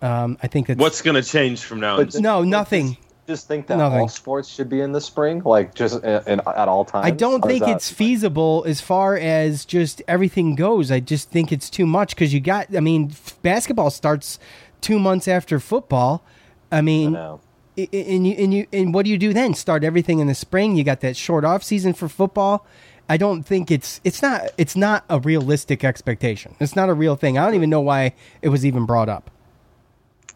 um, 0.02 0.38
I 0.42 0.46
think 0.46 0.66
that's 0.66 0.78
What's 0.78 1.02
going 1.02 1.20
to 1.20 1.28
change 1.28 1.62
from 1.62 1.80
now 1.80 1.98
on? 1.98 2.08
no 2.18 2.42
nothing. 2.42 2.96
Just 3.26 3.48
think 3.48 3.66
that 3.66 3.78
Nothing. 3.78 4.00
all 4.00 4.08
sports 4.08 4.48
should 4.48 4.68
be 4.68 4.80
in 4.80 4.92
the 4.92 5.00
spring, 5.00 5.42
like 5.44 5.74
just 5.74 6.02
in, 6.04 6.22
in, 6.28 6.40
at 6.46 6.68
all 6.68 6.84
times. 6.84 7.06
I 7.06 7.10
don't 7.10 7.42
think 7.44 7.64
that- 7.64 7.70
it's 7.76 7.90
feasible 7.90 8.64
as 8.68 8.80
far 8.80 9.16
as 9.16 9.64
just 9.64 10.00
everything 10.06 10.54
goes. 10.54 10.92
I 10.92 11.00
just 11.00 11.30
think 11.30 11.50
it's 11.50 11.68
too 11.68 11.86
much 11.86 12.14
because 12.14 12.32
you 12.32 12.38
got. 12.40 12.74
I 12.76 12.80
mean, 12.80 13.08
f- 13.10 13.36
basketball 13.42 13.90
starts 13.90 14.38
two 14.80 14.98
months 15.00 15.26
after 15.26 15.58
football. 15.58 16.22
I 16.70 16.82
mean, 16.82 17.16
I 17.16 17.18
know. 17.18 17.40
I- 17.76 17.88
I- 17.92 17.96
and 17.96 18.26
you 18.26 18.34
and 18.38 18.54
you 18.54 18.66
and 18.72 18.94
what 18.94 19.04
do 19.04 19.10
you 19.10 19.18
do 19.18 19.32
then? 19.32 19.54
Start 19.54 19.82
everything 19.82 20.20
in 20.20 20.28
the 20.28 20.34
spring. 20.34 20.76
You 20.76 20.84
got 20.84 21.00
that 21.00 21.16
short 21.16 21.44
off 21.44 21.64
season 21.64 21.94
for 21.94 22.08
football. 22.08 22.64
I 23.08 23.16
don't 23.16 23.42
think 23.44 23.70
it's 23.72 24.00
it's 24.04 24.22
not 24.22 24.42
it's 24.56 24.76
not 24.76 25.04
a 25.10 25.18
realistic 25.18 25.82
expectation. 25.84 26.54
It's 26.60 26.76
not 26.76 26.88
a 26.88 26.94
real 26.94 27.16
thing. 27.16 27.38
I 27.38 27.44
don't 27.44 27.54
even 27.54 27.70
know 27.70 27.80
why 27.80 28.14
it 28.40 28.50
was 28.50 28.64
even 28.64 28.86
brought 28.86 29.08
up. 29.08 29.30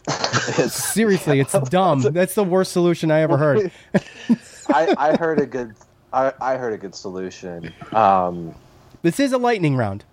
Seriously, 0.69 1.41
it's 1.41 1.53
dumb. 1.71 2.01
That's 2.01 2.35
the 2.35 2.45
worst 2.45 2.73
solution 2.73 3.11
I 3.11 3.21
ever 3.21 3.37
heard. 3.37 3.71
I, 4.69 4.95
I 4.97 5.17
heard 5.17 5.41
a 5.41 5.47
good. 5.47 5.75
I, 6.13 6.33
I 6.41 6.57
heard 6.57 6.73
a 6.73 6.79
good 6.79 6.95
solution. 6.95 7.73
Um, 7.93 8.55
This 9.03 9.21
is 9.21 9.33
a 9.33 9.39
lightning 9.39 9.77
round. 9.77 10.05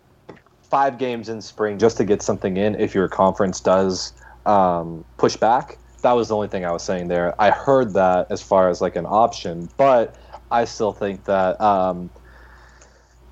five 0.70 0.98
games 0.98 1.30
in 1.30 1.42
spring 1.42 1.80
just 1.80 1.98
to 1.98 2.04
get 2.06 2.22
something 2.22 2.58
in. 2.58 2.76
If 2.76 2.94
your 2.94 3.08
conference 3.08 3.60
does 3.60 4.14
um, 4.46 5.04
push 5.18 5.36
back, 5.38 5.78
that 6.04 6.12
was 6.12 6.28
the 6.28 6.36
only 6.36 6.48
thing 6.50 6.66
I 6.66 6.72
was 6.72 6.84
saying 6.84 7.08
there. 7.08 7.34
I 7.42 7.50
heard 7.52 7.94
that 7.94 8.30
as 8.32 8.42
far 8.42 8.70
as 8.70 8.82
like 8.82 8.96
an 8.96 9.06
option, 9.08 9.70
but 9.78 10.16
I 10.52 10.66
still 10.66 10.92
think 10.94 11.24
that 11.26 11.60
um, 11.60 12.10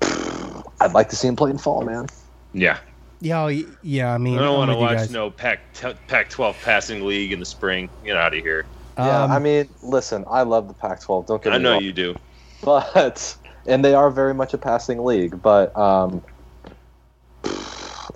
I'd 0.80 0.92
like 0.92 1.08
to 1.10 1.16
see 1.16 1.28
him 1.28 1.36
play 1.36 1.50
in 1.50 1.58
fall, 1.58 1.82
man. 1.82 2.06
yeah. 2.52 2.78
Yeah, 3.20 3.42
oh, 3.42 3.46
y- 3.46 3.64
yeah. 3.82 4.12
I 4.14 4.18
mean, 4.18 4.38
I 4.38 4.42
don't 4.42 4.58
want 4.58 4.70
to 4.70 4.76
watch 4.76 5.10
no 5.10 5.30
Pac 5.30 5.60
Pac 6.06 6.28
12 6.30 6.56
passing 6.62 7.04
league 7.06 7.32
in 7.32 7.40
the 7.40 7.46
spring. 7.46 7.88
Get 8.04 8.16
out 8.16 8.34
of 8.34 8.40
here. 8.42 8.66
Yeah, 8.98 9.24
Um, 9.24 9.30
I 9.30 9.38
mean, 9.38 9.68
listen, 9.82 10.24
I 10.30 10.42
love 10.42 10.68
the 10.68 10.74
Pac-12. 10.74 11.26
Don't 11.26 11.42
get 11.42 11.50
me 11.50 11.56
I 11.56 11.58
know 11.58 11.72
wrong. 11.72 11.82
you 11.82 11.92
do. 11.92 12.14
but 12.62 13.36
and 13.66 13.84
they 13.84 13.92
are 13.92 14.10
very 14.10 14.32
much 14.32 14.54
a 14.54 14.58
passing 14.58 15.04
league, 15.04 15.42
but 15.42 15.76
um, 15.76 16.22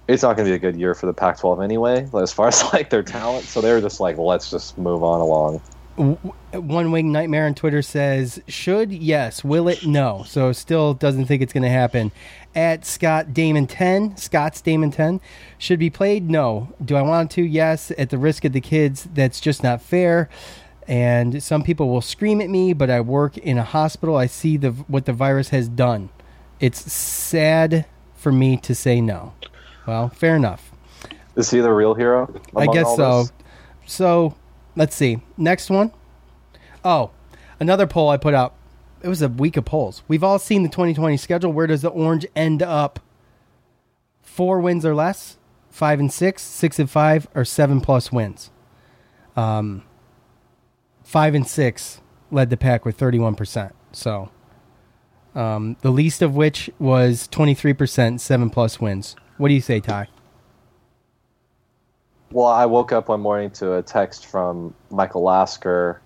it's 0.08 0.22
not 0.22 0.36
going 0.36 0.46
to 0.46 0.50
be 0.50 0.54
a 0.54 0.58
good 0.58 0.76
year 0.76 0.94
for 0.94 1.06
the 1.06 1.12
Pac-12 1.12 1.62
anyway, 1.62 2.08
as 2.14 2.32
far 2.32 2.48
as 2.48 2.64
like 2.72 2.90
their 2.90 3.02
talent. 3.02 3.44
So 3.44 3.60
they're 3.60 3.80
just 3.80 4.00
like, 4.00 4.16
let's 4.18 4.50
just 4.50 4.78
move 4.78 5.02
on 5.02 5.20
along. 5.20 5.60
One 6.52 6.92
Wing 6.92 7.12
Nightmare 7.12 7.44
on 7.44 7.54
Twitter 7.54 7.82
says, 7.82 8.40
should, 8.48 8.90
yes. 8.90 9.44
Will 9.44 9.68
it, 9.68 9.84
no. 9.84 10.24
So 10.26 10.50
still 10.52 10.94
doesn't 10.94 11.26
think 11.26 11.42
it's 11.42 11.52
going 11.52 11.62
to 11.64 11.68
happen. 11.68 12.10
At 12.54 12.84
Scott 12.84 13.32
Damon 13.32 13.68
10, 13.68 14.16
Scott's 14.16 14.60
Damon 14.60 14.90
10, 14.90 15.20
should 15.56 15.78
be 15.78 15.88
played, 15.88 16.28
no. 16.28 16.74
Do 16.84 16.96
I 16.96 17.02
want 17.02 17.30
to? 17.32 17.42
Yes. 17.42 17.92
At 17.96 18.10
the 18.10 18.18
risk 18.18 18.44
of 18.44 18.52
the 18.52 18.60
kids, 18.60 19.08
that's 19.14 19.40
just 19.40 19.62
not 19.62 19.80
fair. 19.80 20.28
And 20.88 21.40
some 21.40 21.62
people 21.62 21.88
will 21.88 22.00
scream 22.00 22.40
at 22.40 22.50
me, 22.50 22.72
but 22.72 22.90
I 22.90 23.00
work 23.00 23.38
in 23.38 23.56
a 23.58 23.62
hospital. 23.62 24.16
I 24.16 24.26
see 24.26 24.56
the 24.56 24.70
what 24.88 25.04
the 25.04 25.12
virus 25.12 25.50
has 25.50 25.68
done. 25.68 26.08
It's 26.58 26.92
sad 26.92 27.86
for 28.16 28.32
me 28.32 28.56
to 28.58 28.74
say 28.74 29.00
no. 29.00 29.32
Well, 29.86 30.08
fair 30.08 30.34
enough. 30.34 30.72
Is 31.36 31.50
he 31.50 31.60
the 31.60 31.72
real 31.72 31.94
hero? 31.94 32.34
I 32.56 32.66
guess 32.66 32.96
so. 32.96 33.22
this? 33.22 33.32
So 33.86 34.34
let's 34.74 34.96
see. 34.96 35.20
Next 35.36 35.70
one. 35.70 35.92
Oh, 36.84 37.10
another 37.60 37.86
poll 37.86 38.08
I 38.08 38.16
put 38.16 38.34
out. 38.34 38.54
It 39.02 39.08
was 39.08 39.22
a 39.22 39.28
week 39.28 39.56
of 39.56 39.64
polls. 39.64 40.02
We've 40.08 40.24
all 40.24 40.38
seen 40.38 40.62
the 40.62 40.68
2020 40.68 41.16
schedule. 41.16 41.52
Where 41.52 41.66
does 41.66 41.82
the 41.82 41.88
Orange 41.88 42.26
end 42.36 42.62
up? 42.62 43.00
Four 44.22 44.60
wins 44.60 44.84
or 44.86 44.94
less, 44.94 45.38
five 45.70 45.98
and 45.98 46.12
six, 46.12 46.42
six 46.42 46.78
and 46.78 46.88
five, 46.88 47.26
or 47.34 47.44
seven 47.44 47.80
plus 47.80 48.12
wins. 48.12 48.50
Um, 49.36 49.82
five 51.02 51.34
and 51.34 51.46
six 51.46 52.00
led 52.30 52.50
the 52.50 52.56
pack 52.56 52.84
with 52.84 52.98
31%. 52.98 53.72
So 53.92 54.30
um, 55.34 55.76
the 55.80 55.90
least 55.90 56.22
of 56.22 56.34
which 56.34 56.70
was 56.78 57.28
23%, 57.28 58.20
seven 58.20 58.50
plus 58.50 58.80
wins. 58.80 59.16
What 59.36 59.48
do 59.48 59.54
you 59.54 59.60
say, 59.60 59.80
Ty? 59.80 60.08
Well, 62.32 62.46
I 62.46 62.66
woke 62.66 62.92
up 62.92 63.08
one 63.08 63.20
morning 63.20 63.50
to 63.52 63.74
a 63.74 63.82
text 63.82 64.26
from 64.26 64.74
Michael 64.90 65.22
Lasker 65.22 66.00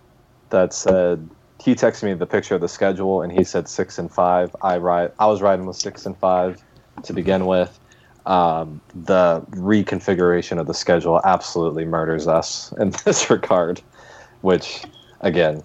that 0.49 0.73
said 0.73 1.29
he 1.65 1.75
texted 1.75 2.03
me 2.03 2.13
the 2.13 2.27
picture 2.27 2.55
of 2.55 2.61
the 2.61 2.69
schedule 2.69 3.23
and 3.23 3.33
he 3.33 3.43
said 3.43 3.69
six 3.69 3.99
and 3.99 4.13
five. 4.13 4.55
I 4.61 4.77
ride, 4.77 5.13
I 5.19 5.27
was 5.27 5.41
riding 5.41 5.65
with 5.65 5.77
six 5.77 6.05
and 6.05 6.17
five 6.19 6.63
to 7.05 7.13
begin 7.15 7.47
with. 7.47 7.79
Um, 8.27 8.81
the 8.95 9.43
reconfiguration 9.51 10.59
of 10.61 10.67
the 10.67 10.75
schedule 10.75 11.21
absolutely 11.25 11.85
murders 11.87 12.27
us 12.29 12.73
in 12.79 12.91
this 13.05 13.31
regard. 13.31 13.81
Which, 14.43 14.85
again, 15.23 15.63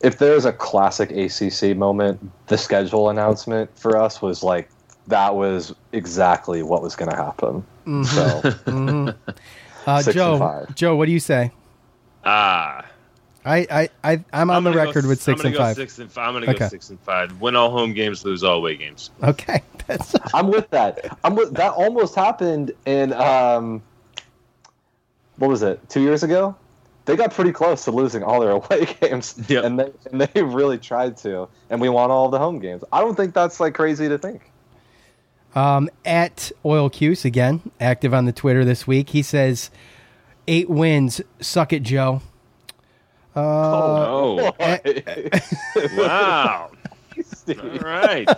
if 0.00 0.18
there's 0.18 0.44
a 0.44 0.52
classic 0.52 1.12
ACC 1.12 1.76
moment, 1.76 2.20
the 2.48 2.58
schedule 2.58 3.08
announcement 3.08 3.76
for 3.78 3.96
us 3.96 4.20
was 4.20 4.42
like 4.42 4.68
that 5.06 5.36
was 5.36 5.72
exactly 5.92 6.62
what 6.64 6.82
was 6.82 6.96
going 6.96 7.10
to 7.10 7.16
happen. 7.16 7.64
Mhm. 7.86 8.06
So. 8.06 8.42
Mhm. 8.70 9.16
Uh, 9.86 10.02
Six 10.02 10.06
and 10.06 10.14
Joe, 10.14 10.38
five. 10.38 10.74
Joe, 10.74 10.96
what 10.96 11.06
do 11.06 11.12
you 11.12 11.20
say? 11.20 11.52
Ah, 12.24 12.84
I, 13.48 13.66
I, 13.70 13.88
I 14.04 14.24
I'm 14.32 14.50
on 14.50 14.62
the 14.62 14.70
gonna 14.70 14.82
go 14.82 14.88
record 14.88 15.06
with 15.06 15.22
six 15.22 15.42
and 15.42 15.54
gonna 15.54 15.64
five. 15.64 15.76
Six 15.76 15.98
and 15.98 16.12
five. 16.12 16.28
I'm 16.28 16.34
gonna 16.34 16.58
go 16.58 16.68
six 16.68 16.90
and 16.90 17.00
five. 17.00 17.40
Win 17.40 17.56
all 17.56 17.70
home 17.70 17.94
games, 17.94 18.24
lose 18.24 18.44
all 18.44 18.56
away 18.56 18.76
games. 18.76 19.10
Okay, 19.22 19.62
that's 19.86 20.14
I'm 20.34 20.48
with 20.48 20.68
that. 20.70 21.18
I'm 21.24 21.34
with 21.34 21.54
that. 21.54 21.72
Almost 21.72 22.14
happened 22.14 22.72
in 22.84 23.14
um, 23.14 23.82
what 25.36 25.48
was 25.48 25.62
it? 25.62 25.88
Two 25.88 26.02
years 26.02 26.22
ago. 26.22 26.54
They 27.06 27.16
got 27.16 27.32
pretty 27.32 27.52
close 27.52 27.84
to 27.86 27.90
losing 27.90 28.22
all 28.22 28.38
their 28.40 28.50
away 28.60 28.86
games, 29.00 29.34
and 29.48 29.80
they 29.80 29.92
and 30.12 30.20
they 30.20 30.42
really 30.42 30.76
tried 30.76 31.16
to, 31.18 31.48
and 31.70 31.80
we 31.80 31.88
won 31.88 32.10
all 32.10 32.28
the 32.28 32.38
home 32.38 32.58
games. 32.58 32.84
I 32.92 33.00
don't 33.00 33.14
think 33.14 33.32
that's 33.32 33.60
like 33.60 33.74
crazy 33.74 34.10
to 34.10 34.18
think. 34.18 34.52
Um, 35.54 35.88
at 36.04 36.52
Oil 36.66 36.90
Cuse 36.90 37.24
again, 37.24 37.62
active 37.80 38.12
on 38.12 38.26
the 38.26 38.32
Twitter 38.32 38.66
this 38.66 38.86
week. 38.86 39.10
He 39.10 39.22
says 39.22 39.70
eight 40.46 40.68
wins. 40.68 41.22
Suck 41.40 41.72
it, 41.72 41.82
Joe. 41.82 42.20
Uh, 43.36 43.40
oh, 43.40 44.54
wow. 45.96 46.70
All 47.48 47.78
right. 47.80 48.28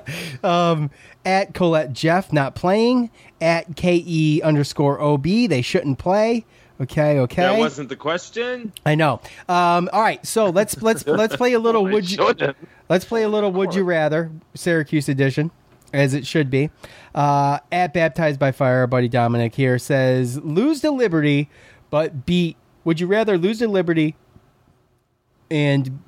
um, 0.44 0.90
at 1.24 1.54
Colette 1.54 1.92
Jeff 1.92 2.32
not 2.32 2.54
playing. 2.54 3.10
At 3.40 3.76
ke 3.76 4.42
underscore 4.42 5.00
ob 5.00 5.24
they 5.24 5.62
shouldn't 5.62 5.98
play. 5.98 6.44
Okay, 6.80 7.20
okay. 7.20 7.42
That 7.42 7.58
wasn't 7.58 7.88
the 7.88 7.96
question. 7.96 8.72
I 8.84 8.94
know. 8.94 9.20
Um, 9.48 9.88
all 9.92 10.00
right, 10.00 10.24
so 10.26 10.50
let's 10.50 10.80
let's 10.82 11.06
let's 11.06 11.36
play 11.36 11.52
a 11.52 11.58
little 11.58 11.84
would 11.92 12.10
you 12.10 12.16
shouldn't. 12.16 12.56
let's 12.88 13.04
play 13.04 13.22
a 13.22 13.28
little 13.28 13.52
would 13.52 13.74
you 13.74 13.84
rather 13.84 14.30
Syracuse 14.54 15.08
edition 15.08 15.50
as 15.92 16.14
it 16.14 16.26
should 16.26 16.50
be. 16.50 16.70
Uh, 17.14 17.58
at 17.70 17.92
baptized 17.92 18.40
by 18.40 18.50
fire, 18.50 18.80
our 18.80 18.86
buddy 18.86 19.08
Dominic 19.08 19.54
here 19.54 19.78
says 19.78 20.38
lose 20.38 20.80
to 20.80 20.90
Liberty, 20.90 21.48
but 21.90 22.26
beat. 22.26 22.56
Would 22.84 22.98
you 22.98 23.06
rather 23.06 23.38
lose 23.38 23.60
to 23.60 23.68
Liberty 23.68 24.16
and 25.52 26.00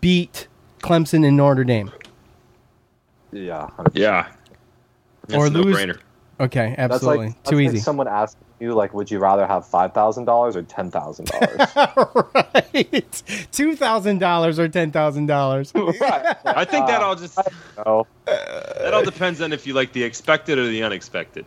beat 0.00 0.48
Clemson 0.82 1.26
and 1.26 1.36
Notre 1.36 1.64
Dame, 1.64 1.92
Yeah, 3.32 3.68
Yeah. 3.92 4.26
That's 5.26 5.34
or 5.42 5.46
a 5.46 5.50
lose? 5.50 5.66
no-brainer. 5.76 5.98
Okay, 6.40 6.74
That's 6.76 6.94
absolutely 6.94 7.26
like, 7.26 7.36
that's 7.36 7.50
too 7.50 7.56
like 7.56 7.66
easy. 7.66 7.78
someone 7.78 8.08
asked 8.08 8.36
you, 8.60 8.72
like, 8.74 8.92
would 8.94 9.10
you 9.10 9.18
rather 9.18 9.46
have 9.46 9.66
five 9.66 9.92
thousand 9.92 10.24
dollars 10.24 10.56
or 10.56 10.62
ten 10.62 10.90
thousand 10.90 11.26
dollars? 11.26 11.76
right, 12.74 13.22
two 13.52 13.76
thousand 13.76 14.18
dollars 14.18 14.58
or 14.58 14.68
ten 14.68 14.90
thousand 14.90 15.26
dollars. 15.26 15.72
I 15.74 16.64
think 16.64 16.86
that 16.86 17.02
all 17.02 17.14
just 17.16 17.38
no. 17.84 18.06
that 18.26 18.92
all 18.94 19.04
depends 19.04 19.40
on 19.40 19.52
if 19.52 19.66
you 19.66 19.74
like 19.74 19.92
the 19.92 20.02
expected 20.02 20.58
or 20.58 20.66
the 20.66 20.82
unexpected. 20.82 21.44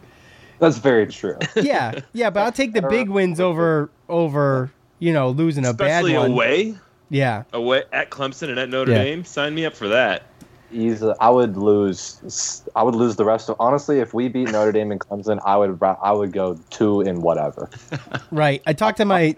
That's 0.60 0.78
very 0.78 1.08
true. 1.08 1.38
yeah, 1.56 2.00
yeah, 2.14 2.30
but 2.30 2.42
I'll 2.44 2.52
take 2.52 2.74
the 2.74 2.82
big 2.90 3.10
wins 3.10 3.40
over 3.40 3.90
over 4.10 4.72
you 5.00 5.14
know 5.14 5.30
losing 5.30 5.66
a 5.66 5.72
Especially 5.72 6.14
bad 6.14 6.20
one. 6.20 6.32
away, 6.32 6.76
Yeah, 7.10 7.44
away 7.54 7.84
at 7.94 8.10
Clemson 8.10 8.50
and 8.50 8.60
at 8.60 8.70
Notre 8.70 8.92
Yeah. 8.92 9.04
Dame. 9.04 9.24
Sign 9.26 9.56
me 9.56 9.66
up 9.66 9.76
for 9.76 9.88
that. 9.88 10.24
Easily, 10.72 11.14
I 11.22 11.30
would 11.30 11.56
lose. 11.56 12.62
I 12.76 12.84
would 12.84 12.96
lose 12.96 13.16
the 13.16 13.24
rest 13.24 13.50
of. 13.50 13.56
Honestly, 13.60 14.00
if 14.00 14.14
we 14.14 14.28
beat 14.28 14.52
Notre 14.52 14.74
Dame 14.74 14.92
and 14.92 15.00
Clemson, 15.00 15.40
I 15.46 15.56
would. 15.56 15.80
I 15.82 16.12
would 16.12 16.34
go 16.34 16.60
two 16.70 17.02
in 17.02 17.22
whatever. 17.22 17.70
right. 18.32 18.62
I 18.66 18.74
talked 18.74 18.98
to 18.98 19.06
my 19.06 19.34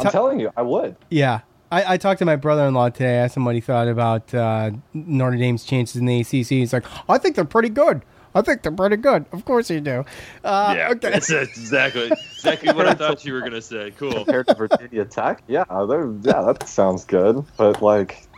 I'm 0.00 0.10
telling 0.10 0.40
you, 0.40 0.50
I 0.56 0.62
would. 0.62 0.96
yeah. 1.10 1.40
I, 1.70 1.94
I 1.94 1.96
talked 1.98 2.18
to 2.20 2.24
my 2.24 2.36
brother-in-law 2.36 2.88
today. 2.90 3.18
I 3.20 3.24
asked 3.24 3.36
him 3.36 3.44
what 3.44 3.54
he 3.54 3.60
thought 3.60 3.88
about 3.88 4.32
uh, 4.32 4.70
Notre 4.94 5.36
Dame's 5.36 5.64
chances 5.64 5.96
in 5.96 6.06
the 6.06 6.20
ACC. 6.20 6.46
He's 6.48 6.72
like, 6.72 6.86
I 7.10 7.18
think 7.18 7.36
they're 7.36 7.44
pretty 7.44 7.68
good. 7.68 8.00
I 8.38 8.42
think 8.42 8.62
they're 8.62 8.72
pretty 8.72 8.96
good. 8.96 9.26
Of 9.32 9.44
course 9.44 9.68
you 9.68 9.80
do. 9.80 10.04
Uh, 10.44 10.74
yeah, 10.76 10.90
okay. 10.90 11.10
that's 11.10 11.30
exactly 11.30 12.06
exactly 12.06 12.72
what 12.72 12.86
I 12.86 12.94
thought 13.00 13.24
you 13.24 13.32
were 13.32 13.40
gonna 13.40 13.60
say. 13.60 13.92
Cool. 13.98 14.12
Compared 14.12 14.46
to 14.46 14.54
Virginia 14.54 15.04
Tech, 15.04 15.42
yeah, 15.48 15.64
they're, 15.88 16.12
yeah, 16.22 16.42
that 16.42 16.68
sounds 16.68 17.04
good. 17.04 17.44
But 17.56 17.82
like, 17.82 18.28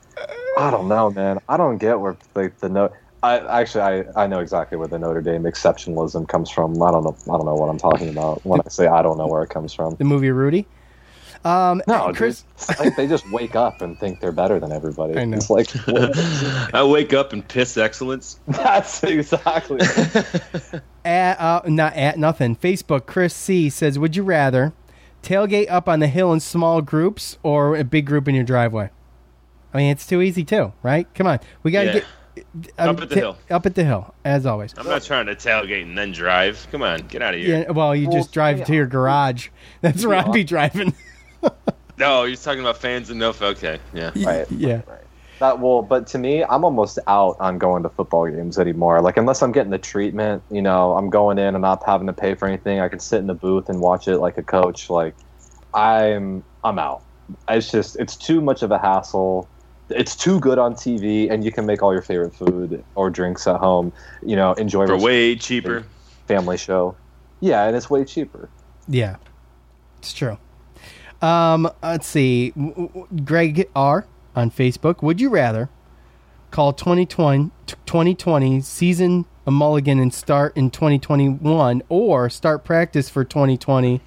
I 0.57 0.71
don't 0.71 0.89
know, 0.89 1.11
man. 1.11 1.39
I 1.49 1.57
don't 1.57 1.79
get 1.79 2.01
where 2.01 2.17
like 2.35 2.59
the 2.59 2.69
note. 2.69 2.93
I 3.23 3.61
actually, 3.61 3.83
I, 3.83 4.25
I 4.25 4.27
know 4.27 4.39
exactly 4.39 4.79
where 4.79 4.89
the 4.89 4.99
Notre 4.99 5.21
Dame 5.21 5.43
exceptionalism 5.43 6.27
comes 6.27 6.49
from. 6.49 6.83
I 6.83 6.91
don't 6.91 7.05
know. 7.05 7.15
I 7.25 7.37
don't 7.37 7.45
know 7.45 7.55
what 7.55 7.69
I'm 7.69 7.79
talking 7.79 8.09
about 8.09 8.45
when 8.47 8.63
I 8.65 8.69
say 8.71 8.87
I 8.87 9.03
don't 9.03 9.19
know 9.19 9.27
where 9.27 9.43
it 9.43 9.51
comes 9.51 9.75
from. 9.75 9.97
The 9.97 10.05
movie 10.05 10.31
Rudy. 10.31 10.67
Um, 11.45 11.82
No, 11.86 12.12
Chris. 12.12 12.45
Chris, 12.57 12.78
like 12.80 12.97
they 12.97 13.07
just 13.07 13.30
wake 13.30 13.57
up 13.57 13.80
and 13.80 13.99
think 13.99 14.20
they're 14.20 14.32
better 14.32 14.61
than 14.61 14.72
everybody. 14.72 15.16
I 15.18 15.24
know. 15.24 15.36
It's 15.38 15.49
like? 15.51 15.68
I 16.74 16.84
wake 16.84 17.12
up 17.14 17.32
and 17.32 17.47
piss 17.47 17.76
excellence. 17.76 18.38
that's 18.49 19.03
exactly. 19.03 19.80
At, 21.05 21.41
uh, 21.41 21.62
not 21.66 21.95
at 21.95 22.18
nothing. 22.18 22.57
Facebook. 22.57 23.07
Chris 23.07 23.34
C 23.34 23.70
says, 23.70 23.99
"Would 23.99 24.16
you 24.16 24.22
rather 24.22 24.74
tailgate 25.22 25.70
up 25.70 25.88
on 25.88 26.01
the 26.01 26.09
hill 26.09 26.32
in 26.32 26.41
small 26.41 26.82
groups 26.82 27.38
or 27.43 27.76
a 27.76 27.84
big 27.84 28.05
group 28.07 28.28
in 28.28 28.34
your 28.34 28.45
driveway?" 28.45 28.91
I 29.72 29.78
mean, 29.78 29.91
it's 29.93 30.07
too 30.07 30.20
easy 30.20 30.45
too, 30.45 30.72
right? 30.82 31.07
Come 31.14 31.26
on, 31.26 31.41
we 31.62 31.70
got 31.70 31.84
to 31.84 31.86
Yeah. 31.86 31.93
get 32.61 32.72
Up 32.78 33.01
at 33.01 33.09
the 33.09 33.14
hill. 33.14 33.38
Up 33.51 33.64
at 33.66 33.74
the 33.74 33.84
hill, 33.84 34.14
as 34.24 34.45
always. 34.45 34.74
I'm 34.76 34.86
not 34.86 35.03
trying 35.03 35.26
to 35.26 35.34
tailgate 35.34 35.82
and 35.82 35.97
then 35.97 36.12
drive. 36.12 36.66
Come 36.70 36.82
on, 36.82 37.07
get 37.07 37.22
out 37.22 37.34
of 37.34 37.41
here. 37.41 37.61
Yeah, 37.66 37.70
well, 37.70 37.95
you 37.97 38.11
just 38.11 38.32
drive 38.32 38.64
to 38.66 38.74
your 38.74 38.86
garage. 38.86 39.49
That's 39.80 40.05
where 40.05 40.18
I'd 40.18 40.32
be 40.32 40.45
driving. 40.45 40.95
No, 41.99 42.24
you're 42.24 42.36
talking 42.36 42.61
about 42.61 42.78
fans 42.78 43.11
in 43.11 43.18
no. 43.18 43.34
Okay, 43.41 43.78
yeah. 43.93 44.11
Right. 44.16 44.51
yeah. 44.51 44.82
That 45.38 45.59
well, 45.59 45.82
but 45.82 46.07
to 46.09 46.18
me, 46.18 46.45
I'm 46.45 46.64
almost 46.64 46.99
out 47.07 47.36
on 47.41 47.59
going 47.59 47.82
to 47.82 47.88
football 47.91 48.26
games 48.26 48.59
anymore. 48.59 49.01
Like 49.03 49.16
unless 49.16 49.43
I'm 49.43 49.53
getting 49.53 49.70
the 49.70 49.78
treatment, 49.78 50.43
you 50.51 50.62
know, 50.62 50.93
I'm 50.97 51.11
going 51.11 51.38
in 51.38 51.55
and 51.55 51.61
not 51.62 51.82
having 51.84 52.07
to 52.07 52.12
pay 52.12 52.34
for 52.34 52.47
anything. 52.49 52.80
I 52.80 52.88
can 52.88 53.01
sit 53.01 53.18
in 53.18 53.26
the 53.26 53.34
booth 53.34 53.68
and 53.68 53.80
watch 53.80 54.09
it 54.09 54.18
like 54.18 54.38
a 54.38 54.43
coach. 54.43 54.88
Like 54.91 55.14
I'm 55.74 56.43
I'm 56.64 56.78
out. 56.78 57.03
It's 57.49 57.70
just 57.70 57.97
it's 57.99 58.16
too 58.16 58.41
much 58.41 58.62
of 58.62 58.70
a 58.70 58.78
hassle. 58.78 59.49
It's 59.88 60.14
too 60.14 60.41
good 60.41 60.59
on 60.59 60.74
TV, 60.74 61.30
and 61.30 61.45
you 61.45 61.51
can 61.53 61.66
make 61.66 61.82
all 61.82 61.93
your 61.93 62.03
favorite 62.03 62.34
food 62.34 62.84
or 62.95 63.11
drinks 63.11 63.47
at 63.47 63.57
home. 63.57 63.93
You 64.22 64.36
know, 64.36 64.53
enjoy 64.55 64.86
For 64.86 64.97
way 64.97 65.36
cheaper. 65.36 65.84
family 66.28 66.57
show. 66.57 66.97
Yeah, 67.41 67.64
and 67.64 67.76
it's 67.76 67.91
way 67.91 68.05
cheaper. 68.05 68.51
Yeah, 68.88 69.16
it's 69.99 70.12
true. 70.12 70.38
Um, 71.23 71.71
let's 71.83 72.07
see. 72.07 72.51
W- 72.51 72.89
w- 72.89 73.07
Greg 73.25 73.68
R 73.75 74.07
on 74.35 74.51
Facebook. 74.51 75.03
Would 75.03 75.21
you 75.21 75.29
rather 75.29 75.68
call 76.51 76.73
2020, 76.73 77.51
2020 77.66 78.61
season 78.61 79.27
a 79.47 79.51
mulligan 79.51 79.99
and 79.99 80.12
start 80.12 80.57
in 80.57 80.71
2021, 80.71 81.83
or 81.89 82.31
start 82.31 82.64
practice 82.64 83.09
for 83.09 83.25
2020 83.25 84.01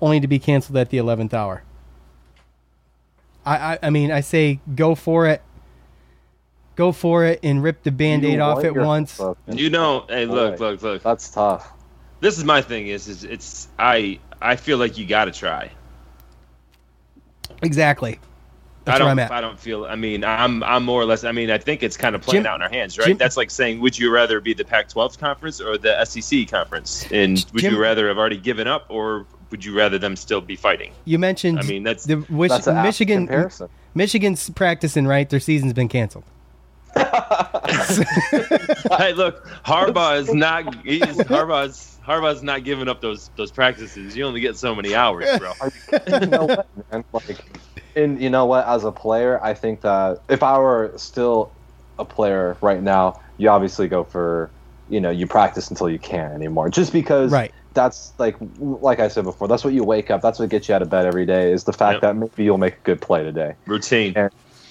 only 0.00 0.20
to 0.20 0.26
be 0.28 0.38
canceled 0.38 0.76
at 0.76 0.90
the 0.90 0.98
11th 0.98 1.32
hour? 1.34 1.62
I, 3.44 3.74
I, 3.74 3.78
I 3.84 3.90
mean, 3.90 4.12
I 4.12 4.20
say 4.20 4.60
go 4.74 4.94
for 4.94 5.26
it. 5.26 5.42
Go 6.74 6.92
for 6.92 7.24
it 7.24 7.40
and 7.42 7.62
rip 7.62 7.82
the 7.82 7.90
band-aid 7.90 8.40
off 8.40 8.64
at 8.64 8.74
once. 8.74 9.18
hopes 9.18 9.38
up. 9.48 9.58
You 9.58 9.68
know, 9.68 10.06
hey, 10.08 10.24
look, 10.24 10.58
look, 10.58 10.80
look. 10.80 11.02
That's 11.02 11.28
tough. 11.30 11.70
This 12.20 12.38
is 12.38 12.44
my 12.44 12.62
thing. 12.62 12.86
Is 12.86 13.08
is 13.08 13.24
it's 13.24 13.68
I 13.78 14.20
I 14.40 14.56
feel 14.56 14.78
like 14.78 14.96
you 14.96 15.04
got 15.04 15.26
to 15.26 15.32
try. 15.32 15.70
Exactly. 17.62 18.18
That's 18.84 18.96
I 18.96 18.98
don't. 18.98 19.06
where 19.06 19.12
I'm 19.12 19.18
at. 19.20 19.30
I 19.30 19.40
don't 19.40 19.58
feel. 19.58 19.84
I 19.84 19.94
mean, 19.94 20.24
I'm. 20.24 20.62
I'm 20.64 20.84
more 20.84 21.00
or 21.00 21.04
less. 21.04 21.22
I 21.22 21.30
mean, 21.32 21.50
I 21.50 21.58
think 21.58 21.82
it's 21.82 21.96
kind 21.96 22.16
of 22.16 22.22
playing 22.22 22.42
Jim- 22.42 22.50
out 22.50 22.56
in 22.56 22.62
our 22.62 22.68
hands, 22.68 22.98
right? 22.98 23.08
Jim- 23.08 23.16
That's 23.16 23.36
like 23.36 23.50
saying, 23.50 23.80
would 23.80 23.96
you 23.96 24.12
rather 24.12 24.40
be 24.40 24.54
the 24.54 24.64
Pac-12 24.64 25.18
conference 25.18 25.60
or 25.60 25.78
the 25.78 26.04
SEC 26.04 26.48
conference? 26.48 27.06
And 27.12 27.44
would 27.52 27.62
Jim- 27.62 27.74
you 27.74 27.80
rather 27.80 28.08
have 28.08 28.18
already 28.18 28.38
given 28.38 28.66
up, 28.66 28.86
or 28.88 29.26
would 29.50 29.64
you 29.64 29.76
rather 29.76 29.98
them 29.98 30.16
still 30.16 30.40
be 30.40 30.56
fighting? 30.56 30.92
You 31.04 31.20
mentioned 31.20 31.60
I 31.60 31.62
mean, 31.62 31.84
that's 31.84 32.04
the 32.04 32.16
which, 32.16 32.50
That's 32.50 32.66
Michigan. 32.66 33.28
Michigan's 33.94 34.50
practicing 34.50 35.06
right. 35.06 35.28
Their 35.28 35.40
season's 35.40 35.74
been 35.74 35.88
canceled. 35.88 36.24
hey, 38.98 39.12
look, 39.12 39.46
Harbaugh 39.64 40.18
is 40.18 40.32
not. 40.32 40.74
He's 40.84 41.02
Harbaugh's 41.04 41.98
Harbaugh's 42.06 42.42
not 42.42 42.64
giving 42.64 42.88
up 42.88 43.00
those 43.00 43.30
those 43.36 43.50
practices. 43.50 44.16
You 44.16 44.24
only 44.24 44.40
get 44.40 44.56
so 44.56 44.74
many 44.74 44.94
hours, 44.94 45.26
bro. 45.38 45.52
you 46.20 46.26
know 46.26 46.44
what, 46.46 46.66
man? 46.90 47.04
Like, 47.12 47.38
and 47.94 48.20
you 48.20 48.30
know 48.30 48.46
what? 48.46 48.66
As 48.66 48.84
a 48.84 48.92
player, 48.92 49.42
I 49.42 49.54
think 49.54 49.82
that 49.82 50.20
if 50.28 50.42
I 50.42 50.58
were 50.58 50.92
still 50.96 51.52
a 51.98 52.04
player 52.04 52.56
right 52.60 52.82
now, 52.82 53.20
you 53.36 53.48
obviously 53.50 53.88
go 53.88 54.02
for, 54.04 54.50
you 54.88 55.00
know, 55.00 55.10
you 55.10 55.26
practice 55.26 55.68
until 55.70 55.90
you 55.90 55.98
can't 55.98 56.32
anymore. 56.32 56.68
Just 56.70 56.92
because, 56.92 57.30
Right. 57.30 57.52
That's 57.74 58.12
like, 58.18 58.36
like 58.58 59.00
I 59.00 59.08
said 59.08 59.24
before, 59.24 59.48
that's 59.48 59.64
what 59.64 59.72
you 59.72 59.82
wake 59.82 60.10
up. 60.10 60.20
That's 60.20 60.38
what 60.38 60.50
gets 60.50 60.68
you 60.68 60.74
out 60.74 60.82
of 60.82 60.90
bed 60.90 61.06
every 61.06 61.24
day. 61.24 61.52
Is 61.52 61.64
the 61.64 61.72
fact 61.72 61.94
Yep. 61.94 62.00
that 62.02 62.16
maybe 62.16 62.44
you'll 62.44 62.58
make 62.58 62.74
a 62.74 62.80
good 62.84 63.00
play 63.00 63.22
today. 63.22 63.54
Routine. 63.64 64.12
And, 64.14 64.30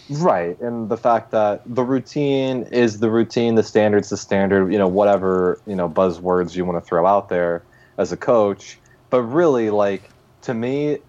right, 0.09 0.59
and 0.59 0.89
the 0.89 0.97
fact 0.97 1.31
that 1.31 1.61
the 1.65 1.83
routine 1.83 2.63
is 2.71 2.99
the 2.99 3.09
routine, 3.09 3.55
the 3.55 3.63
standard's 3.63 4.09
the 4.09 4.17
standard. 4.17 4.71
You 4.71 4.77
know, 4.77 4.87
whatever 4.87 5.59
you 5.65 5.75
know 5.75 5.89
buzzwords 5.89 6.55
you 6.55 6.65
want 6.65 6.81
to 6.83 6.87
throw 6.87 7.05
out 7.05 7.29
there 7.29 7.63
as 7.97 8.11
a 8.11 8.17
coach. 8.17 8.77
But 9.09 9.23
really, 9.23 9.69
like 9.69 10.09
to 10.43 10.53
me, 10.53 10.99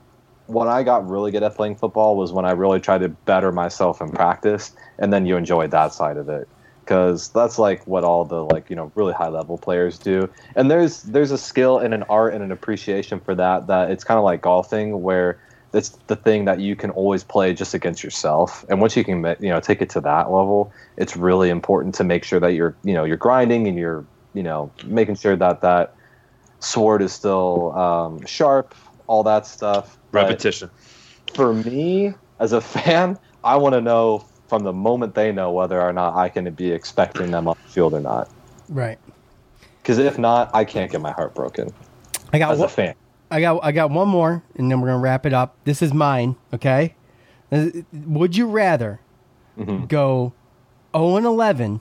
when 0.47 0.69
I 0.69 0.83
got 0.83 1.09
really 1.09 1.31
good 1.31 1.43
at 1.43 1.55
playing 1.55 1.77
football 1.77 2.17
was 2.17 2.33
when 2.33 2.45
I 2.45 2.53
really 2.53 2.81
tried 2.81 2.99
to 2.99 3.09
better 3.09 3.53
myself 3.53 4.01
in 4.01 4.11
practice, 4.11 4.73
and 4.99 5.13
then 5.13 5.27
you 5.27 5.37
enjoyed 5.37 5.71
that 5.71 5.93
side 5.93 6.17
of 6.17 6.29
it 6.29 6.49
because 6.85 7.29
that's 7.29 7.59
like 7.59 7.87
what 7.87 8.05
all 8.05 8.25
the 8.25 8.45
like 8.45 8.69
you 8.69 8.77
know 8.77 8.91
really 8.95 9.13
high 9.13 9.29
level 9.29 9.57
players 9.57 9.99
do. 9.99 10.29
And 10.57 10.71
there's 10.71 11.03
there's 11.03 11.31
a 11.31 11.39
skill 11.39 11.79
and 11.79 11.95
an 11.95 12.03
art 12.05 12.35
and 12.35 12.43
an 12.43 12.53
appreciation 12.53 13.21
for 13.21 13.35
that 13.35 13.67
that 13.69 13.91
it's 13.91 14.05
kind 14.05 14.19
of 14.19 14.25
like 14.25 14.43
golfing 14.43 15.03
where 15.03 15.41
it's 15.73 15.91
the 16.07 16.17
thing 16.17 16.45
that 16.45 16.61
you 16.61 16.77
can 16.77 16.91
always 16.91 17.25
play 17.25 17.55
just 17.55 17.75
against 17.75 18.05
yourself. 18.05 18.65
And 18.69 18.81
once 18.81 18.97
you 18.97 19.05
can 19.05 19.25
you 19.41 19.49
know 19.49 19.61
take 19.61 19.81
it 19.81 19.91
to 19.91 20.01
that 20.03 20.31
level, 20.31 20.73
it's 20.97 21.17
really 21.17 21.51
important 21.51 21.95
to 21.97 22.05
make 22.05 22.25
sure 22.25 22.41
that 22.41 22.53
you're 22.53 22.77
you 22.85 22.95
know 22.95 23.05
you're 23.05 23.17
grinding 23.17 23.67
and 23.69 23.79
you're 23.79 24.05
you 24.35 24.43
know 24.43 24.71
making 24.85 25.17
sure 25.17 25.37
that 25.37 25.61
that 25.63 25.95
sword 26.61 27.03
is 27.03 27.13
still 27.13 27.73
um, 27.73 28.25
sharp, 28.27 28.75
all 29.07 29.23
that 29.25 29.47
stuff. 29.47 29.99
But 30.11 30.29
Repetition. 30.29 30.71
for 31.35 31.55
me 31.55 32.15
as 32.39 32.53
a 32.53 32.61
fan, 32.77 33.19
I 33.43 33.57
want 33.57 33.75
to 33.75 33.81
know 33.81 34.27
from 34.49 34.65
the 34.65 34.73
moment 34.73 35.15
they 35.15 35.33
know 35.33 35.51
whether 35.51 35.81
or 35.81 35.93
not 35.93 36.15
I 36.15 36.29
can 36.29 36.53
be 36.53 36.71
expecting 36.71 37.31
them 37.31 37.49
on 37.49 37.57
the 37.63 37.69
field 37.71 37.95
or 37.95 38.01
not. 38.01 38.29
Right. 38.69 38.99
Because 39.83 39.99
if 39.99 40.19
not, 40.19 40.51
I 40.55 40.65
can't 40.65 40.93
get 40.93 41.01
my 41.01 41.11
heart 41.11 41.35
broken 41.35 41.73
I 42.33 42.39
got 42.39 42.53
as 42.53 42.59
one, 42.59 42.67
a 42.67 42.71
fan. 42.71 42.95
I 43.33 43.41
got 43.41 43.65
I 43.65 43.73
got 43.73 43.91
one 43.91 44.09
more, 44.09 44.43
and 44.57 44.71
then 44.71 44.81
we're 44.81 44.89
gonna 44.89 45.01
wrap 45.01 45.25
it 45.27 45.33
up. 45.33 45.57
This 45.65 45.81
is 45.83 45.93
mine. 45.95 46.37
Okay. 46.53 46.95
Would 47.93 48.37
you 48.37 48.47
rather 48.47 49.01
Mm-hmm. 49.59 49.85
go 49.87 50.33
zero 50.97 51.17
and 51.17 51.27
eleven, 51.27 51.81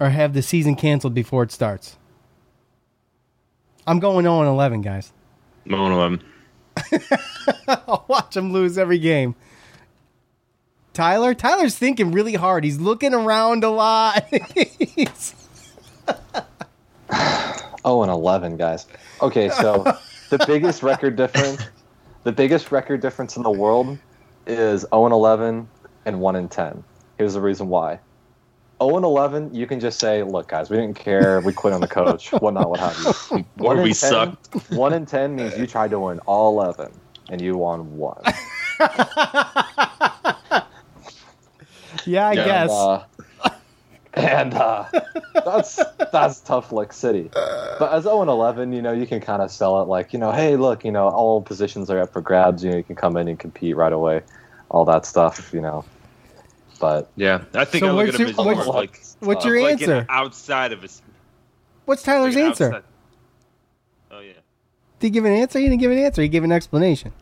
or 0.00 0.08
have 0.10 0.32
the 0.32 0.40
season 0.42 0.76
canceled 0.76 1.12
before 1.14 1.42
it 1.42 1.52
starts? 1.52 1.96
I'm 3.86 3.98
going 4.00 4.24
zero 4.24 4.40
and 4.40 4.48
eleven, 4.48 4.80
guys. 4.82 5.12
One 5.66 5.92
of 5.92 5.98
them. 5.98 6.20
I'll 7.68 8.04
watch 8.08 8.34
them 8.34 8.52
lose 8.52 8.76
every 8.78 8.98
game. 8.98 9.34
Tyler, 10.92 11.34
Tyler's 11.34 11.76
thinking 11.76 12.12
really 12.12 12.34
hard. 12.34 12.64
He's 12.64 12.78
looking 12.80 13.12
around 13.12 13.64
a 13.64 13.68
lot. 13.70 14.24
He's- 14.30 15.34
Oh, 17.84 18.02
and 18.02 18.10
11, 18.10 18.56
guys. 18.56 18.86
Okay, 19.22 19.48
so 19.48 19.84
the 20.30 20.44
biggest 20.46 20.82
record 20.82 21.16
difference, 21.16 21.64
the 22.24 22.32
biggest 22.32 22.72
record 22.72 23.00
difference 23.00 23.36
in 23.36 23.42
the 23.42 23.50
world 23.50 23.98
is 24.46 24.82
0 24.92 25.06
and 25.06 25.12
11 25.12 25.68
and 26.04 26.20
1 26.20 26.36
and 26.36 26.50
10. 26.50 26.84
Here's 27.18 27.34
the 27.34 27.40
reason 27.40 27.68
why. 27.68 27.98
0 28.82 28.96
and 28.96 29.04
11, 29.04 29.54
you 29.54 29.66
can 29.66 29.80
just 29.80 29.98
say, 29.98 30.22
look, 30.22 30.48
guys, 30.48 30.68
we 30.70 30.76
didn't 30.76 30.96
care. 30.96 31.40
We 31.40 31.52
quit 31.52 31.72
on 31.72 31.80
the 31.80 31.88
coach, 31.88 32.30
whatnot, 32.32 32.68
what 32.70 32.80
have 32.80 32.96
you. 33.30 33.44
Or 33.58 33.74
One 33.74 33.76
we 33.78 33.90
and 33.90 33.98
10 33.98 34.10
sucked. 34.10 34.70
1 34.70 34.92
and 34.92 35.08
10 35.08 35.34
means 35.36 35.56
you 35.58 35.66
tried 35.66 35.90
to 35.90 36.00
win 36.00 36.18
all 36.20 36.52
11 36.60 36.92
and 37.30 37.40
you 37.40 37.56
won 37.56 37.96
one. 37.96 38.22
yeah, 42.04 42.28
I 42.28 42.32
Yeah, 42.32 42.34
guess. 42.34 42.70
Uh, 42.70 43.04
and 44.16 44.54
uh, 44.54 44.86
that's 45.34 45.78
that's 46.12 46.40
tough 46.40 46.72
like 46.72 46.92
city. 46.92 47.30
But 47.32 47.92
as 47.92 48.04
0 48.04 48.22
and 48.22 48.30
11, 48.30 48.72
you 48.72 48.82
know, 48.82 48.92
you 48.92 49.06
can 49.06 49.20
kind 49.20 49.42
of 49.42 49.50
sell 49.50 49.80
it 49.82 49.84
like, 49.86 50.12
you 50.12 50.18
know, 50.18 50.32
hey, 50.32 50.56
look, 50.56 50.84
you 50.84 50.90
know, 50.90 51.08
all 51.08 51.42
positions 51.42 51.90
are 51.90 52.00
up 52.00 52.12
for 52.12 52.20
grabs. 52.20 52.64
You 52.64 52.70
know, 52.70 52.76
you 52.78 52.82
can 52.84 52.96
come 52.96 53.16
in 53.16 53.28
and 53.28 53.38
compete 53.38 53.76
right 53.76 53.92
away, 53.92 54.22
all 54.70 54.84
that 54.86 55.04
stuff, 55.06 55.50
you 55.52 55.60
know. 55.60 55.84
But 56.80 57.10
Yeah, 57.16 57.42
I 57.54 57.64
think 57.64 57.82
So 57.84 57.88
I 57.88 57.92
look 57.92 58.06
what's 58.06 58.14
at 58.14 58.20
him 58.20 58.26
your- 58.28 58.30
as 58.30 58.36
more 58.36 58.54
what's- 58.54 58.68
like 58.68 59.00
what's 59.20 59.44
your 59.44 59.62
like 59.62 59.72
answer? 59.80 60.06
outside 60.08 60.72
of 60.72 60.82
his. 60.82 61.00
What's 61.84 62.02
Tyler's 62.02 62.34
like 62.34 62.42
an 62.42 62.48
answer? 62.50 62.66
outside- 62.66 62.82
Oh 64.10 64.20
yeah. 64.20 64.32
Did 65.00 65.06
he 65.06 65.10
give 65.10 65.24
an 65.24 65.32
answer? 65.32 65.58
He 65.58 65.66
didn't 65.68 65.80
give 65.80 65.90
an 65.92 65.98
answer. 65.98 66.22
He 66.22 66.28
gave 66.28 66.44
an 66.44 66.52
explanation. 66.52 67.12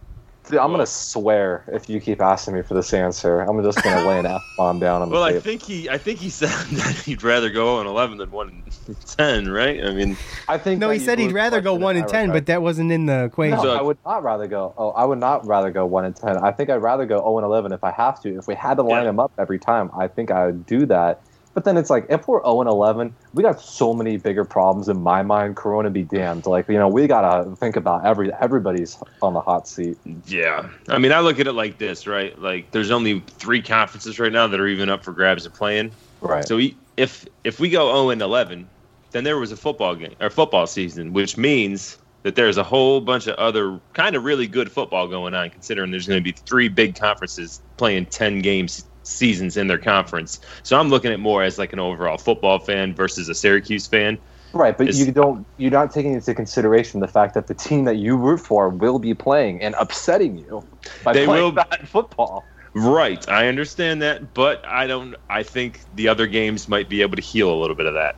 Dude, 0.48 0.58
I'm 0.58 0.70
gonna 0.70 0.86
swear 0.86 1.64
if 1.72 1.88
you 1.88 2.00
keep 2.00 2.20
asking 2.20 2.54
me 2.54 2.62
for 2.62 2.74
this 2.74 2.92
answer, 2.92 3.40
I'm 3.40 3.62
just 3.62 3.82
gonna 3.82 4.06
lay 4.06 4.18
an 4.18 4.26
f 4.26 4.42
bomb 4.56 4.78
down 4.78 5.02
on 5.02 5.08
the 5.08 5.14
Well, 5.14 5.22
I 5.24 5.38
think 5.40 5.62
he, 5.62 5.88
I 5.88 5.98
think 5.98 6.18
he 6.18 6.30
said 6.30 6.48
that 6.48 6.94
he'd 7.04 7.22
rather 7.22 7.50
go 7.50 7.78
on 7.78 7.86
eleven 7.86 8.18
than 8.18 8.30
one 8.30 8.62
and 8.86 8.96
ten, 9.06 9.50
right? 9.50 9.84
I 9.84 9.92
mean, 9.92 10.16
I 10.48 10.58
think 10.58 10.80
No, 10.80 10.90
he 10.90 10.98
said 10.98 11.18
he'd 11.18 11.32
rather 11.32 11.60
go 11.60 11.74
one 11.74 11.96
in 11.96 12.02
and 12.02 12.08
that 12.08 12.12
ten, 12.12 12.30
but 12.30 12.46
that 12.46 12.62
wasn't 12.62 12.92
in 12.92 13.06
the 13.06 13.24
equation. 13.24 13.56
No, 13.56 13.62
So- 13.64 13.76
I 13.76 13.82
would 13.82 13.98
not 14.04 14.22
rather 14.22 14.46
go. 14.46 14.74
Oh, 14.76 14.90
I 14.90 15.04
would 15.04 15.18
not 15.18 15.46
rather 15.46 15.70
go 15.70 15.86
one 15.86 16.04
and 16.04 16.14
ten. 16.14 16.36
I 16.38 16.50
think 16.52 16.70
I'd 16.70 16.76
rather 16.82 17.06
go 17.06 17.18
zero 17.18 17.38
and 17.38 17.44
eleven 17.44 17.72
if 17.72 17.82
I 17.84 17.90
have 17.92 18.20
to. 18.22 18.36
If 18.36 18.46
we 18.46 18.54
had 18.54 18.74
to 18.76 18.82
line 18.82 19.02
Yeah. 19.02 19.04
them 19.10 19.20
up 19.20 19.32
every 19.38 19.58
time, 19.58 19.90
I 19.96 20.08
think 20.08 20.30
I 20.30 20.46
would 20.46 20.66
do 20.66 20.86
that. 20.86 21.20
But 21.54 21.64
then 21.64 21.76
it's 21.76 21.88
like 21.88 22.06
if 22.08 22.26
we're 22.26 22.42
zero 22.42 22.60
and 22.60 22.68
eleven, 22.68 23.14
we 23.32 23.44
got 23.44 23.60
so 23.60 23.94
many 23.94 24.16
bigger 24.16 24.44
problems 24.44 24.88
in 24.88 25.00
my 25.00 25.22
mind. 25.22 25.54
Corona 25.54 25.88
be 25.88 26.02
damned. 26.02 26.46
Like 26.46 26.68
you 26.68 26.74
know, 26.74 26.88
we 26.88 27.06
gotta 27.06 27.54
think 27.56 27.76
about 27.76 28.04
every 28.04 28.32
everybody's 28.34 28.98
on 29.22 29.34
the 29.34 29.40
hot 29.40 29.68
seat. 29.68 29.96
yeah. 30.26 30.68
I 30.88 30.98
mean, 30.98 31.12
I 31.12 31.20
look 31.20 31.38
at 31.38 31.46
it 31.46 31.52
like 31.52 31.78
this, 31.78 32.08
right? 32.08 32.36
Like, 32.40 32.72
there's 32.72 32.90
only 32.90 33.20
three 33.38 33.62
conferences 33.62 34.18
right 34.18 34.32
now 34.32 34.48
that 34.48 34.58
are 34.58 34.66
even 34.66 34.88
up 34.90 35.04
for 35.04 35.12
grabs 35.12 35.46
and 35.46 35.54
playing. 35.54 35.92
Right. 36.20 36.46
So 36.46 36.56
we, 36.56 36.76
if 36.96 37.24
if 37.44 37.60
we 37.60 37.70
go 37.70 37.86
zero 37.86 38.10
and 38.10 38.20
eleven, 38.20 38.68
then 39.12 39.22
there 39.22 39.38
was 39.38 39.52
a 39.52 39.56
football 39.56 39.94
game 39.94 40.16
or 40.20 40.30
football 40.30 40.66
season, 40.66 41.12
which 41.12 41.36
means 41.36 41.98
that 42.24 42.34
there's 42.34 42.56
a 42.56 42.64
whole 42.64 43.00
bunch 43.00 43.28
of 43.28 43.36
other 43.36 43.78
kind 43.92 44.16
of 44.16 44.24
really 44.24 44.48
good 44.48 44.72
football 44.72 45.06
going 45.06 45.34
on. 45.34 45.50
Considering 45.50 45.92
there's 45.92 46.08
going 46.08 46.18
to 46.18 46.24
be 46.24 46.32
three 46.32 46.68
big 46.68 46.96
conferences 46.96 47.62
playing 47.76 48.06
ten 48.06 48.40
games 48.40 48.86
seasons 49.04 49.56
in 49.56 49.66
their 49.68 49.78
conference, 49.78 50.40
so 50.62 50.78
I'm 50.78 50.88
looking 50.88 51.12
at 51.12 51.20
more 51.20 51.42
as 51.42 51.58
like 51.58 51.72
an 51.72 51.78
overall 51.78 52.18
football 52.18 52.58
fan 52.58 52.94
versus 52.94 53.28
a 53.28 53.34
Syracuse 53.34 53.86
fan. 53.86 54.18
Right, 54.52 54.76
but 54.76 54.88
It's- 54.88 55.04
you 55.04 55.10
don't. 55.12 55.44
You're 55.56 55.70
not 55.72 55.92
taking 55.92 56.12
into 56.12 56.32
consideration 56.34 57.00
the 57.00 57.08
fact 57.08 57.34
that 57.34 57.48
the 57.48 57.54
team 57.54 57.84
that 57.84 57.96
you 57.96 58.16
root 58.16 58.38
for 58.38 58.68
will 58.68 58.98
be 58.98 59.12
playing 59.12 59.60
and 59.62 59.74
upsetting 59.78 60.38
you 60.38 60.64
by 61.02 61.12
They 61.12 61.24
playing 61.24 61.42
will- 61.42 61.52
bad 61.52 61.88
football. 61.88 62.44
Right, 62.76 63.28
I 63.28 63.46
understand 63.46 64.02
that, 64.02 64.34
but 64.34 64.64
I 64.66 64.86
don't. 64.88 65.14
I 65.30 65.44
think 65.44 65.80
the 65.94 66.08
other 66.08 66.26
games 66.26 66.68
might 66.68 66.88
be 66.88 67.02
able 67.02 67.14
to 67.16 67.22
heal 67.22 67.52
a 67.52 67.54
little 67.54 67.76
bit 67.76 67.86
of 67.86 67.94
that. 67.94 68.16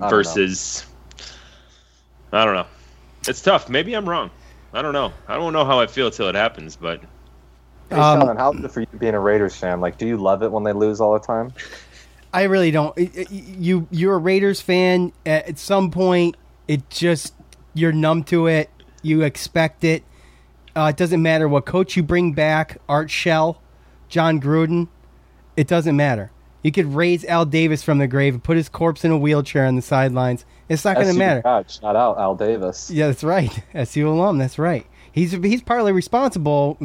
I 0.00 0.08
don't 0.08 0.10
know. 0.10 0.16
Versus, 0.16 0.86
I 2.32 2.44
don't 2.44 2.54
know. 2.54 2.66
It's 3.26 3.42
tough. 3.42 3.68
Maybe 3.68 3.94
I'm 3.94 4.08
wrong. 4.08 4.30
I 4.72 4.80
don't 4.82 4.92
know. 4.92 5.12
I 5.26 5.36
don't 5.36 5.52
know 5.52 5.64
how 5.64 5.80
I 5.80 5.86
feel 5.86 6.10
till 6.10 6.28
it 6.28 6.34
happens, 6.34 6.76
but 6.76 7.00
Hey, 7.90 7.96
Um, 7.96 8.20
Sean, 8.20 8.36
how's 8.36 8.56
it 8.56 8.70
for 8.70 8.80
you 8.80 8.86
being 8.98 9.14
a 9.14 9.20
Raiders 9.20 9.56
fan? 9.56 9.80
Like, 9.80 9.98
do 9.98 10.06
you 10.06 10.16
love 10.16 10.42
it 10.42 10.52
when 10.52 10.64
they 10.64 10.72
lose 10.72 11.00
all 11.00 11.14
the 11.14 11.20
time? 11.20 11.52
I 12.32 12.42
really 12.42 12.70
don't. 12.70 12.94
You 13.30 13.86
you're 13.90 14.14
a 14.14 14.18
Raiders 14.18 14.60
fan. 14.60 15.12
At 15.24 15.58
some 15.58 15.90
point, 15.90 16.36
it 16.66 16.88
just 16.90 17.34
you're 17.72 17.92
numb 17.92 18.24
to 18.24 18.46
it. 18.46 18.68
You 19.02 19.22
expect 19.22 19.84
it. 19.84 20.04
Uh, 20.76 20.88
it 20.90 20.96
doesn't 20.96 21.22
matter 21.22 21.48
what 21.48 21.64
coach 21.64 21.96
you 21.96 22.02
bring 22.02 22.34
back, 22.34 22.78
Art 22.88 23.10
Shell, 23.10 23.60
Jon 24.08 24.40
Gruden. 24.40 24.88
It 25.56 25.66
doesn't 25.66 25.96
matter. 25.96 26.30
You 26.62 26.70
could 26.70 26.94
raise 26.94 27.24
Al 27.24 27.46
Davis 27.46 27.82
from 27.82 27.98
the 27.98 28.06
grave 28.06 28.34
and 28.34 28.44
put 28.44 28.56
his 28.56 28.68
corpse 28.68 29.04
in 29.04 29.10
a 29.10 29.16
wheelchair 29.18 29.64
on 29.64 29.76
the 29.76 29.82
sidelines. 29.82 30.44
It's 30.68 30.84
not 30.84 30.96
going 30.96 31.08
to 31.08 31.14
matter. 31.14 31.40
God, 31.40 31.70
shout 31.70 31.96
out 31.96 32.18
Al 32.18 32.34
Davis. 32.34 32.90
Yeah, 32.90 33.06
that's 33.06 33.24
right. 33.24 33.62
SU 33.74 34.08
alum. 34.08 34.38
That's 34.38 34.58
right. 34.58 34.86
He's 35.12 35.32
he's 35.32 35.62
partly 35.62 35.92
responsible 35.92 36.78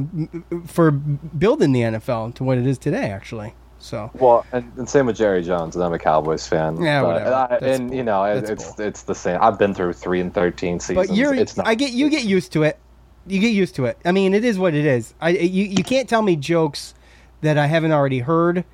for 0.65 0.91
building 0.91 1.71
the 1.71 1.81
NFL 1.81 2.35
to 2.35 2.43
what 2.43 2.57
it 2.57 2.67
is 2.67 2.77
today. 2.77 3.09
Actually, 3.09 3.53
so 3.79 4.11
well, 4.15 4.45
and, 4.51 4.71
and 4.77 4.89
same 4.89 5.05
with 5.05 5.17
Jerry 5.17 5.43
Jones, 5.43 5.75
and 5.75 5.83
I'm 5.83 5.93
a 5.93 5.99
Cowboys 5.99 6.47
fan. 6.47 6.81
Yeah, 6.81 7.01
but, 7.01 7.07
whatever. 7.07 7.33
I, 7.33 7.57
and 7.61 7.89
cool. 7.89 7.97
you 7.97 8.03
know, 8.03 8.23
it, 8.23 8.49
it's 8.49 8.71
cool. 8.71 8.85
it's 8.85 9.03
the 9.03 9.15
same. 9.15 9.37
I've 9.41 9.59
been 9.59 9.73
through 9.73 9.93
three 9.93 10.21
and 10.21 10.33
thirteen 10.33 10.79
seasons. 10.79 11.07
But 11.07 11.15
you're, 11.15 11.33
it's 11.33 11.57
not. 11.57 11.67
I 11.67 11.75
get 11.75 11.91
you 11.91 12.09
get 12.09 12.23
used 12.23 12.51
to 12.53 12.63
it. 12.63 12.79
You 13.27 13.39
get 13.39 13.53
used 13.53 13.75
to 13.75 13.85
it. 13.85 13.97
I 14.05 14.11
mean, 14.11 14.33
it 14.33 14.43
is 14.43 14.57
what 14.57 14.73
it 14.73 14.85
is. 14.85 15.13
I 15.21 15.29
you 15.29 15.65
you 15.65 15.83
can't 15.83 16.09
tell 16.09 16.21
me 16.21 16.35
jokes 16.35 16.93
that 17.41 17.57
I 17.57 17.67
haven't 17.67 17.91
already 17.91 18.19
heard 18.19 18.65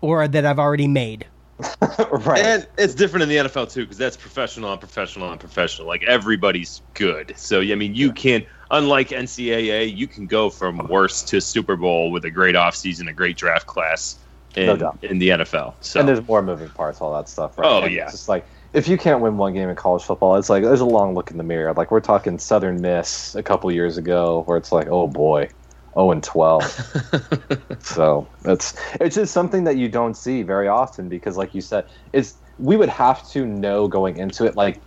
or 0.00 0.28
that 0.28 0.44
I've 0.44 0.58
already 0.58 0.88
made. 0.88 1.26
right. 2.10 2.44
And 2.44 2.68
it's 2.76 2.94
different 2.94 3.22
in 3.22 3.28
the 3.28 3.36
NFL 3.36 3.72
too, 3.72 3.82
because 3.82 3.96
that's 3.96 4.16
professional 4.16 4.70
on 4.70 4.78
professional 4.78 5.28
on 5.28 5.38
professional. 5.38 5.86
Like 5.86 6.02
everybody's 6.04 6.82
good. 6.94 7.32
So 7.36 7.60
I 7.60 7.74
mean, 7.74 7.94
you 7.94 8.12
can, 8.12 8.44
unlike 8.70 9.08
NCAA, 9.08 9.96
you 9.96 10.06
can 10.06 10.26
go 10.26 10.50
from 10.50 10.78
worst 10.88 11.28
to 11.28 11.40
Super 11.40 11.76
Bowl 11.76 12.10
with 12.10 12.24
a 12.24 12.30
great 12.30 12.54
offseason, 12.54 13.08
a 13.08 13.12
great 13.12 13.36
draft 13.36 13.66
class 13.66 14.18
in, 14.56 14.78
No 14.78 14.98
in 15.02 15.18
the 15.18 15.28
NFL. 15.28 15.74
So 15.80 16.00
And 16.00 16.08
there's 16.08 16.26
more 16.26 16.42
moving 16.42 16.70
parts, 16.70 17.00
all 17.00 17.14
that 17.14 17.28
stuff. 17.28 17.58
Right? 17.58 17.66
Oh, 17.66 17.82
And 17.82 17.92
yeah. 17.92 18.04
It's 18.04 18.12
just 18.12 18.28
like 18.28 18.46
if 18.72 18.88
you 18.88 18.98
can't 18.98 19.20
win 19.20 19.36
one 19.36 19.54
game 19.54 19.68
in 19.68 19.76
college 19.76 20.02
football, 20.02 20.36
it's 20.36 20.50
like 20.50 20.62
there's 20.62 20.80
a 20.80 20.86
long 20.86 21.14
look 21.14 21.30
in 21.30 21.38
the 21.38 21.44
mirror. 21.44 21.72
Like 21.72 21.90
we're 21.90 22.00
talking 22.00 22.38
Southern 22.38 22.80
Miss 22.80 23.34
a 23.34 23.42
couple 23.42 23.70
years 23.72 23.96
ago, 23.96 24.42
where 24.46 24.58
it's 24.58 24.72
like, 24.72 24.88
oh 24.88 25.06
boy, 25.06 25.48
oh 25.94 26.10
and 26.10 26.22
twelve. 26.22 26.62
so 27.80 28.28
it's 28.44 28.74
it's 29.00 29.14
just 29.14 29.32
something 29.32 29.64
that 29.64 29.76
you 29.76 29.88
don't 29.88 30.14
see 30.14 30.42
very 30.42 30.68
often 30.68 31.08
because, 31.08 31.36
like 31.36 31.54
you 31.54 31.60
said, 31.60 31.86
it's 32.12 32.34
we 32.58 32.76
would 32.76 32.88
have 32.88 33.26
to 33.30 33.46
know 33.46 33.88
going 33.88 34.18
into 34.18 34.44
it. 34.44 34.56
Like, 34.56 34.80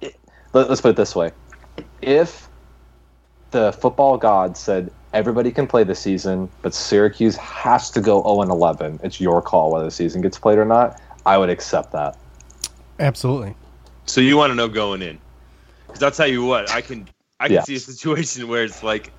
it, 0.00 0.16
let, 0.52 0.68
let's 0.68 0.80
put 0.80 0.90
it 0.90 0.96
this 0.96 1.14
way: 1.14 1.30
if 2.02 2.45
the 3.50 3.72
football 3.72 4.16
god 4.16 4.56
said 4.56 4.90
everybody 5.12 5.50
can 5.50 5.66
play 5.66 5.82
this 5.84 6.00
season, 6.00 6.48
but 6.62 6.74
Syracuse 6.74 7.36
has 7.36 7.90
to 7.92 8.00
go 8.00 8.22
0 8.22 8.42
and 8.42 8.50
11. 8.50 9.00
It's 9.02 9.20
your 9.20 9.40
call 9.40 9.72
whether 9.72 9.84
the 9.84 9.90
season 9.90 10.20
gets 10.20 10.38
played 10.38 10.58
or 10.58 10.64
not. 10.64 11.00
I 11.24 11.38
would 11.38 11.48
accept 11.48 11.92
that. 11.92 12.16
Absolutely. 12.98 13.54
So 14.04 14.20
you 14.20 14.36
want 14.36 14.50
to 14.50 14.54
know 14.54 14.68
going 14.68 15.02
in? 15.02 15.18
Because 15.86 16.02
I'll 16.02 16.10
tell 16.10 16.26
you 16.26 16.44
what, 16.44 16.70
I 16.70 16.80
can 16.80 17.08
I 17.40 17.48
can 17.48 17.54
Yeah. 17.56 17.60
see 17.62 17.76
a 17.76 17.80
situation 17.80 18.48
where 18.48 18.64
it's 18.64 18.82
like, 18.82 19.12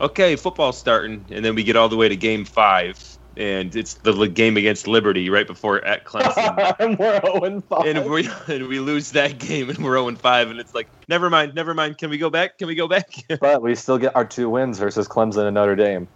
okay, 0.00 0.36
football's 0.36 0.78
starting, 0.78 1.24
and 1.30 1.44
then 1.44 1.54
we 1.54 1.62
get 1.62 1.76
all 1.76 1.88
the 1.88 1.96
way 1.96 2.08
to 2.08 2.16
game 2.16 2.44
five, 2.44 2.98
and 3.36 3.74
it's 3.74 3.94
the 3.94 4.26
game 4.26 4.56
against 4.56 4.86
Liberty 4.86 5.30
right 5.30 5.46
before 5.46 5.84
at 5.84 6.04
Clemson, 6.06 6.76
and 6.78 6.98
we're 6.98 7.20
0 7.20 7.44
and 7.44 7.64
5. 7.64 7.86
and 7.86 8.10
we 8.10 8.28
and 8.48 8.68
we 8.68 8.80
lose 8.80 9.12
that 9.12 9.38
game, 9.38 9.70
and 9.70 9.78
we're 9.84 9.96
0 9.96 10.14
five, 10.16 10.50
and 10.50 10.58
it's 10.58 10.74
like, 10.74 10.88
never 11.08 11.30
mind, 11.30 11.54
never 11.54 11.74
mind. 11.74 11.98
Can 11.98 12.10
we 12.10 12.18
go 12.18 12.30
back? 12.30 12.58
Can 12.58 12.68
we 12.68 12.74
go 12.74 12.88
back? 12.88 13.10
but 13.40 13.62
we 13.62 13.74
still 13.74 13.98
get 13.98 14.14
our 14.16 14.24
two 14.24 14.50
wins 14.50 14.78
versus 14.78 15.08
Clemson 15.08 15.46
and 15.46 15.54
Notre 15.54 15.76
Dame. 15.76 16.08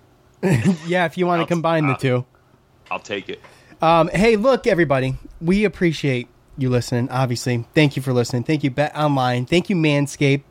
yeah, 0.87 1.07
if 1.07 1.17
you 1.17 1.27
want 1.27 1.41
to 1.43 1.47
combine 1.47 1.87
the 1.87 1.95
two. 1.95 2.27
I'll 2.91 2.99
take 2.99 3.29
it. 3.29 3.41
Um, 3.81 4.09
hey, 4.09 4.37
look, 4.37 4.67
everybody, 4.67 5.17
we 5.41 5.65
appreciate 5.65 6.29
you 6.57 6.71
listening. 6.71 7.09
Obviously, 7.11 7.65
thank 7.75 7.97
you 7.97 8.03
for 8.03 8.13
listening. 8.13 8.45
Thank 8.45 8.63
you, 8.63 8.71
Bet 8.71 8.97
Online. 8.97 9.47
Thank 9.47 9.71
you, 9.71 9.77
Manscaped. 9.77 10.43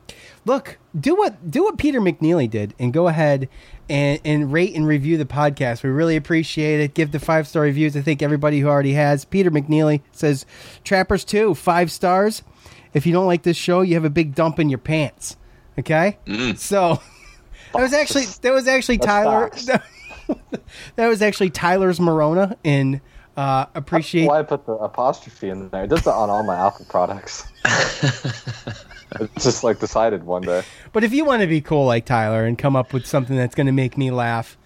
Look, 0.46 0.78
do 1.00 1.16
what 1.16 1.50
do 1.50 1.64
what 1.64 1.78
Peter 1.78 2.02
McNeely 2.02 2.50
did, 2.50 2.74
and 2.78 2.92
go 2.92 3.08
ahead 3.08 3.48
and, 3.90 4.20
and 4.24 4.52
rate 4.52 4.76
and 4.76 4.88
review 4.88 5.18
the 5.18 5.26
podcast. 5.26 5.84
We 5.84 5.90
really 5.90 6.16
appreciate 6.16 6.80
it. 6.80 6.94
Give 6.94 7.12
the 7.12 7.20
five 7.20 7.48
star 7.48 7.64
reviews. 7.64 7.96
I 7.96 8.02
think 8.02 8.22
everybody 8.22 8.60
who 8.60 8.68
already 8.68 8.94
has. 8.94 9.26
Peter 9.26 9.52
McNeely 9.52 10.02
says, 10.12 10.46
"Trappers 10.84 11.24
two, 11.24 11.54
five 11.56 11.92
stars. 11.92 12.44
If 12.94 13.06
you 13.06 13.14
don't 13.14 13.26
like 13.28 13.44
this 13.44 13.58
show, 13.58 13.82
you 13.82 13.96
have 13.96 14.06
a 14.06 14.10
big 14.10 14.36
dump 14.36 14.60
in 14.60 14.70
your 14.70 14.80
pants." 14.80 15.38
Okay, 15.80 16.18
so 16.56 17.02
that 17.74 17.82
was 17.82 17.94
actually 17.94 18.26
that 18.42 18.54
was 18.54 18.68
actually 18.68 18.98
That's 18.98 19.08
Tyler. 19.08 19.50
facts. 19.50 19.66
that 20.96 21.08
was 21.08 21.22
actually 21.22 21.50
Tyler's 21.50 22.00
Marona 22.00 22.56
in 22.64 23.02
uh, 23.36 23.66
appreciate. 23.74 24.28
Why 24.28 24.40
I 24.40 24.44
put 24.44 24.66
the 24.66 24.74
apostrophe 24.74 25.50
in 25.50 25.70
there? 25.70 25.86
It 25.86 25.90
does 25.90 26.04
that 26.04 26.14
on 26.14 26.30
all 26.30 26.44
my 26.44 26.56
Apple 26.56 26.86
products. 26.88 27.46
it's 29.20 29.44
just 29.44 29.64
like 29.64 29.80
decided 29.80 30.24
one 30.26 30.42
day. 30.44 30.64
But 30.92 31.04
if 31.04 31.14
you 31.14 31.26
want 31.26 31.42
to 31.42 31.48
be 31.48 31.62
cool 31.62 31.86
like 31.86 32.06
Tyler 32.06 32.46
and 32.46 32.58
come 32.58 32.76
up 32.76 32.94
with 32.94 33.06
something 33.06 33.36
that's 33.36 33.56
going 33.56 33.68
to 33.68 33.74
make 33.74 33.98
me 33.98 34.12
laugh 34.12 34.58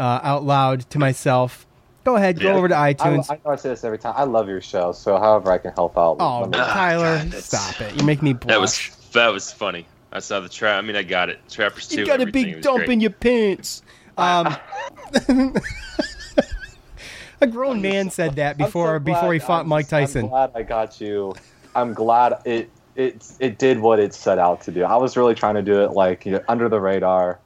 uh, 0.00 0.20
out 0.22 0.44
loud 0.44 0.80
to 0.90 0.98
myself, 0.98 1.66
go 2.04 2.16
ahead, 2.16 2.38
go 2.40 2.48
Yeah. 2.50 2.54
over 2.56 2.68
to 2.68 2.74
iTunes. 2.74 3.30
I 3.30 3.38
know 3.44 3.52
I 3.52 3.56
say 3.56 3.68
this 3.70 3.84
every 3.84 3.98
time. 3.98 4.14
I 4.16 4.24
love 4.24 4.48
your 4.48 4.60
show, 4.60 4.92
so 4.92 5.18
however 5.18 5.50
I 5.52 5.58
can 5.58 5.72
help 5.72 5.96
out. 5.98 6.16
oh, 6.20 6.46
me- 6.46 6.52
Tyler, 6.58 7.24
God, 7.24 7.34
stop 7.42 7.80
it! 7.80 7.96
You 7.98 8.04
make 8.06 8.22
me 8.22 8.32
blush. 8.32 8.48
That 8.52 8.60
was 8.60 9.10
that 9.12 9.28
was 9.28 9.52
funny. 9.52 9.86
I 10.12 10.20
saw 10.20 10.40
the 10.40 10.48
trap. 10.48 10.78
I 10.78 10.86
mean, 10.86 10.96
I 10.96 11.02
got 11.02 11.28
it. 11.30 11.40
Trappers 11.50 11.88
two. 11.88 12.00
you 12.00 12.06
got 12.06 12.20
a 12.20 12.26
big 12.26 12.62
dump 12.62 12.78
great. 12.78 12.90
in 12.90 13.00
your 13.00 13.10
pants. 13.10 13.82
Um, 14.18 14.56
a 17.40 17.46
grown 17.46 17.82
man 17.82 18.08
said 18.10 18.36
that 18.36 18.54
I'm 18.54 18.60
so 18.60 18.64
before 18.66 18.98
before 18.98 19.32
he 19.34 19.38
fought 19.38 19.62
I'm 19.62 19.68
Mike 19.68 19.84
just- 19.86 19.92
I'm 19.92 20.00
Tyson. 20.06 20.28
glad 20.28 20.50
I 20.54 20.62
got 20.62 21.00
you. 21.00 21.34
I'm 21.74 21.92
glad 21.92 22.38
it 22.46 22.70
it 22.96 23.30
it 23.38 23.58
did 23.58 23.80
what 23.80 24.00
it 24.00 24.14
set 24.14 24.38
out 24.38 24.62
to 24.62 24.72
do. 24.72 24.84
I 24.84 24.96
was 24.96 25.16
really 25.16 25.34
trying 25.34 25.54
to 25.54 25.62
do 25.62 25.82
it 25.82 25.92
like 25.92 26.26
you 26.26 26.32
know, 26.32 26.40
under 26.48 26.68
the 26.68 26.80
radar, 26.80 27.38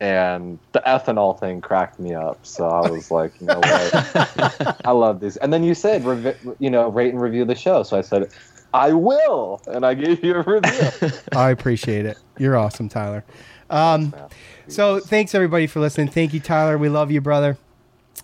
and 0.00 0.58
the 0.72 0.82
ethanol 0.86 1.38
thing 1.38 1.60
cracked 1.60 2.00
me 2.00 2.14
up. 2.14 2.46
So 2.46 2.66
I 2.66 2.90
was 2.90 3.10
like, 3.10 3.32
you 3.40 3.46
know 3.46 3.60
what, 3.60 4.76
I 4.84 4.90
love 4.90 5.20
this. 5.20 5.36
And 5.36 5.52
then 5.52 5.62
you 5.62 5.74
said, 5.74 6.02
revi- 6.02 6.56
you 6.58 6.70
know, 6.70 6.88
rate 6.88 7.12
and 7.12 7.20
review 7.20 7.44
the 7.44 7.54
show. 7.54 7.82
So 7.82 7.98
I 7.98 8.00
said, 8.00 8.30
I 8.72 8.92
will, 8.92 9.60
and 9.66 9.84
I 9.84 9.94
gave 9.94 10.24
you 10.24 10.34
a 10.34 10.42
review. 10.42 11.10
I 11.32 11.50
appreciate 11.50 12.06
it. 12.06 12.18
You're 12.38 12.56
awesome, 12.56 12.88
Tyler. 12.88 13.24
Um, 13.68 14.14
so 14.68 15.00
thanks 15.00 15.34
everybody 15.34 15.66
for 15.66 15.80
listening. 15.80 16.08
Thank 16.08 16.32
you, 16.32 16.40
Tyler. 16.40 16.78
We 16.78 16.88
love 16.88 17.10
you, 17.10 17.20
brother. 17.20 17.58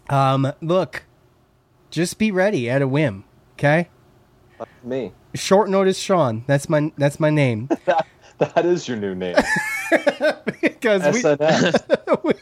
Um, 0.08 0.52
look, 0.60 1.04
just 1.90 2.18
be 2.18 2.30
ready 2.30 2.68
at 2.68 2.82
a 2.82 2.88
whim. 2.88 3.24
Okay. 3.54 3.88
me. 4.82 5.12
Short 5.34 5.70
notice, 5.70 5.98
Sean. 5.98 6.44
That's 6.46 6.68
my 6.68 6.92
that's 6.96 7.20
my 7.20 7.30
name. 7.30 7.68
That, 8.38 8.54
that 8.56 8.66
is 8.66 8.88
your 8.88 8.96
new 8.96 9.14
name. 9.14 9.36
because 10.60 11.22
we, 11.22 12.16
we 12.24 12.32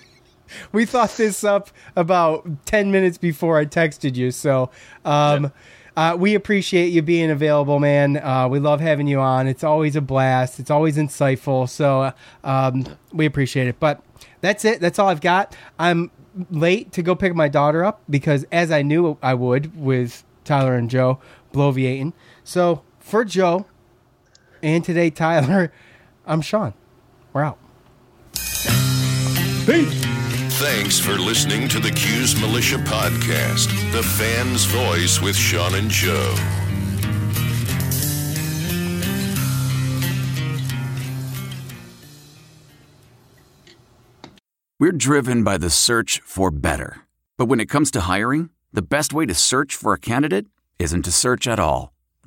we 0.72 0.86
thought 0.86 1.10
this 1.16 1.44
up 1.44 1.70
about 1.96 2.48
10 2.66 2.90
minutes 2.90 3.18
before 3.18 3.58
I 3.58 3.66
texted 3.66 4.14
you. 4.14 4.30
So, 4.30 4.70
um, 5.04 5.52
uh, 5.96 6.16
we 6.18 6.34
appreciate 6.34 6.86
you 6.86 7.02
being 7.02 7.30
available, 7.30 7.80
man. 7.80 8.16
Uh, 8.16 8.48
we 8.48 8.60
love 8.60 8.80
having 8.80 9.08
you 9.08 9.20
on. 9.20 9.46
It's 9.46 9.64
always 9.64 9.96
a 9.96 10.00
blast. 10.00 10.60
It's 10.60 10.70
always 10.70 10.96
insightful. 10.96 11.68
So, 11.68 12.12
um, 12.44 12.86
we 13.12 13.26
appreciate 13.26 13.66
it. 13.66 13.78
But 13.80 14.02
that's 14.40 14.64
it. 14.64 14.80
That's 14.80 14.98
all 14.98 15.08
I've 15.08 15.20
got. 15.20 15.54
I'm 15.78 16.10
late 16.50 16.92
to 16.92 17.02
go 17.02 17.14
pick 17.14 17.34
my 17.34 17.48
daughter 17.48 17.84
up 17.84 18.02
because, 18.08 18.46
as 18.52 18.70
I 18.70 18.82
knew 18.82 19.18
I 19.22 19.34
would 19.34 19.78
with 19.78 20.24
Tyler 20.44 20.76
and 20.76 20.88
Joe 20.88 21.18
bloviating. 21.52 22.12
So, 22.50 22.82
for 22.98 23.24
Joe 23.24 23.66
and 24.60 24.84
today, 24.84 25.10
Tyler, 25.10 25.72
I'm 26.26 26.40
Sean. 26.40 26.74
We're 27.32 27.44
out. 27.44 27.58
Thanks 30.58 30.98
for 30.98 31.12
listening 31.12 31.68
to 31.68 31.78
the 31.78 31.92
Cuse 31.92 32.40
Militia 32.40 32.78
Podcast, 32.78 33.68
the 33.92 34.02
fan's 34.02 34.64
voice 34.64 35.20
with 35.20 35.36
Sean 35.36 35.76
and 35.76 35.88
Joe. 35.88 36.34
We're 44.80 44.90
driven 44.90 45.44
by 45.44 45.56
the 45.56 45.70
search 45.70 46.20
for 46.24 46.50
better. 46.50 47.02
But 47.38 47.46
when 47.46 47.60
it 47.60 47.66
comes 47.66 47.92
to 47.92 48.00
hiring, 48.00 48.50
the 48.72 48.82
best 48.82 49.12
way 49.12 49.24
to 49.26 49.34
search 49.34 49.76
for 49.76 49.92
a 49.92 50.00
candidate 50.00 50.46
isn't 50.80 51.02
to 51.02 51.12
search 51.12 51.46
at 51.46 51.60
all. 51.60 51.92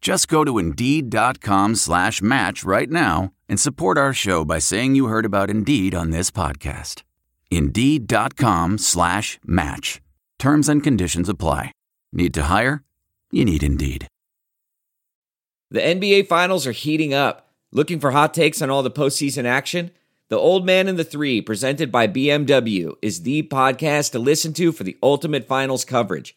Just 0.00 0.28
go 0.28 0.44
to 0.44 0.58
Indeed.com 0.58 1.74
slash 1.74 2.22
match 2.22 2.64
right 2.64 2.88
now 2.88 3.32
and 3.48 3.60
support 3.60 3.98
our 3.98 4.14
show 4.14 4.44
by 4.44 4.58
saying 4.58 4.94
you 4.94 5.06
heard 5.06 5.26
about 5.26 5.50
Indeed 5.50 5.94
on 5.94 6.10
this 6.10 6.30
podcast. 6.30 7.02
Indeed.com 7.50 8.78
slash 8.78 9.38
match. 9.44 10.00
Terms 10.38 10.68
and 10.68 10.82
conditions 10.82 11.28
apply. 11.28 11.72
Need 12.12 12.32
to 12.34 12.44
hire? 12.44 12.82
You 13.30 13.44
need 13.44 13.62
Indeed. 13.62 14.06
The 15.70 15.80
NBA 15.80 16.26
Finals 16.28 16.66
are 16.66 16.72
heating 16.72 17.12
up. 17.12 17.52
Looking 17.70 18.00
for 18.00 18.10
hot 18.10 18.34
takes 18.34 18.62
on 18.62 18.70
all 18.70 18.82
the 18.82 18.90
postseason 18.90 19.44
action? 19.44 19.90
The 20.28 20.38
Old 20.38 20.64
Man 20.64 20.88
and 20.88 20.98
the 20.98 21.04
Three, 21.04 21.40
presented 21.40 21.92
by 21.92 22.08
BMW, 22.08 22.94
is 23.02 23.22
the 23.22 23.42
podcast 23.44 24.12
to 24.12 24.18
listen 24.18 24.52
to 24.54 24.72
for 24.72 24.82
the 24.82 24.96
ultimate 25.02 25.46
finals 25.46 25.84
coverage. 25.84 26.36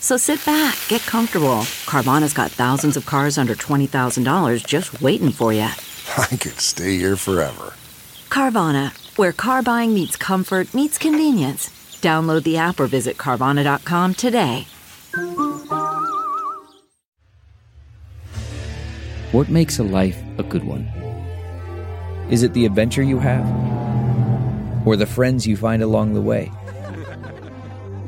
So 0.00 0.16
sit 0.16 0.44
back, 0.46 0.78
get 0.88 1.02
comfortable. 1.02 1.62
Carvana's 1.86 2.32
got 2.32 2.50
thousands 2.50 2.96
of 2.96 3.06
cars 3.06 3.38
under 3.38 3.54
$20,000 3.54 4.66
just 4.66 5.00
waiting 5.02 5.30
for 5.30 5.52
you. 5.52 5.60
I 6.18 6.26
could 6.26 6.58
stay 6.58 6.96
here 6.96 7.16
forever. 7.16 7.74
Carvana, 8.30 8.92
where 9.18 9.32
car 9.32 9.62
buying 9.62 9.94
meets 9.94 10.16
comfort, 10.16 10.72
meets 10.74 10.98
convenience. 10.98 11.68
Download 12.00 12.42
the 12.42 12.56
app 12.56 12.80
or 12.80 12.86
visit 12.86 13.18
Carvana.com 13.18 14.14
today. 14.14 14.66
What 19.32 19.48
makes 19.48 19.78
a 19.78 19.84
life 19.84 20.20
a 20.38 20.42
good 20.42 20.64
one? 20.64 20.84
Is 22.30 22.42
it 22.42 22.52
the 22.54 22.64
adventure 22.64 23.02
you 23.02 23.18
have? 23.18 23.44
Or 24.86 24.96
the 24.96 25.06
friends 25.06 25.46
you 25.46 25.56
find 25.56 25.82
along 25.82 26.14
the 26.14 26.22
way? 26.22 26.50